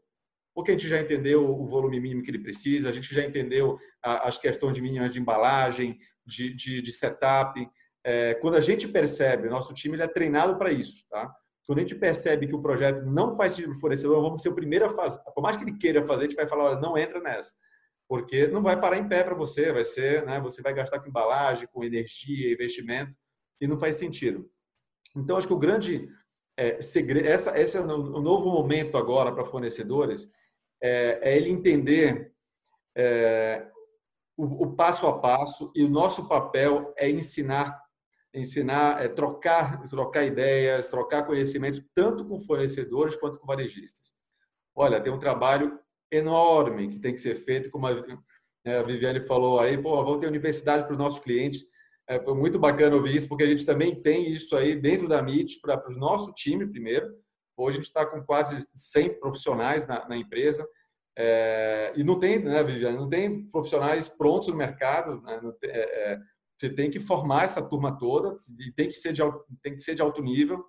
Porque 0.55 0.73
a 0.73 0.75
gente 0.75 0.89
já 0.89 1.01
entendeu 1.01 1.49
o 1.49 1.65
volume 1.65 2.01
mínimo 2.01 2.23
que 2.23 2.31
ele 2.31 2.41
precisa, 2.41 2.89
a 2.89 2.93
gente 2.93 3.15
já 3.15 3.25
entendeu 3.25 3.79
as 4.03 4.37
questões 4.37 4.75
de 4.75 4.83
mínimas 4.83 5.13
de 5.13 5.21
embalagem, 5.21 5.97
de, 6.27 6.53
de, 6.55 6.83
de 6.83 6.93
setup. 6.93 7.67
É, 8.05 8.35
quando 8.35 8.57
a 8.57 8.61
gente 8.61 8.89
percebe, 8.89 9.49
nosso 9.49 9.73
time 9.73 9.95
ele 9.95 10.03
é 10.03 10.09
treinado 10.09 10.59
para 10.59 10.73
isso. 10.73 11.07
Tá? 11.09 11.33
Quando 11.65 11.79
a 11.79 11.83
gente 11.83 11.95
percebe 11.95 12.49
que 12.49 12.55
o 12.55 12.61
projeto 12.61 13.07
não 13.07 13.37
faz 13.37 13.53
sentido 13.53 13.71
para 13.71 13.79
o 13.79 13.81
fornecedor, 13.81 14.21
vamos 14.21 14.43
ser 14.43 14.49
o 14.49 14.55
primeiro 14.55 14.87
a 14.87 14.91
fazer. 14.91 15.21
Por 15.33 15.41
mais 15.41 15.57
que 15.57 15.63
ele 15.63 15.79
queira 15.79 16.05
fazer, 16.05 16.25
a 16.25 16.29
gente 16.29 16.37
vai 16.37 16.49
falar: 16.49 16.65
olha, 16.65 16.81
não 16.81 16.99
entra 16.99 17.21
nessa 17.21 17.55
porque 18.11 18.49
não 18.49 18.61
vai 18.61 18.77
parar 18.77 18.99
em 18.99 19.07
pé 19.07 19.23
para 19.23 19.37
você, 19.37 19.73
vai 19.73 19.85
ser, 19.85 20.27
né, 20.27 20.41
você 20.41 20.61
vai 20.61 20.75
gastar 20.75 20.99
com 20.99 21.09
embalagem, 21.09 21.69
com 21.69 21.85
energia, 21.85 22.53
investimento, 22.53 23.15
e 23.61 23.69
não 23.69 23.79
faz 23.79 23.95
sentido. 23.95 24.51
Então, 25.15 25.37
acho 25.37 25.47
que 25.47 25.53
o 25.53 25.59
grande 25.59 26.09
é, 26.57 26.83
segredo, 26.83 27.29
essa, 27.29 27.57
esse 27.57 27.77
é 27.77 27.81
o 27.81 27.87
novo 27.87 28.51
momento 28.51 28.99
agora 28.99 29.31
para 29.33 29.45
fornecedores, 29.45 30.29
é, 30.83 31.21
é, 31.23 31.37
ele 31.37 31.51
entender 31.51 32.35
é, 32.97 33.71
o, 34.37 34.65
o, 34.65 34.75
passo 34.75 35.07
a 35.07 35.21
passo 35.21 35.71
e 35.73 35.85
o 35.85 35.89
nosso 35.89 36.27
papel 36.27 36.93
é 36.97 37.09
ensinar, 37.09 37.81
ensinar, 38.35 39.05
é 39.05 39.07
trocar, 39.07 39.89
trocar 39.89 40.25
ideias, 40.25 40.89
trocar 40.89 41.25
conhecimento 41.25 41.81
tanto 41.95 42.27
com 42.27 42.37
fornecedores 42.41 43.15
quanto 43.15 43.39
com 43.39 43.47
varejistas. 43.47 44.13
Olha, 44.75 45.01
tem 45.01 45.13
um 45.13 45.19
trabalho 45.21 45.79
enorme 46.11 46.89
que 46.89 46.99
tem 46.99 47.13
que 47.13 47.21
ser 47.21 47.35
feito, 47.35 47.71
como 47.71 47.87
a, 47.87 47.95
né, 48.65 48.79
a 48.79 48.83
Viviane 48.83 49.21
falou 49.21 49.61
aí, 49.61 49.77
pô, 49.79 50.03
vamos 50.05 50.21
ter 50.21 50.27
universidade 50.27 50.85
para 50.85 50.93
os 50.93 50.99
nossos 50.99 51.21
clientes. 51.21 51.65
É, 52.09 52.21
foi 52.21 52.35
muito 52.35 52.59
bacana 52.59 52.97
ouvir 52.97 53.15
isso, 53.15 53.29
porque 53.29 53.45
a 53.45 53.47
gente 53.47 53.65
também 53.65 53.95
tem 53.95 54.31
isso 54.31 54.57
aí 54.57 54.75
dentro 54.75 55.09
da 55.09 55.21
MIT 55.21 55.61
para 55.61 55.89
o 55.89 55.97
nosso 55.97 56.33
time, 56.33 56.67
primeiro. 56.67 57.09
Hoje 57.57 57.77
a 57.77 57.81
gente 57.81 57.89
está 57.89 58.05
com 58.05 58.23
quase 58.25 58.67
100 58.75 59.21
profissionais 59.21 59.87
na, 59.87 60.09
na 60.09 60.17
empresa. 60.17 60.67
É, 61.17 61.93
e 61.95 62.03
não 62.03 62.19
tem, 62.19 62.43
né, 62.43 62.63
Viviane, 62.65 62.97
não 62.97 63.09
tem 63.09 63.47
profissionais 63.49 64.09
prontos 64.09 64.49
no 64.49 64.57
mercado. 64.57 65.21
Né, 65.23 65.41
tem, 65.61 65.71
é, 65.71 66.13
é, 66.13 66.19
você 66.59 66.69
tem 66.69 66.91
que 66.91 67.01
formar 67.01 67.45
essa 67.45 67.63
turma 67.63 67.97
toda 67.99 68.37
e 68.59 68.73
tem 68.73 68.89
que 68.89 68.95
ser 68.95 69.13
de, 69.13 69.23
tem 69.63 69.75
que 69.75 69.81
ser 69.83 69.95
de 69.95 70.03
alto 70.03 70.23
nível. 70.23 70.65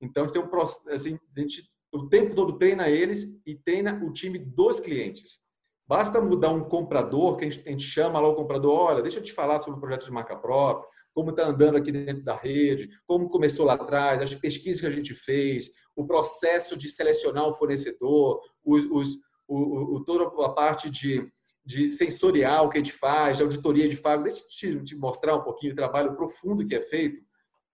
Então, 0.00 0.22
a 0.22 0.26
gente 0.26 0.34
tem 0.34 0.42
um 0.42 0.60
assim, 0.60 1.18
a 1.36 1.40
gente 1.40 1.62
o 1.92 2.08
tempo 2.08 2.34
todo 2.34 2.58
treina 2.58 2.88
eles 2.88 3.26
e 3.44 3.54
treina 3.54 4.02
o 4.04 4.12
time 4.12 4.38
dos 4.38 4.80
clientes. 4.80 5.40
Basta 5.86 6.20
mudar 6.20 6.50
um 6.50 6.62
comprador, 6.62 7.36
que 7.36 7.44
a 7.44 7.50
gente, 7.50 7.82
chama 7.82 8.20
lá 8.20 8.28
o 8.28 8.36
comprador, 8.36 8.78
olha, 8.78 9.02
deixa 9.02 9.18
eu 9.18 9.22
te 9.22 9.32
falar 9.32 9.58
sobre 9.58 9.78
o 9.78 9.80
projeto 9.80 10.04
de 10.04 10.12
marca 10.12 10.36
própria, 10.36 10.88
como 11.12 11.30
está 11.30 11.48
andando 11.48 11.76
aqui 11.76 11.90
dentro 11.90 12.22
da 12.22 12.36
rede, 12.36 12.88
como 13.06 13.28
começou 13.28 13.66
lá 13.66 13.74
atrás, 13.74 14.22
as 14.22 14.32
pesquisas 14.32 14.80
que 14.80 14.86
a 14.86 14.90
gente 14.90 15.14
fez, 15.14 15.72
o 15.96 16.06
processo 16.06 16.76
de 16.76 16.88
selecionar 16.88 17.48
o 17.48 17.54
fornecedor, 17.54 18.40
os, 18.64 18.84
os, 18.84 19.16
o, 19.48 19.96
o, 19.96 20.04
toda 20.04 20.24
a 20.46 20.48
parte 20.50 20.88
de, 20.88 21.28
de 21.64 21.90
sensorial 21.90 22.68
que 22.68 22.78
a 22.78 22.80
gente 22.80 22.92
faz, 22.92 23.36
de 23.36 23.42
auditoria 23.42 23.88
de 23.88 23.96
fato. 23.96 24.22
Deixa 24.22 24.44
eu 24.44 24.48
te, 24.48 24.84
te 24.84 24.96
mostrar 24.96 25.34
um 25.34 25.42
pouquinho 25.42 25.72
o 25.72 25.76
trabalho 25.76 26.14
profundo 26.14 26.64
que 26.64 26.76
é 26.76 26.82
feito, 26.82 27.20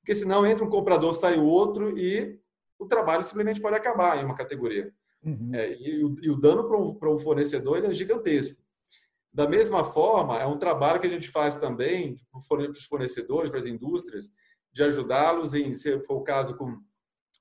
porque 0.00 0.14
senão 0.14 0.46
entra 0.46 0.64
um 0.64 0.70
comprador, 0.70 1.12
sai 1.12 1.36
o 1.36 1.44
outro 1.44 1.98
e 1.98 2.40
o 2.78 2.86
trabalho 2.86 3.22
simplesmente 3.22 3.60
pode 3.60 3.76
acabar 3.76 4.18
em 4.18 4.24
uma 4.24 4.34
categoria. 4.34 4.92
Uhum. 5.22 5.50
É, 5.54 5.74
e, 5.74 6.04
o, 6.04 6.16
e, 6.22 6.30
o, 6.30 6.36
dano 6.36 6.68
para 6.98 7.10
um, 7.10 7.18
fornecedor 7.18 7.84
é 7.84 7.92
gigantesco. 7.92 8.60
Da 9.32 9.48
mesma 9.48 9.84
forma, 9.84 10.38
é 10.38 10.46
um 10.46 10.58
trabalho 10.58 11.00
que 11.00 11.06
a 11.06 11.10
gente 11.10 11.28
faz 11.28 11.56
também 11.56 12.16
para 12.48 12.70
os 12.70 12.84
fornecedores, 12.84 13.50
para 13.50 13.58
as 13.58 13.66
indústrias, 13.66 14.30
de 14.72 14.82
ajudá-los 14.82 15.54
em, 15.54 15.74
se 15.74 16.00
for 16.00 16.16
o 16.16 16.22
caso, 16.22 16.56
com 16.56 16.78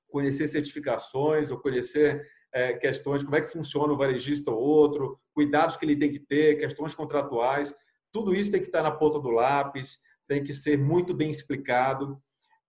conhecer 0.08 0.48
certificações 0.48 1.50
ou 1.50 1.58
conhecer 1.58 2.26
é, 2.52 2.72
questões, 2.72 3.22
como 3.22 3.36
é 3.36 3.40
que 3.40 3.52
funciona 3.52 3.92
o 3.92 3.96
varejista 3.96 4.50
ou 4.50 4.58
outro, 4.58 5.20
cuidados 5.34 5.76
que 5.76 5.84
ele 5.84 5.96
tem 5.96 6.10
que 6.10 6.20
ter, 6.20 6.58
questões 6.58 6.94
contratuais. 6.94 7.74
Tudo 8.10 8.34
isso 8.34 8.50
tem 8.50 8.60
que 8.60 8.66
estar 8.66 8.82
na 8.82 8.90
ponta 8.90 9.18
do 9.18 9.30
lápis, 9.30 10.00
tem 10.26 10.42
que 10.42 10.54
ser 10.54 10.78
muito 10.78 11.12
bem 11.14 11.30
explicado 11.30 12.20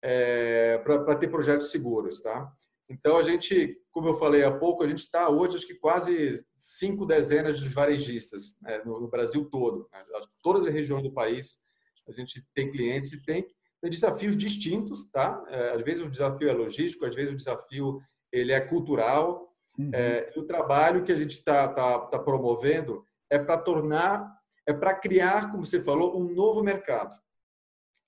é, 0.09 0.77
para 0.77 1.17
ter 1.17 1.27
projetos 1.27 1.69
seguros, 1.69 2.21
tá? 2.21 2.49
Então, 2.89 3.17
a 3.17 3.23
gente, 3.23 3.77
como 3.91 4.07
eu 4.07 4.13
falei 4.13 4.45
há 4.45 4.51
pouco, 4.51 4.81
a 4.81 4.87
gente 4.87 4.99
está 4.99 5.27
hoje, 5.27 5.57
acho 5.57 5.67
que 5.67 5.75
quase 5.75 6.41
cinco 6.57 7.05
dezenas 7.05 7.59
de 7.59 7.67
varejistas 7.67 8.55
né, 8.61 8.81
no, 8.85 9.01
no, 9.01 9.09
Brasil 9.09 9.43
todo. 9.49 9.89
Né? 9.91 10.01
Todas 10.41 10.65
as 10.65 10.73
regiões 10.73 11.03
do 11.03 11.11
país, 11.11 11.59
a 12.07 12.13
gente 12.13 12.41
tem 12.53 12.71
clientes 12.71 13.11
e 13.11 13.21
tem, 13.21 13.45
tem 13.81 13.91
desafios 13.91 14.37
distintos, 14.37 15.11
tá? 15.11 15.43
É, 15.49 15.71
às 15.71 15.81
vezes 15.81 16.05
o 16.05 16.09
desafio 16.09 16.49
é 16.49 16.53
logístico, 16.53 17.05
às 17.05 17.13
vezes 17.13 17.33
o 17.33 17.37
desafio 17.37 17.99
ele 18.31 18.53
é 18.53 18.61
cultural. 18.61 19.53
Uhum. 19.77 19.91
É, 19.93 20.31
e 20.33 20.39
o 20.39 20.45
trabalho 20.45 21.03
que 21.03 21.11
a 21.11 21.17
gente 21.17 21.31
está 21.31 21.67
tá, 21.67 21.99
tá 21.99 22.17
promovendo 22.17 23.03
é 23.29 23.37
para 23.37 23.57
tornar, 23.57 24.33
é 24.65 24.71
para 24.71 24.95
criar, 24.95 25.51
como 25.51 25.65
você 25.65 25.83
falou, 25.83 26.17
um 26.17 26.33
novo 26.33 26.63
mercado. 26.63 27.13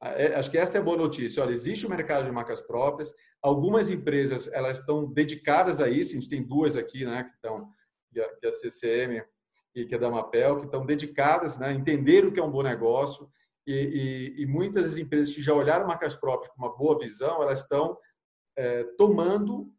É, 0.02 0.36
acho 0.36 0.50
que 0.50 0.58
essa 0.58 0.78
é 0.78 0.82
a 0.82 0.84
boa 0.84 0.98
notícia. 0.98 1.44
Olha, 1.44 1.52
existe 1.52 1.86
o 1.86 1.90
mercado 1.90 2.26
de 2.26 2.32
marcas 2.32 2.62
próprias. 2.62 3.14
Algumas 3.42 3.90
empresas 3.90 4.48
elas 4.54 4.80
estão 4.80 5.06
dedicadas 5.12 5.82
a 5.82 5.90
isso. 5.90 6.12
A 6.12 6.14
gente 6.16 6.30
tem 6.30 6.42
duas 6.42 6.78
aqui, 6.78 7.06
né, 7.06 7.24
que 7.24 7.36
estão 7.36 7.70
que 8.12 8.20
é 8.20 8.50
a 8.50 8.54
CCM 8.54 9.22
e 9.76 9.86
que 9.86 9.94
é 9.94 9.98
da 9.98 10.10
Mapel, 10.10 10.58
que 10.58 10.66
estão 10.66 10.84
dedicadas, 10.84 11.60
né, 11.60 11.68
a 11.68 11.74
entender 11.74 12.26
o 12.26 12.32
que 12.32 12.40
é 12.40 12.44
um 12.44 12.50
bom 12.50 12.64
negócio. 12.64 13.30
E, 13.68 14.36
e, 14.38 14.44
e 14.44 14.46
muitas 14.48 14.84
das 14.84 14.98
empresas 14.98 15.34
que 15.34 15.44
já 15.44 15.54
olharam 15.54 15.86
marcas 15.86 16.16
próprias 16.16 16.52
com 16.52 16.64
uma 16.64 16.76
boa 16.76 16.98
visão, 16.98 17.44
elas 17.44 17.62
estão 17.62 17.96
é, 18.58 18.84
tomando, 18.98 19.72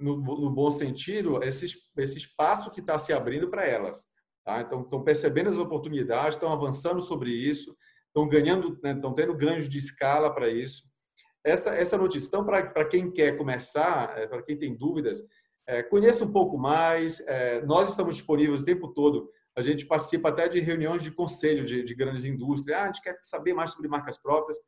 no, 0.00 0.16
no, 0.16 0.50
bom 0.50 0.70
sentido, 0.70 1.40
esse, 1.44 1.66
esse 1.96 2.18
espaço 2.18 2.72
que 2.72 2.80
está 2.80 2.98
se 2.98 3.12
abrindo 3.12 3.48
para 3.48 3.64
elas. 3.64 4.04
Tá? 4.44 4.62
Então, 4.62 4.82
estão 4.82 5.04
percebendo 5.04 5.50
as 5.50 5.58
oportunidades, 5.58 6.34
estão 6.34 6.52
avançando 6.52 7.00
sobre 7.00 7.30
isso 7.30 7.76
estão 8.16 8.26
ganhando, 8.26 8.78
né, 8.82 8.92
estão 8.92 9.14
tendo 9.14 9.36
ganhos 9.36 9.68
de 9.68 9.76
escala 9.76 10.34
para 10.34 10.48
isso. 10.48 10.84
Essa, 11.44 11.74
essa 11.74 11.98
notícia. 11.98 12.26
Então, 12.26 12.44
para 12.44 12.84
quem 12.86 13.12
quer 13.12 13.36
começar, 13.36 14.18
é, 14.18 14.26
para 14.26 14.42
quem 14.42 14.58
tem 14.58 14.74
dúvidas, 14.74 15.22
é, 15.66 15.82
conheça 15.82 16.24
um 16.24 16.32
pouco 16.32 16.56
mais. 16.56 17.20
É, 17.20 17.64
nós 17.64 17.90
estamos 17.90 18.16
disponíveis 18.16 18.62
o 18.62 18.64
tempo 18.64 18.88
todo. 18.88 19.30
A 19.54 19.62
gente 19.62 19.86
participa 19.86 20.30
até 20.30 20.48
de 20.48 20.60
reuniões 20.60 21.02
de 21.02 21.10
conselho 21.10 21.64
de, 21.64 21.82
de 21.82 21.94
grandes 21.94 22.24
indústrias. 22.24 22.78
Ah, 22.78 22.82
a 22.84 22.86
gente 22.86 23.02
quer 23.02 23.18
saber 23.22 23.54
mais 23.54 23.70
sobre 23.70 23.88
marcas 23.88 24.18
próprias. 24.18 24.58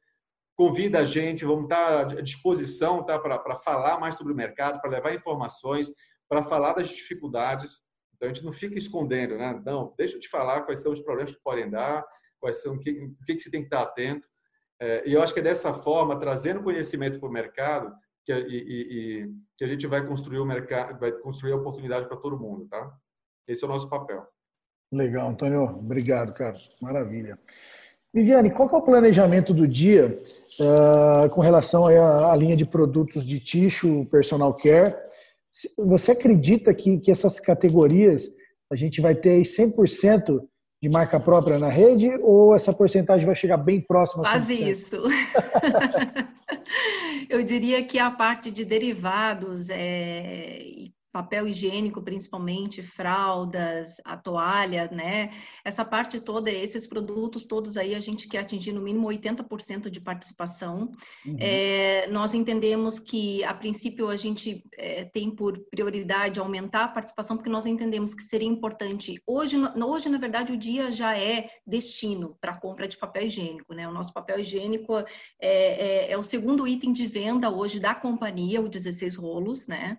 Convida 0.56 1.00
a 1.00 1.04
gente, 1.04 1.44
vamos 1.44 1.64
estar 1.64 2.00
à 2.00 2.20
disposição 2.20 3.04
tá, 3.04 3.18
para 3.18 3.56
falar 3.56 3.98
mais 3.98 4.16
sobre 4.16 4.32
o 4.32 4.36
mercado, 4.36 4.80
para 4.80 4.90
levar 4.90 5.14
informações, 5.14 5.92
para 6.28 6.42
falar 6.42 6.74
das 6.74 6.88
dificuldades. 6.88 7.80
Então, 8.14 8.28
a 8.28 8.32
gente 8.32 8.44
não 8.44 8.52
fica 8.52 8.76
escondendo, 8.76 9.36
né? 9.36 9.60
Não, 9.64 9.94
deixa 9.96 10.16
eu 10.16 10.20
te 10.20 10.28
falar 10.28 10.62
quais 10.62 10.80
são 10.80 10.92
os 10.92 11.00
problemas 11.00 11.32
que 11.32 11.42
podem 11.42 11.70
dar, 11.70 12.04
quais 12.40 12.62
são, 12.62 12.74
o 12.74 12.78
que, 12.78 12.90
o 12.90 13.24
que 13.24 13.38
você 13.38 13.50
tem 13.50 13.60
que 13.60 13.66
estar 13.66 13.82
atento. 13.82 14.26
É, 14.80 15.08
e 15.08 15.12
eu 15.12 15.22
acho 15.22 15.34
que 15.34 15.40
é 15.40 15.42
dessa 15.42 15.74
forma, 15.74 16.18
trazendo 16.18 16.62
conhecimento 16.62 17.18
para 17.18 17.28
o 17.28 17.32
mercado, 17.32 17.92
que, 18.24 18.32
e, 18.32 19.22
e, 19.22 19.30
que 19.56 19.64
a 19.64 19.68
gente 19.68 19.86
vai 19.86 20.06
construir 20.06 20.38
o 20.38 20.46
mercado, 20.46 20.98
vai 21.00 21.12
construir 21.12 21.52
a 21.52 21.56
oportunidade 21.56 22.06
para 22.06 22.16
todo 22.16 22.38
mundo, 22.38 22.66
tá? 22.68 22.92
Esse 23.46 23.64
é 23.64 23.66
o 23.66 23.70
nosso 23.70 23.88
papel. 23.88 24.26
Legal, 24.92 25.28
Antônio. 25.28 25.64
Obrigado, 25.64 26.32
cara. 26.32 26.56
Maravilha. 26.80 27.38
Viviane, 28.14 28.50
qual 28.50 28.68
é 28.70 28.76
o 28.76 28.82
planejamento 28.82 29.52
do 29.52 29.68
dia 29.68 30.18
uh, 30.60 31.28
com 31.34 31.42
relação 31.42 31.86
à, 31.86 32.32
à, 32.32 32.36
linha 32.36 32.56
de 32.56 32.64
produtos 32.64 33.24
de 33.24 33.38
tixo, 33.38 34.06
personal 34.06 34.54
care? 34.54 34.94
Você 35.78 36.12
acredita 36.12 36.72
que, 36.72 36.98
que 36.98 37.10
essas 37.10 37.38
categorias 37.38 38.30
a 38.70 38.76
gente 38.76 39.00
vai 39.00 39.14
ter 39.14 39.40
100% 39.40 40.40
de 40.80 40.88
marca 40.88 41.18
própria 41.18 41.58
na 41.58 41.68
rede 41.68 42.08
ou 42.22 42.54
essa 42.54 42.72
porcentagem 42.72 43.26
vai 43.26 43.34
chegar 43.34 43.56
bem 43.56 43.80
próxima? 43.80 44.22
Quase 44.22 44.54
isso. 44.54 44.96
Eu 47.28 47.42
diria 47.42 47.84
que 47.84 47.98
a 47.98 48.10
parte 48.10 48.50
de 48.50 48.64
derivados 48.64 49.68
é, 49.70 50.84
papel 51.12 51.48
higiênico, 51.48 52.02
principalmente, 52.02 52.82
fraldas, 52.82 53.96
a 54.04 54.16
toalha, 54.16 54.88
né? 54.92 55.32
Essa 55.64 55.84
parte 55.84 56.20
toda, 56.20 56.50
esses 56.50 56.86
produtos 56.86 57.46
todos 57.46 57.76
aí, 57.76 57.94
a 57.94 57.98
gente 57.98 58.28
quer 58.28 58.40
atingir 58.40 58.72
no 58.72 58.80
mínimo 58.80 59.08
80% 59.08 59.88
de 59.88 60.00
participação. 60.00 60.88
Uhum. 61.24 61.36
É, 61.38 62.06
nós 62.08 62.34
entendemos 62.34 63.00
que, 63.00 63.42
a 63.44 63.54
princípio, 63.54 64.08
a 64.08 64.16
gente 64.16 64.62
é, 64.76 65.04
tem 65.04 65.30
por 65.30 65.58
prioridade 65.70 66.40
aumentar 66.40 66.84
a 66.84 66.88
participação, 66.88 67.36
porque 67.36 67.50
nós 67.50 67.66
entendemos 67.66 68.14
que 68.14 68.22
seria 68.22 68.48
importante. 68.48 69.20
Hoje, 69.26 69.56
hoje 69.56 70.08
na 70.08 70.18
verdade, 70.18 70.52
o 70.52 70.56
dia 70.58 70.90
já 70.90 71.16
é 71.16 71.48
destino 71.66 72.36
para 72.40 72.52
a 72.52 72.60
compra 72.60 72.86
de 72.86 72.96
papel 72.96 73.24
higiênico, 73.24 73.72
né? 73.72 73.88
O 73.88 73.92
nosso 73.92 74.12
papel 74.12 74.40
higiênico 74.40 74.98
é, 74.98 75.06
é, 75.40 76.12
é 76.12 76.18
o 76.18 76.22
segundo 76.22 76.68
item 76.68 76.92
de 76.92 77.06
venda 77.06 77.50
hoje 77.50 77.80
da 77.80 77.94
companhia, 77.94 78.60
o 78.60 78.68
16 78.68 79.16
rolos, 79.16 79.66
né? 79.66 79.98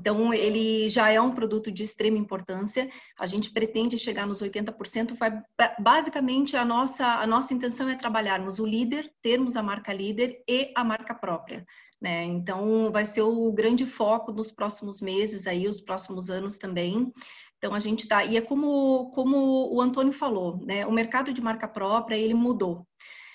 Então, 0.00 0.32
ele 0.48 0.88
já 0.88 1.10
é 1.10 1.20
um 1.20 1.30
produto 1.30 1.70
de 1.70 1.82
extrema 1.82 2.18
importância. 2.18 2.90
A 3.18 3.26
gente 3.26 3.50
pretende 3.50 3.96
chegar 3.96 4.26
nos 4.26 4.42
80%. 4.42 5.16
Vai, 5.16 5.42
basicamente, 5.78 6.56
a 6.56 6.64
nossa, 6.64 7.06
a 7.06 7.26
nossa 7.26 7.54
intenção 7.54 7.88
é 7.88 7.94
trabalharmos 7.94 8.58
o 8.58 8.66
líder, 8.66 9.12
termos 9.22 9.56
a 9.56 9.62
marca 9.62 9.92
líder 9.92 10.42
e 10.48 10.72
a 10.74 10.82
marca 10.82 11.14
própria. 11.14 11.64
Né? 12.00 12.24
Então, 12.24 12.90
vai 12.92 13.04
ser 13.04 13.22
o 13.22 13.52
grande 13.52 13.86
foco 13.86 14.32
nos 14.32 14.50
próximos 14.50 15.00
meses, 15.00 15.46
aí, 15.46 15.68
os 15.68 15.80
próximos 15.80 16.30
anos 16.30 16.58
também. 16.58 17.12
Então, 17.58 17.74
a 17.74 17.78
gente 17.78 18.00
está... 18.00 18.24
E 18.24 18.36
é 18.36 18.40
como, 18.40 19.10
como 19.12 19.72
o 19.74 19.80
Antônio 19.80 20.12
falou, 20.12 20.58
né? 20.64 20.86
o 20.86 20.92
mercado 20.92 21.32
de 21.32 21.40
marca 21.40 21.68
própria, 21.68 22.16
ele 22.16 22.34
mudou. 22.34 22.86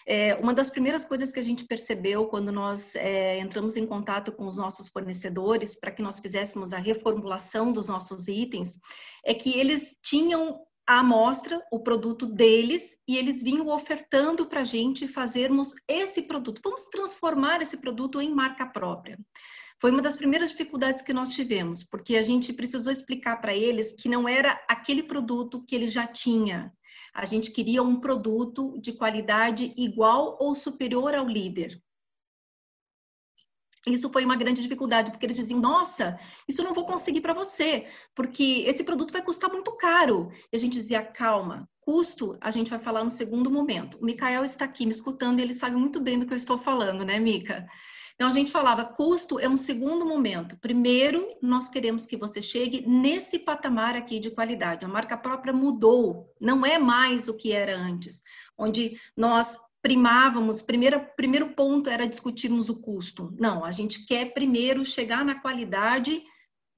É, 0.06 0.36
uma 0.36 0.54
das 0.54 0.70
primeiras 0.70 1.06
coisas 1.06 1.32
que 1.32 1.39
a 1.39 1.43
gente 1.43 1.66
percebeu 1.66 2.28
quando 2.28 2.51
nós 2.51 2.95
é, 2.95 3.39
entramos 3.39 3.78
em 3.78 3.86
contato 3.86 4.32
com 4.32 4.47
os 4.47 4.58
nossos 4.58 4.88
fornecedores 4.88 5.76
para 5.76 5.91
que 5.91 6.01
nós 6.01 6.20
fizéssemos 6.20 6.74
a 6.74 6.78
reformulação 6.78 7.72
dos 7.72 7.88
nossos 7.88 8.28
itens 8.28 8.80
é 9.24 9.34
que 9.34 9.58
eles 9.58 9.97
tinham 10.01 10.62
a 10.86 10.99
amostra, 10.99 11.62
o 11.72 11.80
produto 11.80 12.26
deles, 12.26 12.97
e 13.08 13.18
eles 13.18 13.41
vinham 13.41 13.70
ofertando 13.70 14.45
para 14.45 14.62
a 14.62 14.66
gente 14.66 15.08
fazermos 15.08 15.74
esse 15.88 16.24
produto. 16.24 16.60
Vamos 16.62 16.86
transformar 16.86 17.62
esse 17.62 17.78
produto 17.78 18.22
em 18.22 18.34
marca 18.34 18.66
própria. 18.66 19.18
Foi 19.80 19.91
uma 19.91 20.01
das 20.01 20.16
primeiras 20.16 20.51
dificuldades 20.51 21.01
que 21.01 21.14
nós 21.14 21.34
tivemos, 21.34 21.84
porque 21.84 22.16
a 22.16 22.22
gente 22.22 22.54
precisou 22.54 22.91
explicar 22.91 23.38
para 23.41 23.56
eles 23.56 23.93
que 23.93 24.10
não 24.10 24.28
era 24.28 24.62
aquele 24.68 25.04
produto 25.04 25.64
que 25.66 25.76
ele 25.76 25.88
já 25.88 26.06
tinha, 26.06 26.74
a 27.14 27.26
gente 27.26 27.51
queria 27.51 27.84
um 27.84 27.99
produto 27.99 28.78
de 28.80 28.93
qualidade 28.93 29.74
igual 29.78 30.38
ou 30.39 30.55
superior 30.55 31.14
ao 31.14 31.28
líder. 31.28 31.82
Isso 33.86 34.09
foi 34.09 34.24
uma 34.24 34.38
grande 34.38 34.61
dificuldade, 34.61 35.11
porque 35.11 35.26
eles 35.26 35.36
diziam: 35.36 35.59
nossa, 35.59 36.18
isso 36.47 36.61
eu 36.61 36.66
não 36.66 36.74
vou 36.74 36.86
conseguir 36.86 37.20
para 37.20 37.34
você, 37.34 37.86
porque 38.16 38.64
esse 38.66 38.84
produto 38.84 39.11
vai 39.11 39.22
custar 39.22 39.51
muito 39.51 39.76
caro. 39.76 40.32
E 40.51 40.55
a 40.55 40.59
gente 40.59 40.74
dizia: 40.74 41.03
calma, 41.03 41.70
custo 41.82 42.38
a 42.39 42.49
gente 42.49 42.70
vai 42.70 42.80
falar 42.80 43.03
no 43.03 43.11
segundo 43.11 43.51
momento. 43.51 43.97
O 44.01 44.05
Mikael 44.05 44.45
está 44.45 44.64
aqui 44.64 44.86
me 44.86 44.91
escutando 44.91 45.39
e 45.39 45.41
ele 45.41 45.53
sabe 45.53 45.76
muito 45.76 45.99
bem 45.99 46.18
do 46.18 46.26
que 46.26 46.32
eu 46.32 46.38
estou 46.38 46.57
falando, 46.57 47.03
né, 47.03 47.20
Mica? 47.20 47.68
Então, 48.16 48.28
a 48.28 48.32
gente 48.32 48.51
falava, 48.51 48.86
custo 48.86 49.39
é 49.39 49.49
um 49.49 49.57
segundo 49.57 50.05
momento. 50.05 50.55
Primeiro, 50.57 51.28
nós 51.41 51.68
queremos 51.68 52.05
que 52.05 52.16
você 52.16 52.41
chegue 52.41 52.88
nesse 52.88 53.39
patamar 53.39 53.95
aqui 53.95 54.20
de 54.20 54.30
qualidade. 54.30 54.86
A 54.86 54.89
marca 54.89 55.18
própria 55.18 55.51
mudou, 55.51 56.32
não 56.39 56.66
é 56.66 56.78
mais 56.78 57.28
o 57.28 57.36
que 57.36 57.51
era 57.51 57.76
antes, 57.76 58.22
onde 58.57 58.99
nós 59.18 59.57
primávamos, 59.82 60.61
primeiro, 60.61 61.05
primeiro 61.18 61.49
ponto 61.49 61.89
era 61.89 62.07
discutirmos 62.07 62.70
o 62.70 62.80
custo. 62.80 63.36
Não, 63.38 63.66
a 63.66 63.72
gente 63.72 64.05
quer 64.05 64.34
primeiro 64.34 64.86
chegar 64.86 65.26
na 65.26 65.41
qualidade 65.41 66.24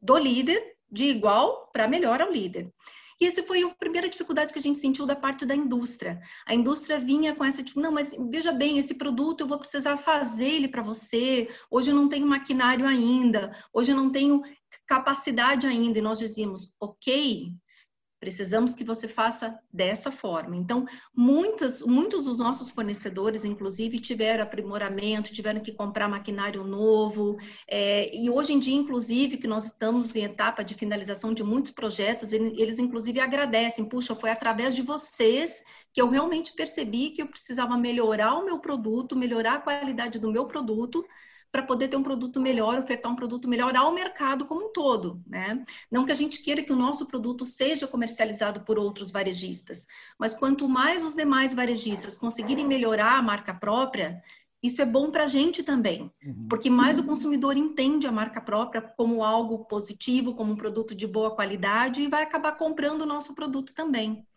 do 0.01 0.17
líder, 0.17 0.75
de 0.89 1.05
igual 1.05 1.69
para 1.71 1.87
melhor 1.87 2.21
ao 2.21 2.31
líder. 2.31 2.71
E 3.19 3.25
essa 3.25 3.41
foi 3.43 3.63
a 3.63 3.69
primeira 3.69 4.09
dificuldade 4.09 4.51
que 4.51 4.59
a 4.59 4.61
gente 4.61 4.79
sentiu 4.79 5.05
da 5.05 5.15
parte 5.15 5.45
da 5.45 5.55
indústria. 5.55 6.19
A 6.45 6.53
indústria 6.53 6.99
vinha 6.99 7.33
com 7.33 7.45
essa, 7.45 7.63
tipo, 7.63 7.79
não, 7.79 7.91
mas 7.91 8.13
veja 8.29 8.51
bem, 8.51 8.77
esse 8.77 8.93
produto 8.93 9.41
eu 9.41 9.47
vou 9.47 9.57
precisar 9.57 9.95
fazer 9.97 10.47
ele 10.47 10.67
para 10.67 10.81
você. 10.81 11.49
Hoje 11.71 11.91
eu 11.91 11.95
não 11.95 12.09
tenho 12.09 12.27
maquinário 12.27 12.85
ainda, 12.85 13.55
hoje 13.73 13.91
eu 13.91 13.95
não 13.95 14.11
tenho 14.11 14.41
capacidade 14.85 15.65
ainda. 15.65 15.99
E 15.99 16.01
nós 16.01 16.19
dizíamos, 16.19 16.73
ok, 16.79 17.53
Precisamos 18.19 18.73
que 18.73 18.83
você 18.83 19.07
faça 19.07 19.59
dessa 19.71 20.11
forma. 20.11 20.55
Então, 20.55 20.85
muitas, 21.15 21.81
muitos 21.81 22.25
dos 22.25 22.39
nossos 22.39 22.69
fornecedores, 22.69 23.43
inclusive, 23.43 23.99
tiveram 23.99 24.43
aprimoramento, 24.43 25.33
tiveram 25.33 25.59
que 25.59 25.73
comprar 25.73 26.07
maquinário 26.07 26.63
novo. 26.63 27.37
É, 27.67 28.15
e 28.15 28.29
hoje 28.29 28.53
em 28.53 28.59
dia, 28.59 28.75
inclusive, 28.75 29.37
que 29.37 29.47
nós 29.47 29.65
estamos 29.65 30.15
em 30.15 30.23
etapa 30.23 30.63
de 30.63 30.73
finalização 30.73 31.33
de 31.33 31.43
muitos 31.43 31.71
projetos, 31.71 32.31
eles, 32.33 32.79
inclusive, 32.79 33.19
agradecem. 33.19 33.85
Puxa, 33.85 34.15
foi 34.15 34.29
através 34.29 34.75
de 34.75 34.81
vocês 34.81 35.63
que 35.93 36.01
eu 36.01 36.09
realmente 36.09 36.53
percebi 36.53 37.11
que 37.11 37.21
eu 37.21 37.27
precisava 37.27 37.77
melhorar 37.77 38.35
o 38.35 38.45
meu 38.45 38.59
produto, 38.59 39.15
melhorar 39.15 39.55
a 39.55 39.61
qualidade 39.61 40.19
do 40.19 40.31
meu 40.31 40.45
produto 40.45 41.05
para 41.55 41.63
poder 41.63 41.87
ter 41.87 41.95
um 41.95 42.03
produto 42.03 42.41
melhor, 42.41 42.77
ofertar 42.77 43.09
um 43.09 43.15
produto 43.15 43.47
melhor 43.47 43.73
ao 43.77 43.93
mercado 43.93 44.43
como 44.43 44.65
um 44.65 44.73
todo, 44.73 45.23
né? 45.25 45.63
Não 45.89 46.05
que 46.05 46.11
a 46.11 46.15
gente 46.15 46.43
queira 46.43 46.61
que 46.61 46.73
o 46.73 46.75
nosso 46.75 47.05
produto 47.05 47.45
seja 47.45 47.87
comercializado 47.87 48.59
por 48.65 48.77
outros 48.77 49.09
varejistas, 49.09 49.87
mas 50.19 50.35
quanto 50.35 50.67
mais 50.67 51.01
os 51.01 51.15
demais 51.15 51.53
varejistas 51.53 52.17
conseguirem 52.17 52.67
melhorar 52.67 53.17
a 53.17 53.21
marca 53.21 53.53
própria, 53.53 54.21
isso 54.61 54.81
é 54.81 54.85
bom 54.85 55.09
para 55.09 55.23
a 55.23 55.27
gente 55.27 55.63
também, 55.63 56.11
uhum. 56.25 56.47
porque 56.49 56.69
mais 56.69 56.99
o 56.99 57.05
consumidor 57.05 57.55
entende 57.55 58.05
a 58.05 58.11
marca 58.11 58.41
própria 58.41 58.81
como 58.81 59.23
algo 59.23 59.63
positivo, 59.63 60.33
como 60.33 60.51
um 60.51 60.57
produto 60.57 60.93
de 60.93 61.07
boa 61.07 61.33
qualidade 61.33 62.01
e 62.01 62.09
vai 62.09 62.23
acabar 62.23 62.51
comprando 62.57 63.03
o 63.03 63.05
nosso 63.05 63.33
produto 63.33 63.73
também. 63.73 64.27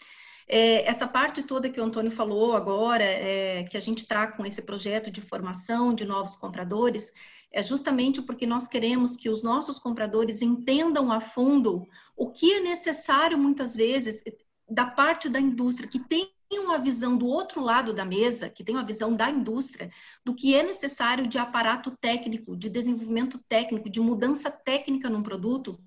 É, 0.49 0.89
essa 0.89 1.07
parte 1.07 1.43
toda 1.43 1.69
que 1.69 1.79
o 1.79 1.85
Antônio 1.85 2.11
falou 2.11 2.57
agora, 2.57 3.05
é, 3.05 3.65
que 3.65 3.77
a 3.77 3.81
gente 3.81 3.99
está 3.99 4.27
com 4.27 4.47
esse 4.47 4.63
projeto 4.63 5.11
de 5.11 5.21
formação 5.21 5.93
de 5.95 6.07
novos 6.07 6.37
compradores, 6.37 7.13
é 7.53 7.63
justamente 7.63 8.23
porque 8.23 8.47
nós 8.47 8.67
queremos 8.67 9.15
que 9.15 9.29
os 9.29 9.43
nossos 9.43 9.79
compradores 9.79 10.41
entendam 10.41 11.13
a 11.13 11.21
fundo 11.21 11.87
o 12.17 12.31
que 12.31 12.55
é 12.55 12.61
necessário, 12.61 13.37
muitas 13.37 13.77
vezes, 13.77 14.23
da 14.69 14.87
parte 14.87 15.29
da 15.29 15.41
indústria, 15.41 15.89
que 15.89 15.99
tem 15.99 16.31
uma 16.51 16.79
visão 16.79 17.17
do 17.17 17.27
outro 17.27 17.63
lado 17.63 17.93
da 17.93 18.05
mesa, 18.05 18.49
que 18.49 18.65
tem 18.65 18.75
uma 18.75 18.85
visão 18.85 19.15
da 19.15 19.31
indústria, 19.31 19.91
do 20.25 20.35
que 20.35 20.55
é 20.55 20.63
necessário 20.63 21.27
de 21.27 21.37
aparato 21.37 21.91
técnico, 22.01 22.57
de 22.57 22.71
desenvolvimento 22.71 23.39
técnico, 23.49 23.91
de 23.91 24.01
mudança 24.01 24.51
técnica 24.51 25.11
num 25.11 25.23
produto, 25.23 25.79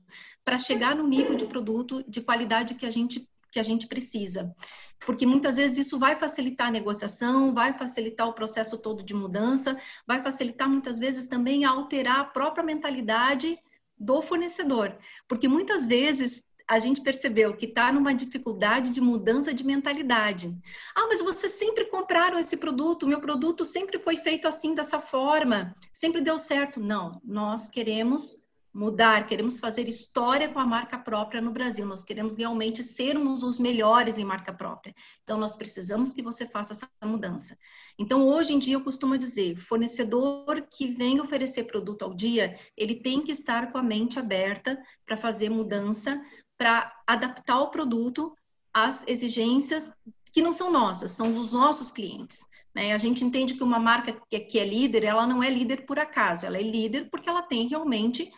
para 0.45 0.57
chegar 0.57 0.95
no 0.95 1.07
nível 1.07 1.35
de 1.35 1.45
produto 1.45 2.03
de 2.07 2.21
qualidade 2.21 2.75
que 2.75 2.85
a 2.85 2.91
gente 2.91 3.27
que 3.51 3.59
a 3.59 3.63
gente 3.63 3.87
precisa. 3.87 4.53
Porque 4.99 5.25
muitas 5.25 5.57
vezes 5.57 5.87
isso 5.87 5.99
vai 5.99 6.15
facilitar 6.15 6.67
a 6.67 6.71
negociação, 6.71 7.53
vai 7.53 7.73
facilitar 7.73 8.27
o 8.27 8.33
processo 8.33 8.77
todo 8.77 9.03
de 9.03 9.13
mudança, 9.13 9.77
vai 10.07 10.21
facilitar 10.21 10.69
muitas 10.69 10.97
vezes 10.97 11.25
também 11.25 11.65
a 11.65 11.71
alterar 11.71 12.19
a 12.19 12.25
própria 12.25 12.63
mentalidade 12.63 13.57
do 13.97 14.21
fornecedor. 14.21 14.97
Porque 15.27 15.47
muitas 15.47 15.85
vezes 15.85 16.43
a 16.67 16.79
gente 16.79 17.01
percebeu 17.01 17.53
que 17.53 17.65
está 17.65 17.91
numa 17.91 18.13
dificuldade 18.13 18.93
de 18.93 19.01
mudança 19.01 19.53
de 19.53 19.61
mentalidade. 19.61 20.57
Ah, 20.95 21.05
mas 21.07 21.21
vocês 21.21 21.51
sempre 21.53 21.85
compraram 21.85 22.39
esse 22.39 22.55
produto, 22.55 23.05
meu 23.05 23.19
produto 23.19 23.65
sempre 23.65 23.99
foi 23.99 24.15
feito 24.15 24.47
assim, 24.47 24.73
dessa 24.73 24.97
forma, 24.97 25.75
sempre 25.91 26.21
deu 26.21 26.37
certo. 26.37 26.79
Não, 26.79 27.19
nós 27.25 27.67
queremos 27.67 28.47
mudar, 28.73 29.27
queremos 29.27 29.59
fazer 29.59 29.89
história 29.89 30.47
com 30.47 30.59
a 30.59 30.65
marca 30.65 30.97
própria 30.97 31.41
no 31.41 31.51
Brasil. 31.51 31.85
Nós 31.85 32.03
queremos 32.03 32.35
realmente 32.35 32.83
sermos 32.83 33.43
os 33.43 33.59
melhores 33.59 34.17
em 34.17 34.23
marca 34.23 34.53
própria. 34.53 34.95
Então, 35.23 35.37
nós 35.37 35.55
precisamos 35.55 36.13
que 36.13 36.21
você 36.21 36.45
faça 36.45 36.73
essa 36.73 36.89
mudança. 37.03 37.57
Então, 37.99 38.27
hoje 38.27 38.53
em 38.53 38.59
dia, 38.59 38.75
eu 38.75 38.83
costumo 38.83 39.17
dizer: 39.17 39.57
fornecedor 39.57 40.67
que 40.69 40.87
vem 40.87 41.19
oferecer 41.19 41.65
produto 41.65 42.03
ao 42.03 42.13
dia, 42.13 42.57
ele 42.77 42.95
tem 42.95 43.21
que 43.21 43.31
estar 43.31 43.71
com 43.71 43.77
a 43.77 43.83
mente 43.83 44.17
aberta 44.17 44.81
para 45.05 45.17
fazer 45.17 45.49
mudança, 45.49 46.21
para 46.57 46.93
adaptar 47.05 47.59
o 47.59 47.69
produto 47.69 48.33
às 48.73 49.05
exigências 49.05 49.91
que 50.31 50.41
não 50.41 50.53
são 50.53 50.71
nossas, 50.71 51.11
são 51.11 51.33
dos 51.33 51.51
nossos 51.51 51.91
clientes. 51.91 52.39
Né? 52.73 52.93
A 52.93 52.97
gente 52.97 53.25
entende 53.25 53.53
que 53.53 53.63
uma 53.63 53.79
marca 53.79 54.13
que 54.29 54.57
é 54.57 54.65
líder, 54.65 55.03
ela 55.03 55.27
não 55.27 55.43
é 55.43 55.49
líder 55.49 55.85
por 55.85 55.99
acaso, 55.99 56.45
ela 56.45 56.57
é 56.57 56.61
líder 56.61 57.09
porque 57.09 57.27
ela 57.27 57.41
tem 57.41 57.67
realmente 57.67 58.31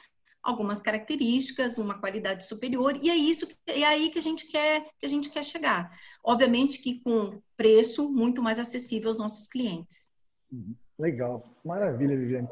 algumas 0.44 0.82
características, 0.82 1.78
uma 1.78 1.98
qualidade 1.98 2.46
superior, 2.46 3.00
e 3.02 3.10
é 3.10 3.16
isso 3.16 3.48
é 3.66 3.84
aí 3.86 4.10
que 4.10 4.20
a 4.20 4.22
gente 4.22 4.46
quer 4.48 4.89
que 5.00 5.06
a 5.06 5.10
gente 5.10 5.30
quer 5.30 5.44
chegar. 5.44 5.98
Obviamente 6.24 6.80
que 6.80 7.00
com 7.00 7.41
preço 7.56 8.10
muito 8.10 8.41
mais 8.41 8.60
acessível 8.60 9.10
aos 9.10 9.20
nossos 9.20 9.48
clientes. 9.48 10.12
Uhum. 10.52 10.76
Legal, 11.00 11.44
maravilha, 11.66 12.16
Viviane. 12.16 12.48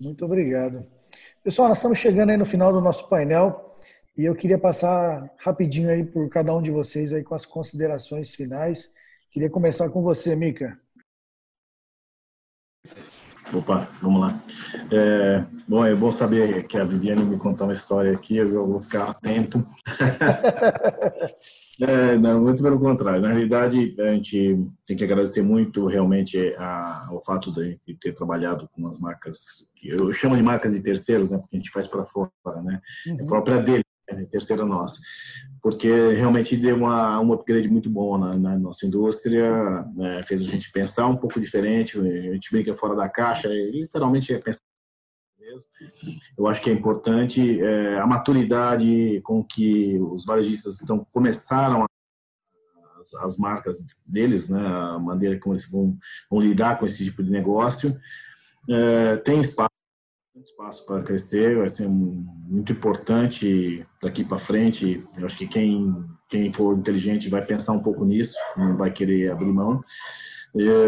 Muito 0.00 0.24
obrigado. 0.24 0.86
Pessoal, 1.42 1.68
nós 1.68 1.78
estamos 1.78 1.98
chegando 1.98 2.30
aí 2.30 2.36
no 2.36 2.46
final 2.46 2.72
do 2.72 2.80
nosso 2.80 3.08
painel 3.08 3.78
e 4.16 4.24
eu 4.24 4.34
queria 4.34 4.58
passar 4.58 5.30
rapidinho 5.38 5.90
aí 5.90 6.04
por 6.04 6.28
cada 6.28 6.54
um 6.54 6.62
de 6.62 6.70
vocês 6.70 7.12
aí 7.12 7.22
com 7.22 7.34
as 7.34 7.44
considerações 7.44 8.34
finais. 8.34 8.90
Queria 9.30 9.50
começar 9.50 9.90
com 9.90 10.02
você, 10.02 10.34
Mica. 10.36 10.80
Opa, 13.52 13.88
vamos 14.00 14.20
lá. 14.20 14.42
É, 14.90 15.44
bom, 15.68 15.84
é 15.84 15.94
bom 15.94 16.10
saber 16.10 16.66
que 16.66 16.78
a 16.78 16.84
Viviane 16.84 17.24
me 17.24 17.36
contou 17.36 17.66
uma 17.66 17.72
história 17.72 18.12
aqui, 18.12 18.36
eu 18.36 18.66
vou 18.66 18.80
ficar 18.80 19.10
atento. 19.10 19.66
é, 21.80 22.16
não, 22.16 22.42
muito 22.42 22.62
pelo 22.62 22.80
contrário. 22.80 23.20
Na 23.20 23.28
realidade, 23.28 23.94
a 24.00 24.12
gente 24.12 24.56
tem 24.86 24.96
que 24.96 25.04
agradecer 25.04 25.42
muito 25.42 25.86
realmente 25.86 26.54
a, 26.56 27.06
ao 27.10 27.22
fato 27.22 27.52
de, 27.52 27.78
de, 27.86 27.94
ter 27.94 28.12
trabalhado 28.12 28.68
com 28.72 28.88
as 28.88 28.98
marcas, 28.98 29.38
que 29.76 29.88
eu 29.88 30.12
chamo 30.12 30.36
de 30.36 30.42
marcas 30.42 30.72
de 30.72 30.80
terceiros, 30.80 31.30
né, 31.30 31.38
porque 31.38 31.56
a 31.56 31.58
gente 31.58 31.70
faz 31.70 31.86
para 31.86 32.04
fora, 32.06 32.30
né? 32.62 32.80
Uhum. 33.06 33.16
É 33.20 33.24
própria 33.24 33.58
dele, 33.58 33.84
é 34.08 34.24
terceira 34.24 34.64
nossa 34.64 34.98
porque 35.64 35.88
realmente 35.88 36.54
deu 36.58 36.76
uma, 36.76 37.18
um 37.20 37.32
upgrade 37.32 37.70
muito 37.70 37.88
bom 37.88 38.18
na, 38.18 38.36
na 38.36 38.58
nossa 38.58 38.84
indústria, 38.84 39.82
né? 39.96 40.22
fez 40.24 40.42
a 40.42 40.44
gente 40.44 40.70
pensar 40.70 41.06
um 41.06 41.16
pouco 41.16 41.40
diferente, 41.40 41.98
a 41.98 42.34
gente 42.34 42.52
brinca 42.52 42.74
fora 42.74 42.94
da 42.94 43.08
caixa, 43.08 43.48
literalmente 43.48 44.34
é 44.34 44.38
pensar 44.38 44.60
mesmo. 45.40 45.64
Eu 46.36 46.46
acho 46.46 46.60
que 46.60 46.68
é 46.68 46.72
importante 46.74 47.62
é, 47.62 47.98
a 47.98 48.06
maturidade 48.06 49.22
com 49.22 49.42
que 49.42 49.98
os 49.98 50.26
varejistas 50.26 50.82
então 50.82 51.02
começaram 51.10 51.84
a, 51.84 51.86
as, 53.00 53.14
as, 53.14 53.38
marcas 53.38 53.78
deles, 54.04 54.50
né, 54.50 54.60
a 54.66 54.98
maneira 54.98 55.40
como 55.40 55.54
eles 55.54 55.66
vão, 55.70 55.96
vão 56.30 56.40
lidar 56.40 56.78
com 56.78 56.84
esse 56.84 57.02
tipo 57.02 57.22
de 57.22 57.30
negócio. 57.30 57.98
É, 58.68 59.16
tem 59.16 59.40
espaço 59.40 59.73
espaço 60.42 60.84
para 60.86 61.02
crescer, 61.02 61.56
vai 61.56 61.68
ser 61.68 61.88
muito 61.88 62.72
importante 62.72 63.86
daqui 64.02 64.24
para 64.24 64.38
frente. 64.38 65.04
Eu 65.16 65.26
acho 65.26 65.38
que 65.38 65.46
quem, 65.46 66.04
quem 66.28 66.52
for 66.52 66.76
inteligente 66.76 67.28
vai 67.28 67.44
pensar 67.44 67.72
um 67.72 67.82
pouco 67.82 68.04
nisso, 68.04 68.36
não 68.56 68.76
vai 68.76 68.90
querer 68.90 69.30
abrir 69.30 69.52
mão. 69.52 69.80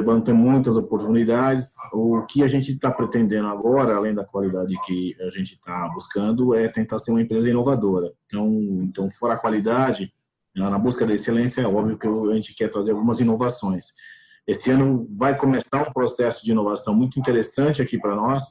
Vão 0.05 0.21
ter 0.21 0.33
muitas 0.33 0.77
oportunidades. 0.77 1.75
O 1.93 2.23
que 2.23 2.43
a 2.43 2.49
gente 2.49 2.73
está 2.73 2.91
pretendendo 2.91 3.49
agora, 3.49 3.97
além 3.97 4.15
da 4.15 4.25
qualidade 4.25 4.75
que 4.85 5.17
a 5.21 5.31
gente 5.31 5.55
está 5.55 5.89
buscando, 5.89 6.55
é 6.55 6.69
tentar 6.69 6.99
ser 6.99 7.11
uma 7.13 7.23
empresa 7.23 7.49
inovadora. 7.49 8.13
Então, 8.27 8.49
então 8.83 9.11
fora 9.13 9.35
a 9.35 9.39
qualidade, 9.39 10.13
na 10.55 10.79
busca 10.79 11.07
da 11.07 11.15
excelência, 11.15 11.63
é 11.63 11.67
óbvio 11.67 11.99
que 11.99 12.07
a 12.07 12.35
gente 12.35 12.55
quer 12.55 12.73
fazer 12.73 12.93
algumas 12.93 13.21
inovações. 13.21 13.87
Esse 14.47 14.71
ano 14.71 15.09
vai 15.17 15.37
começar 15.37 15.83
um 15.83 15.93
processo 15.93 16.45
de 16.45 16.53
inovação 16.53 16.95
muito 16.95 17.19
interessante 17.19 17.83
aqui 17.83 17.99
para 17.99 18.15
nós 18.15 18.45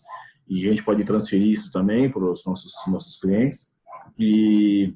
e 0.47 0.67
a 0.67 0.69
gente 0.69 0.83
pode 0.83 1.03
transferir 1.03 1.47
isso 1.47 1.71
também 1.71 2.09
para 2.09 2.23
os 2.23 2.45
nossos, 2.45 2.73
nossos 2.87 3.19
clientes. 3.19 3.73
E 4.17 4.93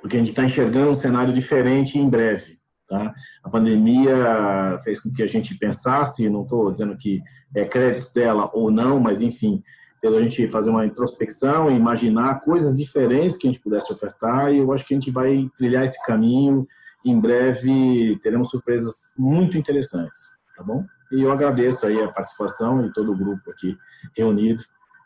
porque 0.00 0.16
a 0.16 0.20
gente 0.20 0.30
está 0.30 0.44
enxergando 0.44 0.90
um 0.90 0.94
cenário 0.94 1.32
diferente 1.32 1.98
em 1.98 2.08
breve. 2.08 2.58
Tá? 2.88 3.14
A 3.42 3.50
pandemia 3.50 4.78
fez 4.82 5.00
com 5.00 5.12
que 5.12 5.22
a 5.22 5.26
gente 5.26 5.56
pensasse, 5.56 6.28
não 6.28 6.42
estou 6.42 6.72
dizendo 6.72 6.96
que 6.96 7.22
é 7.54 7.64
crédito 7.64 8.12
dela 8.12 8.50
ou 8.52 8.70
não, 8.70 8.98
mas 9.00 9.20
enfim, 9.20 9.62
fez 10.00 10.14
a 10.14 10.22
gente 10.22 10.48
fazer 10.48 10.70
uma 10.70 10.86
introspecção, 10.86 11.70
imaginar 11.70 12.40
coisas 12.40 12.76
diferentes 12.76 13.36
que 13.36 13.46
a 13.46 13.50
gente 13.50 13.62
pudesse 13.62 13.92
ofertar 13.92 14.52
e 14.52 14.58
eu 14.58 14.72
acho 14.72 14.86
que 14.86 14.94
a 14.94 14.98
gente 14.98 15.10
vai 15.10 15.50
trilhar 15.56 15.84
esse 15.84 16.02
caminho. 16.04 16.66
Em 17.04 17.18
breve 17.18 18.18
teremos 18.22 18.50
surpresas 18.50 19.12
muito 19.16 19.56
interessantes, 19.56 20.20
tá 20.56 20.62
bom? 20.62 20.84
E 21.12 21.22
eu 21.22 21.30
agradeço 21.30 21.86
aí 21.86 22.00
a 22.02 22.12
participação 22.12 22.84
e 22.84 22.92
todo 22.92 23.12
o 23.12 23.16
grupo 23.16 23.50
aqui 23.50 23.76
reunido. 24.16 24.62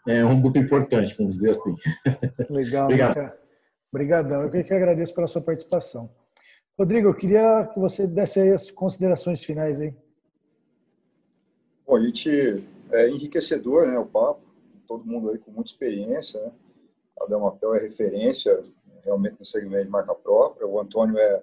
É 0.07 0.25
um 0.25 0.41
grupo 0.41 0.59
importante, 0.59 1.15
vamos 1.17 1.35
dizer 1.35 1.51
assim. 1.51 1.77
Legal, 2.51 2.87
Obrigado. 2.87 3.33
Obrigadão. 3.93 4.43
Eu 4.43 4.51
que 4.51 4.73
agradeço 4.73 5.15
pela 5.15 5.27
sua 5.27 5.43
participação. 5.43 6.11
Rodrigo, 6.79 7.09
eu 7.09 7.15
queria 7.15 7.69
que 7.73 7.79
você 7.79 8.07
desse 8.07 8.41
aí 8.41 8.51
as 8.51 8.71
considerações 8.71 9.45
finais 9.45 9.81
aí. 9.81 9.95
Bom, 11.87 11.97
a 11.97 12.01
gente 12.01 12.31
é 12.91 13.09
enriquecedor, 13.09 13.87
né, 13.87 13.99
o 13.99 14.07
papo. 14.07 14.41
Todo 14.87 15.05
mundo 15.05 15.31
aí 15.31 15.39
com 15.39 15.51
muita 15.51 15.71
experiência, 15.71 16.41
né? 16.41 16.53
A 17.21 17.27
Damapel 17.27 17.75
é 17.75 17.81
referência 17.81 18.65
realmente 19.05 19.37
no 19.39 19.45
segmento 19.45 19.85
de 19.85 19.91
marca 19.91 20.15
própria. 20.15 20.67
O 20.67 20.81
Antônio 20.81 21.19
é, 21.19 21.43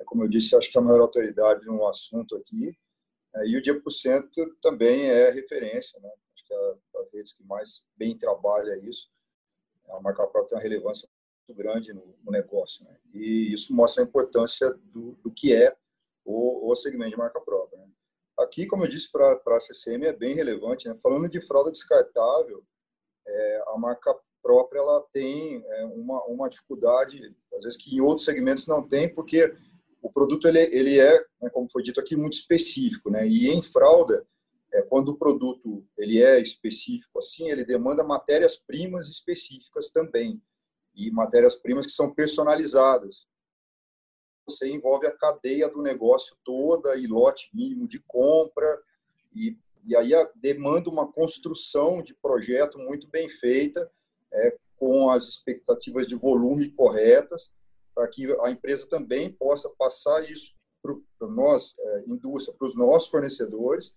é 0.00 0.04
como 0.04 0.22
eu 0.22 0.28
disse, 0.28 0.56
acho 0.56 0.70
que 0.70 0.78
é 0.78 0.80
a 0.80 0.84
maior 0.84 1.00
autoridade 1.00 1.66
no 1.66 1.86
assunto 1.86 2.36
aqui. 2.36 2.76
É, 3.36 3.46
e 3.46 3.56
o 3.56 3.62
Dia 3.62 3.80
por 3.80 3.90
Cento 3.90 4.56
também 4.60 5.06
é 5.06 5.30
referência, 5.30 5.98
né? 6.00 6.10
Acho 6.34 6.46
que 6.46 6.54
é 6.54 6.56
a 6.56 7.04
redes 7.12 7.32
que 7.32 7.44
mais 7.44 7.82
bem 7.96 8.16
trabalha 8.16 8.76
isso. 8.78 9.10
A 9.88 10.00
marca 10.00 10.26
própria 10.26 10.48
tem 10.48 10.58
uma 10.58 10.62
relevância 10.62 11.08
muito 11.48 11.58
grande 11.58 11.92
no, 11.92 12.16
no 12.22 12.32
negócio, 12.32 12.84
né? 12.84 12.96
E 13.12 13.52
isso 13.52 13.74
mostra 13.74 14.02
a 14.02 14.06
importância 14.06 14.70
do, 14.70 15.12
do 15.22 15.30
que 15.30 15.54
é 15.54 15.76
o, 16.24 16.70
o, 16.70 16.74
segmento 16.74 17.10
de 17.10 17.16
marca 17.16 17.40
própria. 17.40 17.78
Né? 17.78 17.88
Aqui, 18.38 18.66
como 18.66 18.84
eu 18.84 18.88
disse, 18.88 19.10
para 19.10 19.40
a 19.46 19.60
CCM 19.60 20.04
é 20.04 20.12
bem 20.12 20.34
relevante. 20.34 20.88
Né? 20.88 20.94
Falando 20.96 21.28
de 21.28 21.40
fralda 21.40 21.72
descartável, 21.72 22.64
é, 23.26 23.64
a 23.68 23.78
marca 23.78 24.14
própria 24.42 24.80
ela 24.80 25.00
tem 25.12 25.64
é, 25.64 25.84
uma, 25.86 26.24
uma 26.26 26.48
dificuldade, 26.48 27.34
às 27.54 27.64
vezes 27.64 27.78
que 27.78 27.96
em 27.96 28.00
outros 28.00 28.24
segmentos 28.24 28.66
não 28.66 28.86
tem, 28.86 29.12
porque 29.12 29.54
o 30.02 30.12
produto 30.12 30.48
ele, 30.48 30.58
ele 30.58 30.98
é, 30.98 31.24
né, 31.40 31.48
como 31.50 31.70
foi 31.70 31.82
dito 31.82 32.00
aqui, 32.00 32.16
muito 32.16 32.34
específico, 32.34 33.08
né? 33.08 33.26
E 33.26 33.48
em 33.48 33.62
fralda, 33.62 34.26
é, 34.74 34.82
quando 34.82 35.10
o 35.10 35.16
produto 35.16 35.86
ele 35.96 36.20
é 36.20 36.40
específico 36.40 37.18
assim, 37.20 37.48
ele 37.48 37.64
demanda 37.64 38.02
matérias-primas 38.02 39.08
específicas 39.08 39.90
também 39.90 40.42
e 40.94 41.10
matérias-primas 41.10 41.86
que 41.86 41.92
são 41.92 42.12
personalizadas. 42.12 43.26
Você 44.46 44.68
envolve 44.68 45.06
a 45.06 45.16
cadeia 45.16 45.68
do 45.68 45.80
negócio 45.80 46.36
toda 46.44 46.96
e 46.96 47.06
lote 47.06 47.48
mínimo 47.54 47.86
de 47.86 48.00
compra 48.00 48.82
e 49.34 49.56
E 49.84 49.96
aí 49.96 50.12
demanda 50.36 50.90
uma 50.90 51.10
construção 51.10 52.02
de 52.02 52.14
projeto 52.14 52.78
muito 52.78 53.08
bem 53.08 53.28
feita, 53.28 53.90
é, 54.32 54.56
com 54.76 55.10
as 55.10 55.28
expectativas 55.28 56.06
de 56.06 56.14
volume 56.16 56.70
corretas, 56.70 57.50
para 57.94 58.08
que 58.08 58.26
a 58.40 58.50
empresa 58.50 58.86
também 58.86 59.32
possa 59.32 59.68
passar 59.70 60.28
isso 60.30 60.54
para 60.82 61.28
nós, 61.28 61.74
é, 61.78 62.04
indústria, 62.08 62.56
para 62.56 62.66
os 62.66 62.74
nossos 62.74 63.08
fornecedores, 63.08 63.94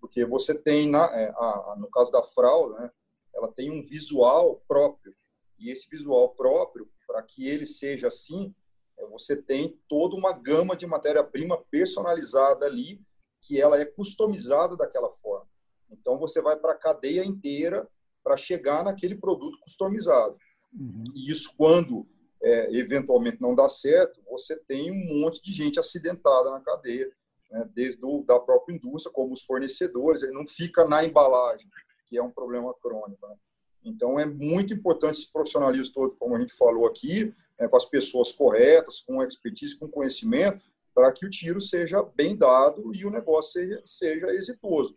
porque 0.00 0.24
você 0.24 0.54
tem, 0.54 0.88
na, 0.88 1.04
é, 1.16 1.30
a, 1.30 1.72
a, 1.72 1.76
no 1.78 1.90
caso 1.90 2.12
da 2.12 2.22
fralda, 2.22 2.78
né, 2.80 2.90
ela 3.34 3.50
tem 3.50 3.70
um 3.70 3.82
visual 3.82 4.62
próprio, 4.68 5.14
e 5.58 5.70
esse 5.70 5.88
visual 5.88 6.34
próprio, 6.34 6.88
para 7.06 7.22
que 7.22 7.48
ele 7.48 7.66
seja 7.66 8.08
assim, 8.08 8.54
é, 8.98 9.06
você 9.06 9.36
tem 9.36 9.80
toda 9.88 10.14
uma 10.14 10.32
gama 10.32 10.76
de 10.76 10.86
matéria-prima 10.86 11.58
personalizada 11.70 12.66
ali, 12.66 13.00
que 13.40 13.60
ela 13.60 13.80
é 13.80 13.84
customizada 13.84 14.76
daquela 14.76 15.10
forma. 15.22 15.48
Então, 15.90 16.18
você 16.18 16.42
vai 16.42 16.56
para 16.56 16.72
a 16.72 16.78
cadeia 16.78 17.24
inteira 17.24 17.88
para 18.22 18.36
chegar 18.36 18.84
naquele 18.84 19.14
produto 19.14 19.58
customizado. 19.60 20.36
Uhum. 20.72 21.04
E 21.14 21.30
isso, 21.30 21.54
quando 21.56 22.06
é, 22.42 22.74
eventualmente 22.76 23.40
não 23.40 23.54
dá 23.54 23.68
certo, 23.68 24.20
você 24.28 24.56
tem 24.56 24.90
um 24.90 25.20
monte 25.20 25.42
de 25.42 25.52
gente 25.52 25.78
acidentada 25.78 26.50
na 26.50 26.60
cadeia, 26.60 27.10
né, 27.50 27.68
desde 27.74 28.04
o, 28.04 28.22
da 28.22 28.38
própria 28.38 28.74
indústria, 28.74 29.12
como 29.12 29.32
os 29.32 29.42
fornecedores, 29.42 30.22
ele 30.22 30.32
não 30.32 30.46
fica 30.46 30.84
na 30.84 31.04
embalagem, 31.04 31.68
que 32.06 32.16
é 32.16 32.22
um 32.22 32.30
problema 32.30 32.72
crônico. 32.80 33.26
Né? 33.26 33.36
Então, 33.84 34.18
é 34.18 34.26
muito 34.26 34.72
importante 34.72 35.20
esse 35.20 35.32
profissionalismo 35.32 35.94
todo, 35.94 36.16
como 36.16 36.36
a 36.36 36.40
gente 36.40 36.52
falou 36.52 36.86
aqui, 36.86 37.34
né, 37.58 37.66
com 37.66 37.76
as 37.76 37.86
pessoas 37.86 38.32
corretas, 38.32 39.00
com 39.00 39.22
expertise, 39.22 39.78
com 39.78 39.88
conhecimento, 39.88 40.64
para 40.94 41.12
que 41.12 41.24
o 41.24 41.30
tiro 41.30 41.60
seja 41.60 42.02
bem 42.02 42.36
dado 42.36 42.94
e 42.94 43.04
o 43.04 43.10
negócio 43.10 43.52
seja, 43.52 43.82
seja 43.84 44.26
exitoso. 44.34 44.96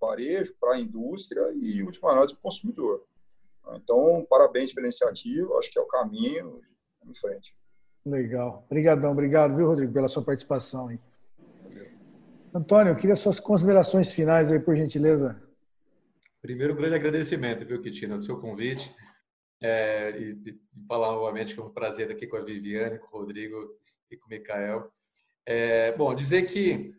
Varejo, 0.00 0.54
para 0.60 0.74
a 0.74 0.80
indústria 0.80 1.42
e, 1.54 1.82
última 1.82 2.10
análise, 2.10 2.34
para 2.34 2.40
o 2.40 2.42
consumidor. 2.42 3.06
Então, 3.72 4.26
parabéns 4.28 4.72
pela 4.72 4.86
iniciativa, 4.86 5.56
acho 5.58 5.70
que 5.70 5.78
é 5.78 5.82
o 5.82 5.86
caminho 5.86 6.60
em 7.06 7.14
frente. 7.14 7.54
Legal. 8.04 8.64
Obrigadão, 8.66 9.12
obrigado, 9.12 9.56
viu, 9.56 9.66
Rodrigo, 9.66 9.92
pela 9.92 10.08
sua 10.08 10.22
participação. 10.22 10.90
Hein? 10.90 11.00
Antônio, 12.54 12.92
eu 12.92 12.96
queria 12.96 13.16
suas 13.16 13.40
considerações 13.40 14.12
finais 14.12 14.52
aí, 14.52 14.60
por 14.60 14.76
gentileza. 14.76 15.42
Primeiro, 16.40 16.74
um 16.74 16.76
grande 16.76 16.96
agradecimento, 16.96 17.64
viu, 17.64 17.80
Kitina, 17.80 18.16
o 18.16 18.20
seu 18.20 18.38
convite. 18.38 18.94
É, 19.62 20.10
e, 20.18 20.32
e, 20.44 20.60
falar 20.86 21.12
novamente 21.12 21.54
que 21.54 21.60
é 21.60 21.62
um 21.62 21.70
prazer 21.70 22.06
estar 22.06 22.16
aqui 22.16 22.26
com 22.26 22.36
a 22.36 22.42
Viviane, 22.42 22.98
com 22.98 23.16
o 23.16 23.20
Rodrigo 23.20 23.56
e 24.10 24.16
com 24.16 24.26
o 24.26 24.28
Mikael. 24.28 24.92
É, 25.46 25.92
bom, 25.92 26.14
dizer 26.14 26.42
que 26.42 26.94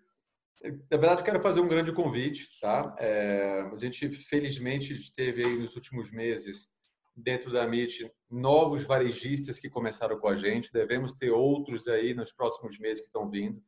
na 0.64 0.98
verdade, 0.98 1.24
quero 1.24 1.42
fazer 1.42 1.60
um 1.60 1.68
grande 1.68 1.92
convite, 1.92 2.48
tá? 2.60 2.96
É, 3.00 3.70
a 3.72 3.78
gente, 3.78 4.10
felizmente, 4.10 5.14
teve 5.14 5.46
aí 5.46 5.58
nos 5.58 5.76
últimos 5.76 6.12
meses, 6.12 6.70
dentro 7.16 7.52
da 7.52 7.64
MIT, 7.64 8.12
novos 8.30 8.84
varejistas 8.84 9.60
que 9.60 9.70
começaram 9.70 10.20
com 10.20 10.28
a 10.28 10.36
gente. 10.36 10.72
Devemos 10.72 11.14
ter 11.14 11.32
outros 11.32 11.88
aí 11.88 12.14
nos 12.14 12.32
próximos 12.32 12.78
meses 12.80 13.02
que 13.02 13.08
estão 13.08 13.30
vindo. 13.30 13.62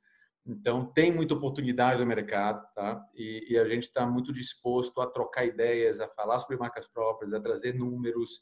Então, 0.46 0.86
tem 0.86 1.12
muita 1.12 1.34
oportunidade 1.34 2.00
no 2.00 2.06
mercado, 2.06 2.66
tá? 2.74 3.06
E, 3.14 3.46
e 3.50 3.58
a 3.58 3.66
gente 3.66 3.84
está 3.84 4.06
muito 4.06 4.32
disposto 4.32 5.02
a 5.02 5.08
trocar 5.08 5.46
ideias, 5.46 6.00
a 6.00 6.08
falar 6.08 6.40
sobre 6.40 6.58
marcas 6.58 6.88
próprias, 6.88 7.34
a 7.34 7.40
trazer 7.40 7.74
números, 7.74 8.42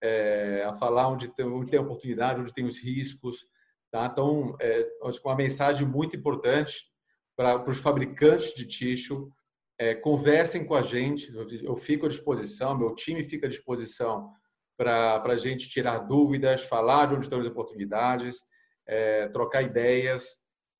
é, 0.00 0.64
a 0.66 0.74
falar 0.74 1.08
onde 1.08 1.28
tem, 1.28 1.44
onde 1.44 1.70
tem 1.70 1.80
oportunidade, 1.80 2.40
onde 2.40 2.54
tem 2.54 2.64
os 2.64 2.78
riscos, 2.78 3.46
tá? 3.90 4.08
Então, 4.10 4.56
é, 4.58 4.88
acho 5.04 5.20
que 5.20 5.28
uma 5.28 5.36
mensagem 5.36 5.86
muito 5.86 6.16
importante 6.16 6.93
para 7.36 7.68
os 7.68 7.78
fabricantes 7.78 8.54
de 8.54 8.66
tixo, 8.66 9.30
é, 9.78 9.94
conversem 9.94 10.64
com 10.64 10.74
a 10.74 10.82
gente, 10.82 11.32
eu 11.62 11.76
fico 11.76 12.06
à 12.06 12.08
disposição, 12.08 12.78
meu 12.78 12.94
time 12.94 13.24
fica 13.24 13.46
à 13.46 13.48
disposição 13.48 14.30
para 14.76 15.22
a 15.24 15.36
gente 15.36 15.68
tirar 15.68 15.98
dúvidas, 15.98 16.62
falar 16.62 17.06
de 17.06 17.14
onde 17.14 17.26
estão 17.26 17.40
as 17.40 17.46
oportunidades, 17.46 18.38
é, 18.86 19.28
trocar 19.28 19.62
ideias 19.62 20.36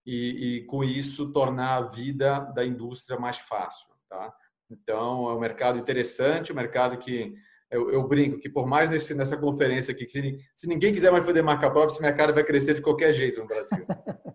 e, 0.07 0.59
e, 0.59 0.65
com 0.67 0.85
isso, 0.85 1.33
tornar 1.33 1.77
a 1.77 1.89
vida 1.89 2.41
da 2.55 2.65
indústria 2.65 3.19
mais 3.19 3.39
fácil. 3.39 3.95
Tá? 4.09 4.33
Então, 4.71 5.29
é 5.31 5.35
um 5.35 5.41
mercado 5.41 5.79
interessante, 5.79 6.53
um 6.53 6.57
mercado 6.57 6.99
que 6.99 7.35
eu, 7.71 7.91
eu 7.91 8.07
brinco 8.07 8.39
que 8.39 8.49
por 8.49 8.67
mais 8.67 8.89
nesse, 8.89 9.15
nessa 9.15 9.37
conferência 9.37 9.93
aqui, 9.93 10.07
que 10.07 10.39
se 10.55 10.69
ninguém 10.69 10.93
quiser 10.93 11.11
mais 11.11 11.25
fazer 11.25 11.43
marca 11.43 11.71
própria, 11.71 11.93
esse 11.93 12.03
mercado 12.03 12.33
vai 12.33 12.45
crescer 12.45 12.75
de 12.75 12.83
qualquer 12.83 13.13
jeito 13.13 13.41
no 13.41 13.47
Brasil. 13.47 13.85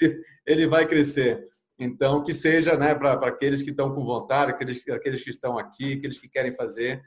ele, 0.00 0.22
ele 0.46 0.66
vai 0.66 0.86
crescer. 0.86 1.46
Então, 1.78 2.22
que 2.22 2.34
seja 2.34 2.76
né, 2.76 2.94
para 2.94 3.12
aqueles 3.28 3.62
que 3.62 3.70
estão 3.70 3.94
com 3.94 4.04
vontade, 4.04 4.50
aqueles, 4.50 4.86
aqueles 4.88 5.22
que 5.22 5.30
estão 5.30 5.56
aqui, 5.56 5.94
aqueles 5.94 6.18
que 6.18 6.28
querem 6.28 6.52
fazer, 6.52 7.00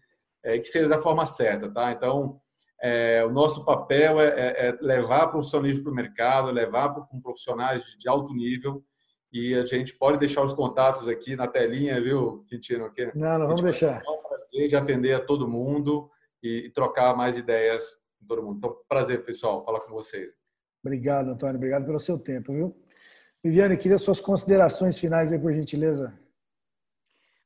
é, 0.43 0.57
que 0.57 0.65
seja 0.65 0.87
da 0.87 0.97
forma 0.97 1.25
certa. 1.25 1.69
Tá? 1.69 1.91
Então, 1.91 2.37
é, 2.81 3.23
o 3.25 3.31
nosso 3.31 3.65
papel 3.65 4.21
é, 4.21 4.27
é, 4.27 4.67
é 4.67 4.77
levar 4.81 5.27
profissionalismo 5.27 5.83
para 5.83 5.91
o 5.91 5.95
mercado, 5.95 6.51
levar 6.51 6.93
com 6.93 7.21
profissionais 7.21 7.83
de 7.99 8.07
alto 8.07 8.33
nível 8.33 8.83
e 9.31 9.55
a 9.55 9.65
gente 9.65 9.95
pode 9.97 10.19
deixar 10.19 10.43
os 10.43 10.53
contatos 10.53 11.07
aqui 11.07 11.35
na 11.35 11.47
telinha, 11.47 12.01
viu, 12.01 12.43
Quintino? 12.49 12.85
Aqui. 12.85 13.09
Não, 13.15 13.39
não 13.39 13.47
vamos 13.47 13.61
deixar. 13.61 14.03
É 14.05 14.09
um 14.09 14.21
prazer 14.21 14.67
de 14.67 14.75
atender 14.75 15.13
a 15.13 15.23
todo 15.23 15.47
mundo 15.47 16.09
e, 16.43 16.65
e 16.65 16.69
trocar 16.69 17.15
mais 17.15 17.37
ideias 17.37 17.95
com 18.19 18.25
todo 18.27 18.43
mundo. 18.43 18.57
Então, 18.57 18.75
prazer, 18.89 19.23
pessoal, 19.23 19.63
falar 19.63 19.79
com 19.79 19.93
vocês. 19.93 20.33
Obrigado, 20.83 21.29
Antônio. 21.29 21.55
Obrigado 21.55 21.85
pelo 21.85 21.99
seu 21.99 22.17
tempo, 22.17 22.53
viu? 22.53 22.75
Viviane, 23.43 23.77
queria 23.77 23.97
suas 23.97 24.19
considerações 24.19 24.97
finais 24.97 25.31
aí, 25.31 25.39
por 25.39 25.53
gentileza. 25.53 26.13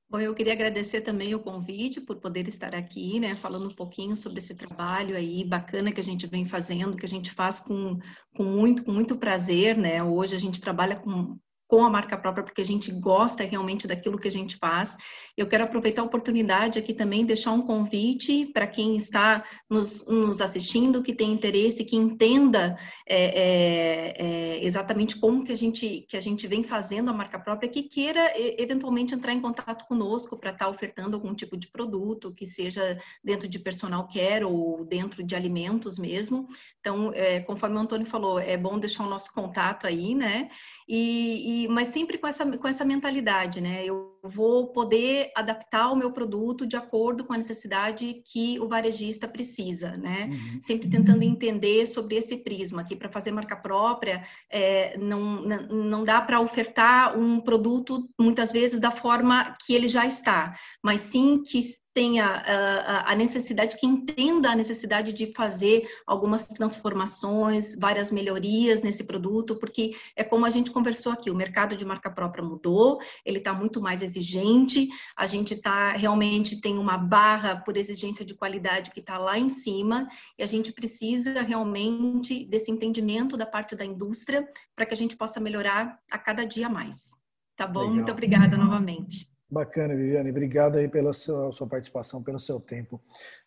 Bom, 0.10 0.20
eu 0.20 0.36
queria 0.36 0.54
agradecer 0.54 1.02
também 1.02 1.34
o 1.34 1.40
convite 1.40 2.00
por 2.00 2.18
poder 2.18 2.48
estar 2.48 2.76
aqui, 2.76 3.20
né, 3.20 3.36
falando 3.36 3.68
um 3.68 3.74
pouquinho 3.74 4.16
sobre 4.16 4.38
esse 4.38 4.54
trabalho 4.54 5.16
aí 5.16 5.44
bacana 5.44 5.92
que 5.92 6.00
a 6.00 6.04
gente 6.04 6.28
vem 6.28 6.46
fazendo, 6.46 6.96
que 6.96 7.06
a 7.06 7.10
gente 7.10 7.32
faz 7.32 7.60
com, 7.60 7.98
com 8.36 8.44
muito, 8.44 8.84
com 8.84 8.92
muito 8.92 9.18
prazer, 9.18 9.76
né? 9.76 10.04
Hoje 10.04 10.36
a 10.36 10.40
gente 10.40 10.62
trabalha 10.62 10.96
com 10.96 11.38
com 11.68 11.84
a 11.84 11.90
marca 11.90 12.18
própria, 12.18 12.44
porque 12.44 12.62
a 12.62 12.66
gente 12.66 12.92
gosta 12.92 13.44
realmente 13.44 13.88
daquilo 13.88 14.20
que 14.20 14.28
a 14.28 14.32
gente 14.32 14.56
faz. 14.58 14.96
Eu 15.36 15.48
quero 15.48 15.64
aproveitar 15.64 16.02
a 16.02 16.06
oportunidade 16.06 16.78
aqui 16.78 16.94
também, 16.94 17.26
deixar 17.26 17.52
um 17.52 17.62
convite 17.62 18.46
para 18.54 18.68
quem 18.68 18.96
está 18.96 19.44
nos, 19.70 20.06
nos, 20.06 20.42
assistindo, 20.42 21.02
que 21.02 21.14
tem 21.14 21.34
interesse, 21.34 21.84
que 21.84 21.96
entenda 21.96 22.78
é, 23.08 23.26
é, 23.26 24.14
é, 24.18 24.66
exatamente 24.66 25.18
como 25.20 25.44
que 25.44 25.52
a, 25.52 25.56
gente, 25.56 26.06
que 26.08 26.16
a 26.16 26.20
gente 26.20 26.48
vem 26.48 26.64
fazendo 26.64 27.10
a 27.10 27.14
marca 27.14 27.40
própria, 27.40 27.70
que 27.70 27.84
queira 27.84 28.32
eventualmente 28.36 29.16
entrar 29.16 29.34
em 29.34 29.42
contato 29.42 29.86
conosco 29.88 30.38
para 30.38 30.52
estar 30.52 30.66
tá 30.66 30.72
ofertando 30.72 31.16
algum 31.16 31.34
tipo 31.34 31.58
de 31.58 31.68
produto, 31.68 32.34
que 32.34 32.46
seja 32.46 32.98
dentro 33.24 33.48
de 33.48 33.58
personal 33.58 34.08
care 34.08 34.46
ou 34.46 34.86
dentro 34.86 35.24
de 35.24 35.36
alimentos 35.36 35.98
mesmo. 35.98 36.48
Então, 36.80 37.12
é, 37.14 37.40
conforme 37.40 37.76
o 37.76 37.80
Antônio 37.80 38.06
falou, 38.06 38.40
é 38.40 38.56
bom 38.56 38.78
deixar 38.78 39.04
o 39.04 39.10
nosso 39.10 39.34
contato 39.34 39.88
aí, 39.88 40.14
né? 40.14 40.50
E, 40.88 41.66
e, 41.66 41.68
mas 41.68 41.90
sempre 41.90 42.18
com 42.18 42.28
essa, 42.28 42.46
com 42.58 42.68
essa 42.68 42.86
mentalidade, 42.86 43.60
né? 43.62 43.84
Eu 43.86 44.15
vou 44.30 44.68
poder 44.68 45.32
adaptar 45.36 45.92
o 45.92 45.96
meu 45.96 46.12
produto 46.12 46.66
de 46.66 46.76
acordo 46.76 47.24
com 47.24 47.34
a 47.34 47.38
necessidade 47.38 48.22
que 48.32 48.60
o 48.60 48.68
varejista 48.68 49.28
precisa, 49.28 49.96
né? 49.98 50.30
Uhum. 50.32 50.62
Sempre 50.62 50.90
tentando 50.90 51.24
entender 51.24 51.86
sobre 51.86 52.16
esse 52.16 52.38
prisma, 52.38 52.84
que 52.84 52.96
para 52.96 53.10
fazer 53.10 53.32
marca 53.32 53.56
própria 53.56 54.26
é, 54.50 54.98
não, 54.98 55.42
não 55.42 56.04
dá 56.04 56.22
para 56.22 56.40
ofertar 56.40 57.18
um 57.18 57.40
produto 57.40 58.10
muitas 58.20 58.52
vezes 58.52 58.80
da 58.80 58.92
forma 58.92 59.56
que 59.66 59.74
ele 59.74 59.88
já 59.88 60.06
está, 60.06 60.56
mas 60.84 61.02
sim 61.02 61.42
que 61.44 61.62
tenha 61.96 62.26
a, 62.26 63.14
a 63.14 63.16
necessidade, 63.16 63.78
que 63.78 63.88
entenda 63.88 64.52
a 64.52 64.56
necessidade 64.56 65.14
de 65.14 65.32
fazer 65.32 65.90
algumas 66.06 66.46
transformações, 66.46 67.74
várias 67.74 68.12
melhorias 68.12 68.82
nesse 68.82 69.06
produto, 69.06 69.56
porque 69.56 69.96
é 70.14 70.22
como 70.22 70.46
a 70.46 70.50
gente 70.50 70.72
conversou 70.72 71.14
aqui, 71.14 71.32
o 71.32 71.36
mercado 71.36 71.78
de 71.78 71.86
marca 71.86 72.12
própria 72.12 72.44
mudou, 72.44 73.00
ele 73.24 73.38
está 73.38 73.54
muito 73.54 73.80
mais 73.80 74.04
exigente, 74.04 74.15
a 74.20 75.26
gente 75.26 75.54
está 75.54 75.92
realmente 75.92 76.62
tem 76.62 76.78
uma 76.78 76.98
barra 76.98 77.58
por 77.58 77.78
exigência 77.78 78.26
de 78.26 78.34
qualidade 78.34 78.92
que 78.92 79.00
está 79.00 79.18
lá 79.18 79.38
em 79.38 79.50
cima, 79.50 80.08
e 80.38 80.44
a 80.44 80.46
gente 80.46 80.72
precisa 80.72 81.42
realmente 81.42 82.46
desse 82.46 82.72
entendimento 82.72 83.38
da 83.38 83.46
parte 83.46 83.76
da 83.76 83.86
indústria 83.86 84.48
para 84.76 84.86
que 84.86 84.94
a 84.94 84.98
gente 84.98 85.16
possa 85.16 85.40
melhorar 85.40 86.00
a 86.12 86.18
cada 86.18 86.46
dia 86.46 86.70
mais. 86.70 87.12
Tá 87.56 87.66
bom? 87.66 87.82
Legal. 87.82 87.96
Muito 87.96 88.12
obrigada 88.12 88.58
novamente. 88.58 89.36
Bacana, 89.50 89.96
Viviane. 89.96 90.32
Obrigado 90.32 90.78
aí 90.78 90.88
pela 90.88 91.14
sua, 91.14 91.52
sua, 91.52 91.68
participação, 91.68 92.22
pelo 92.22 92.40
seu 92.40 92.60
tempo. 92.60 93.00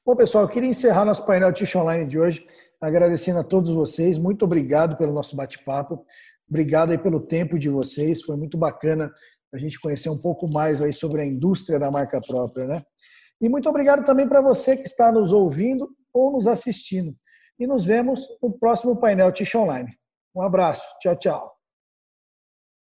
Bom, 0.06 0.14
pessoal, 0.14 0.44
eu 0.44 0.48
queria 0.48 0.68
encerrar 0.68 1.04
nosso 1.04 1.26
painel 1.26 1.52
Tish 1.52 1.74
Online 1.74 2.06
de 2.06 2.18
hoje, 2.18 2.46
agradecendo 2.80 3.40
a 3.40 3.44
todos 3.44 3.70
vocês. 3.70 4.16
Muito 4.16 4.44
obrigado 4.44 4.96
pelo 4.96 5.12
nosso 5.12 5.34
bate-papo. 5.34 6.06
Obrigado 6.48 6.92
aí 6.92 6.98
pelo 6.98 7.20
tempo 7.20 7.58
de 7.58 7.68
vocês. 7.68 8.22
Foi 8.22 8.36
muito 8.36 8.56
bacana 8.56 9.12
a 9.52 9.58
gente 9.58 9.80
conhecer 9.80 10.10
um 10.10 10.18
pouco 10.18 10.50
mais 10.52 10.82
aí 10.82 10.92
sobre 10.92 11.22
a 11.22 11.26
indústria 11.26 11.78
da 11.78 11.90
marca 11.90 12.20
própria, 12.20 12.66
né? 12.66 12.82
E 13.40 13.48
muito 13.48 13.68
obrigado 13.68 14.04
também 14.04 14.28
para 14.28 14.40
você 14.40 14.76
que 14.76 14.82
está 14.82 15.12
nos 15.12 15.32
ouvindo 15.32 15.88
ou 16.12 16.32
nos 16.32 16.46
assistindo. 16.46 17.14
E 17.58 17.66
nos 17.66 17.84
vemos 17.84 18.20
no 18.42 18.52
próximo 18.52 18.96
painel 18.96 19.32
Tish 19.32 19.54
Online. 19.54 19.90
Um 20.34 20.42
abraço. 20.42 20.84
Tchau, 21.00 21.16
tchau. 21.16 21.57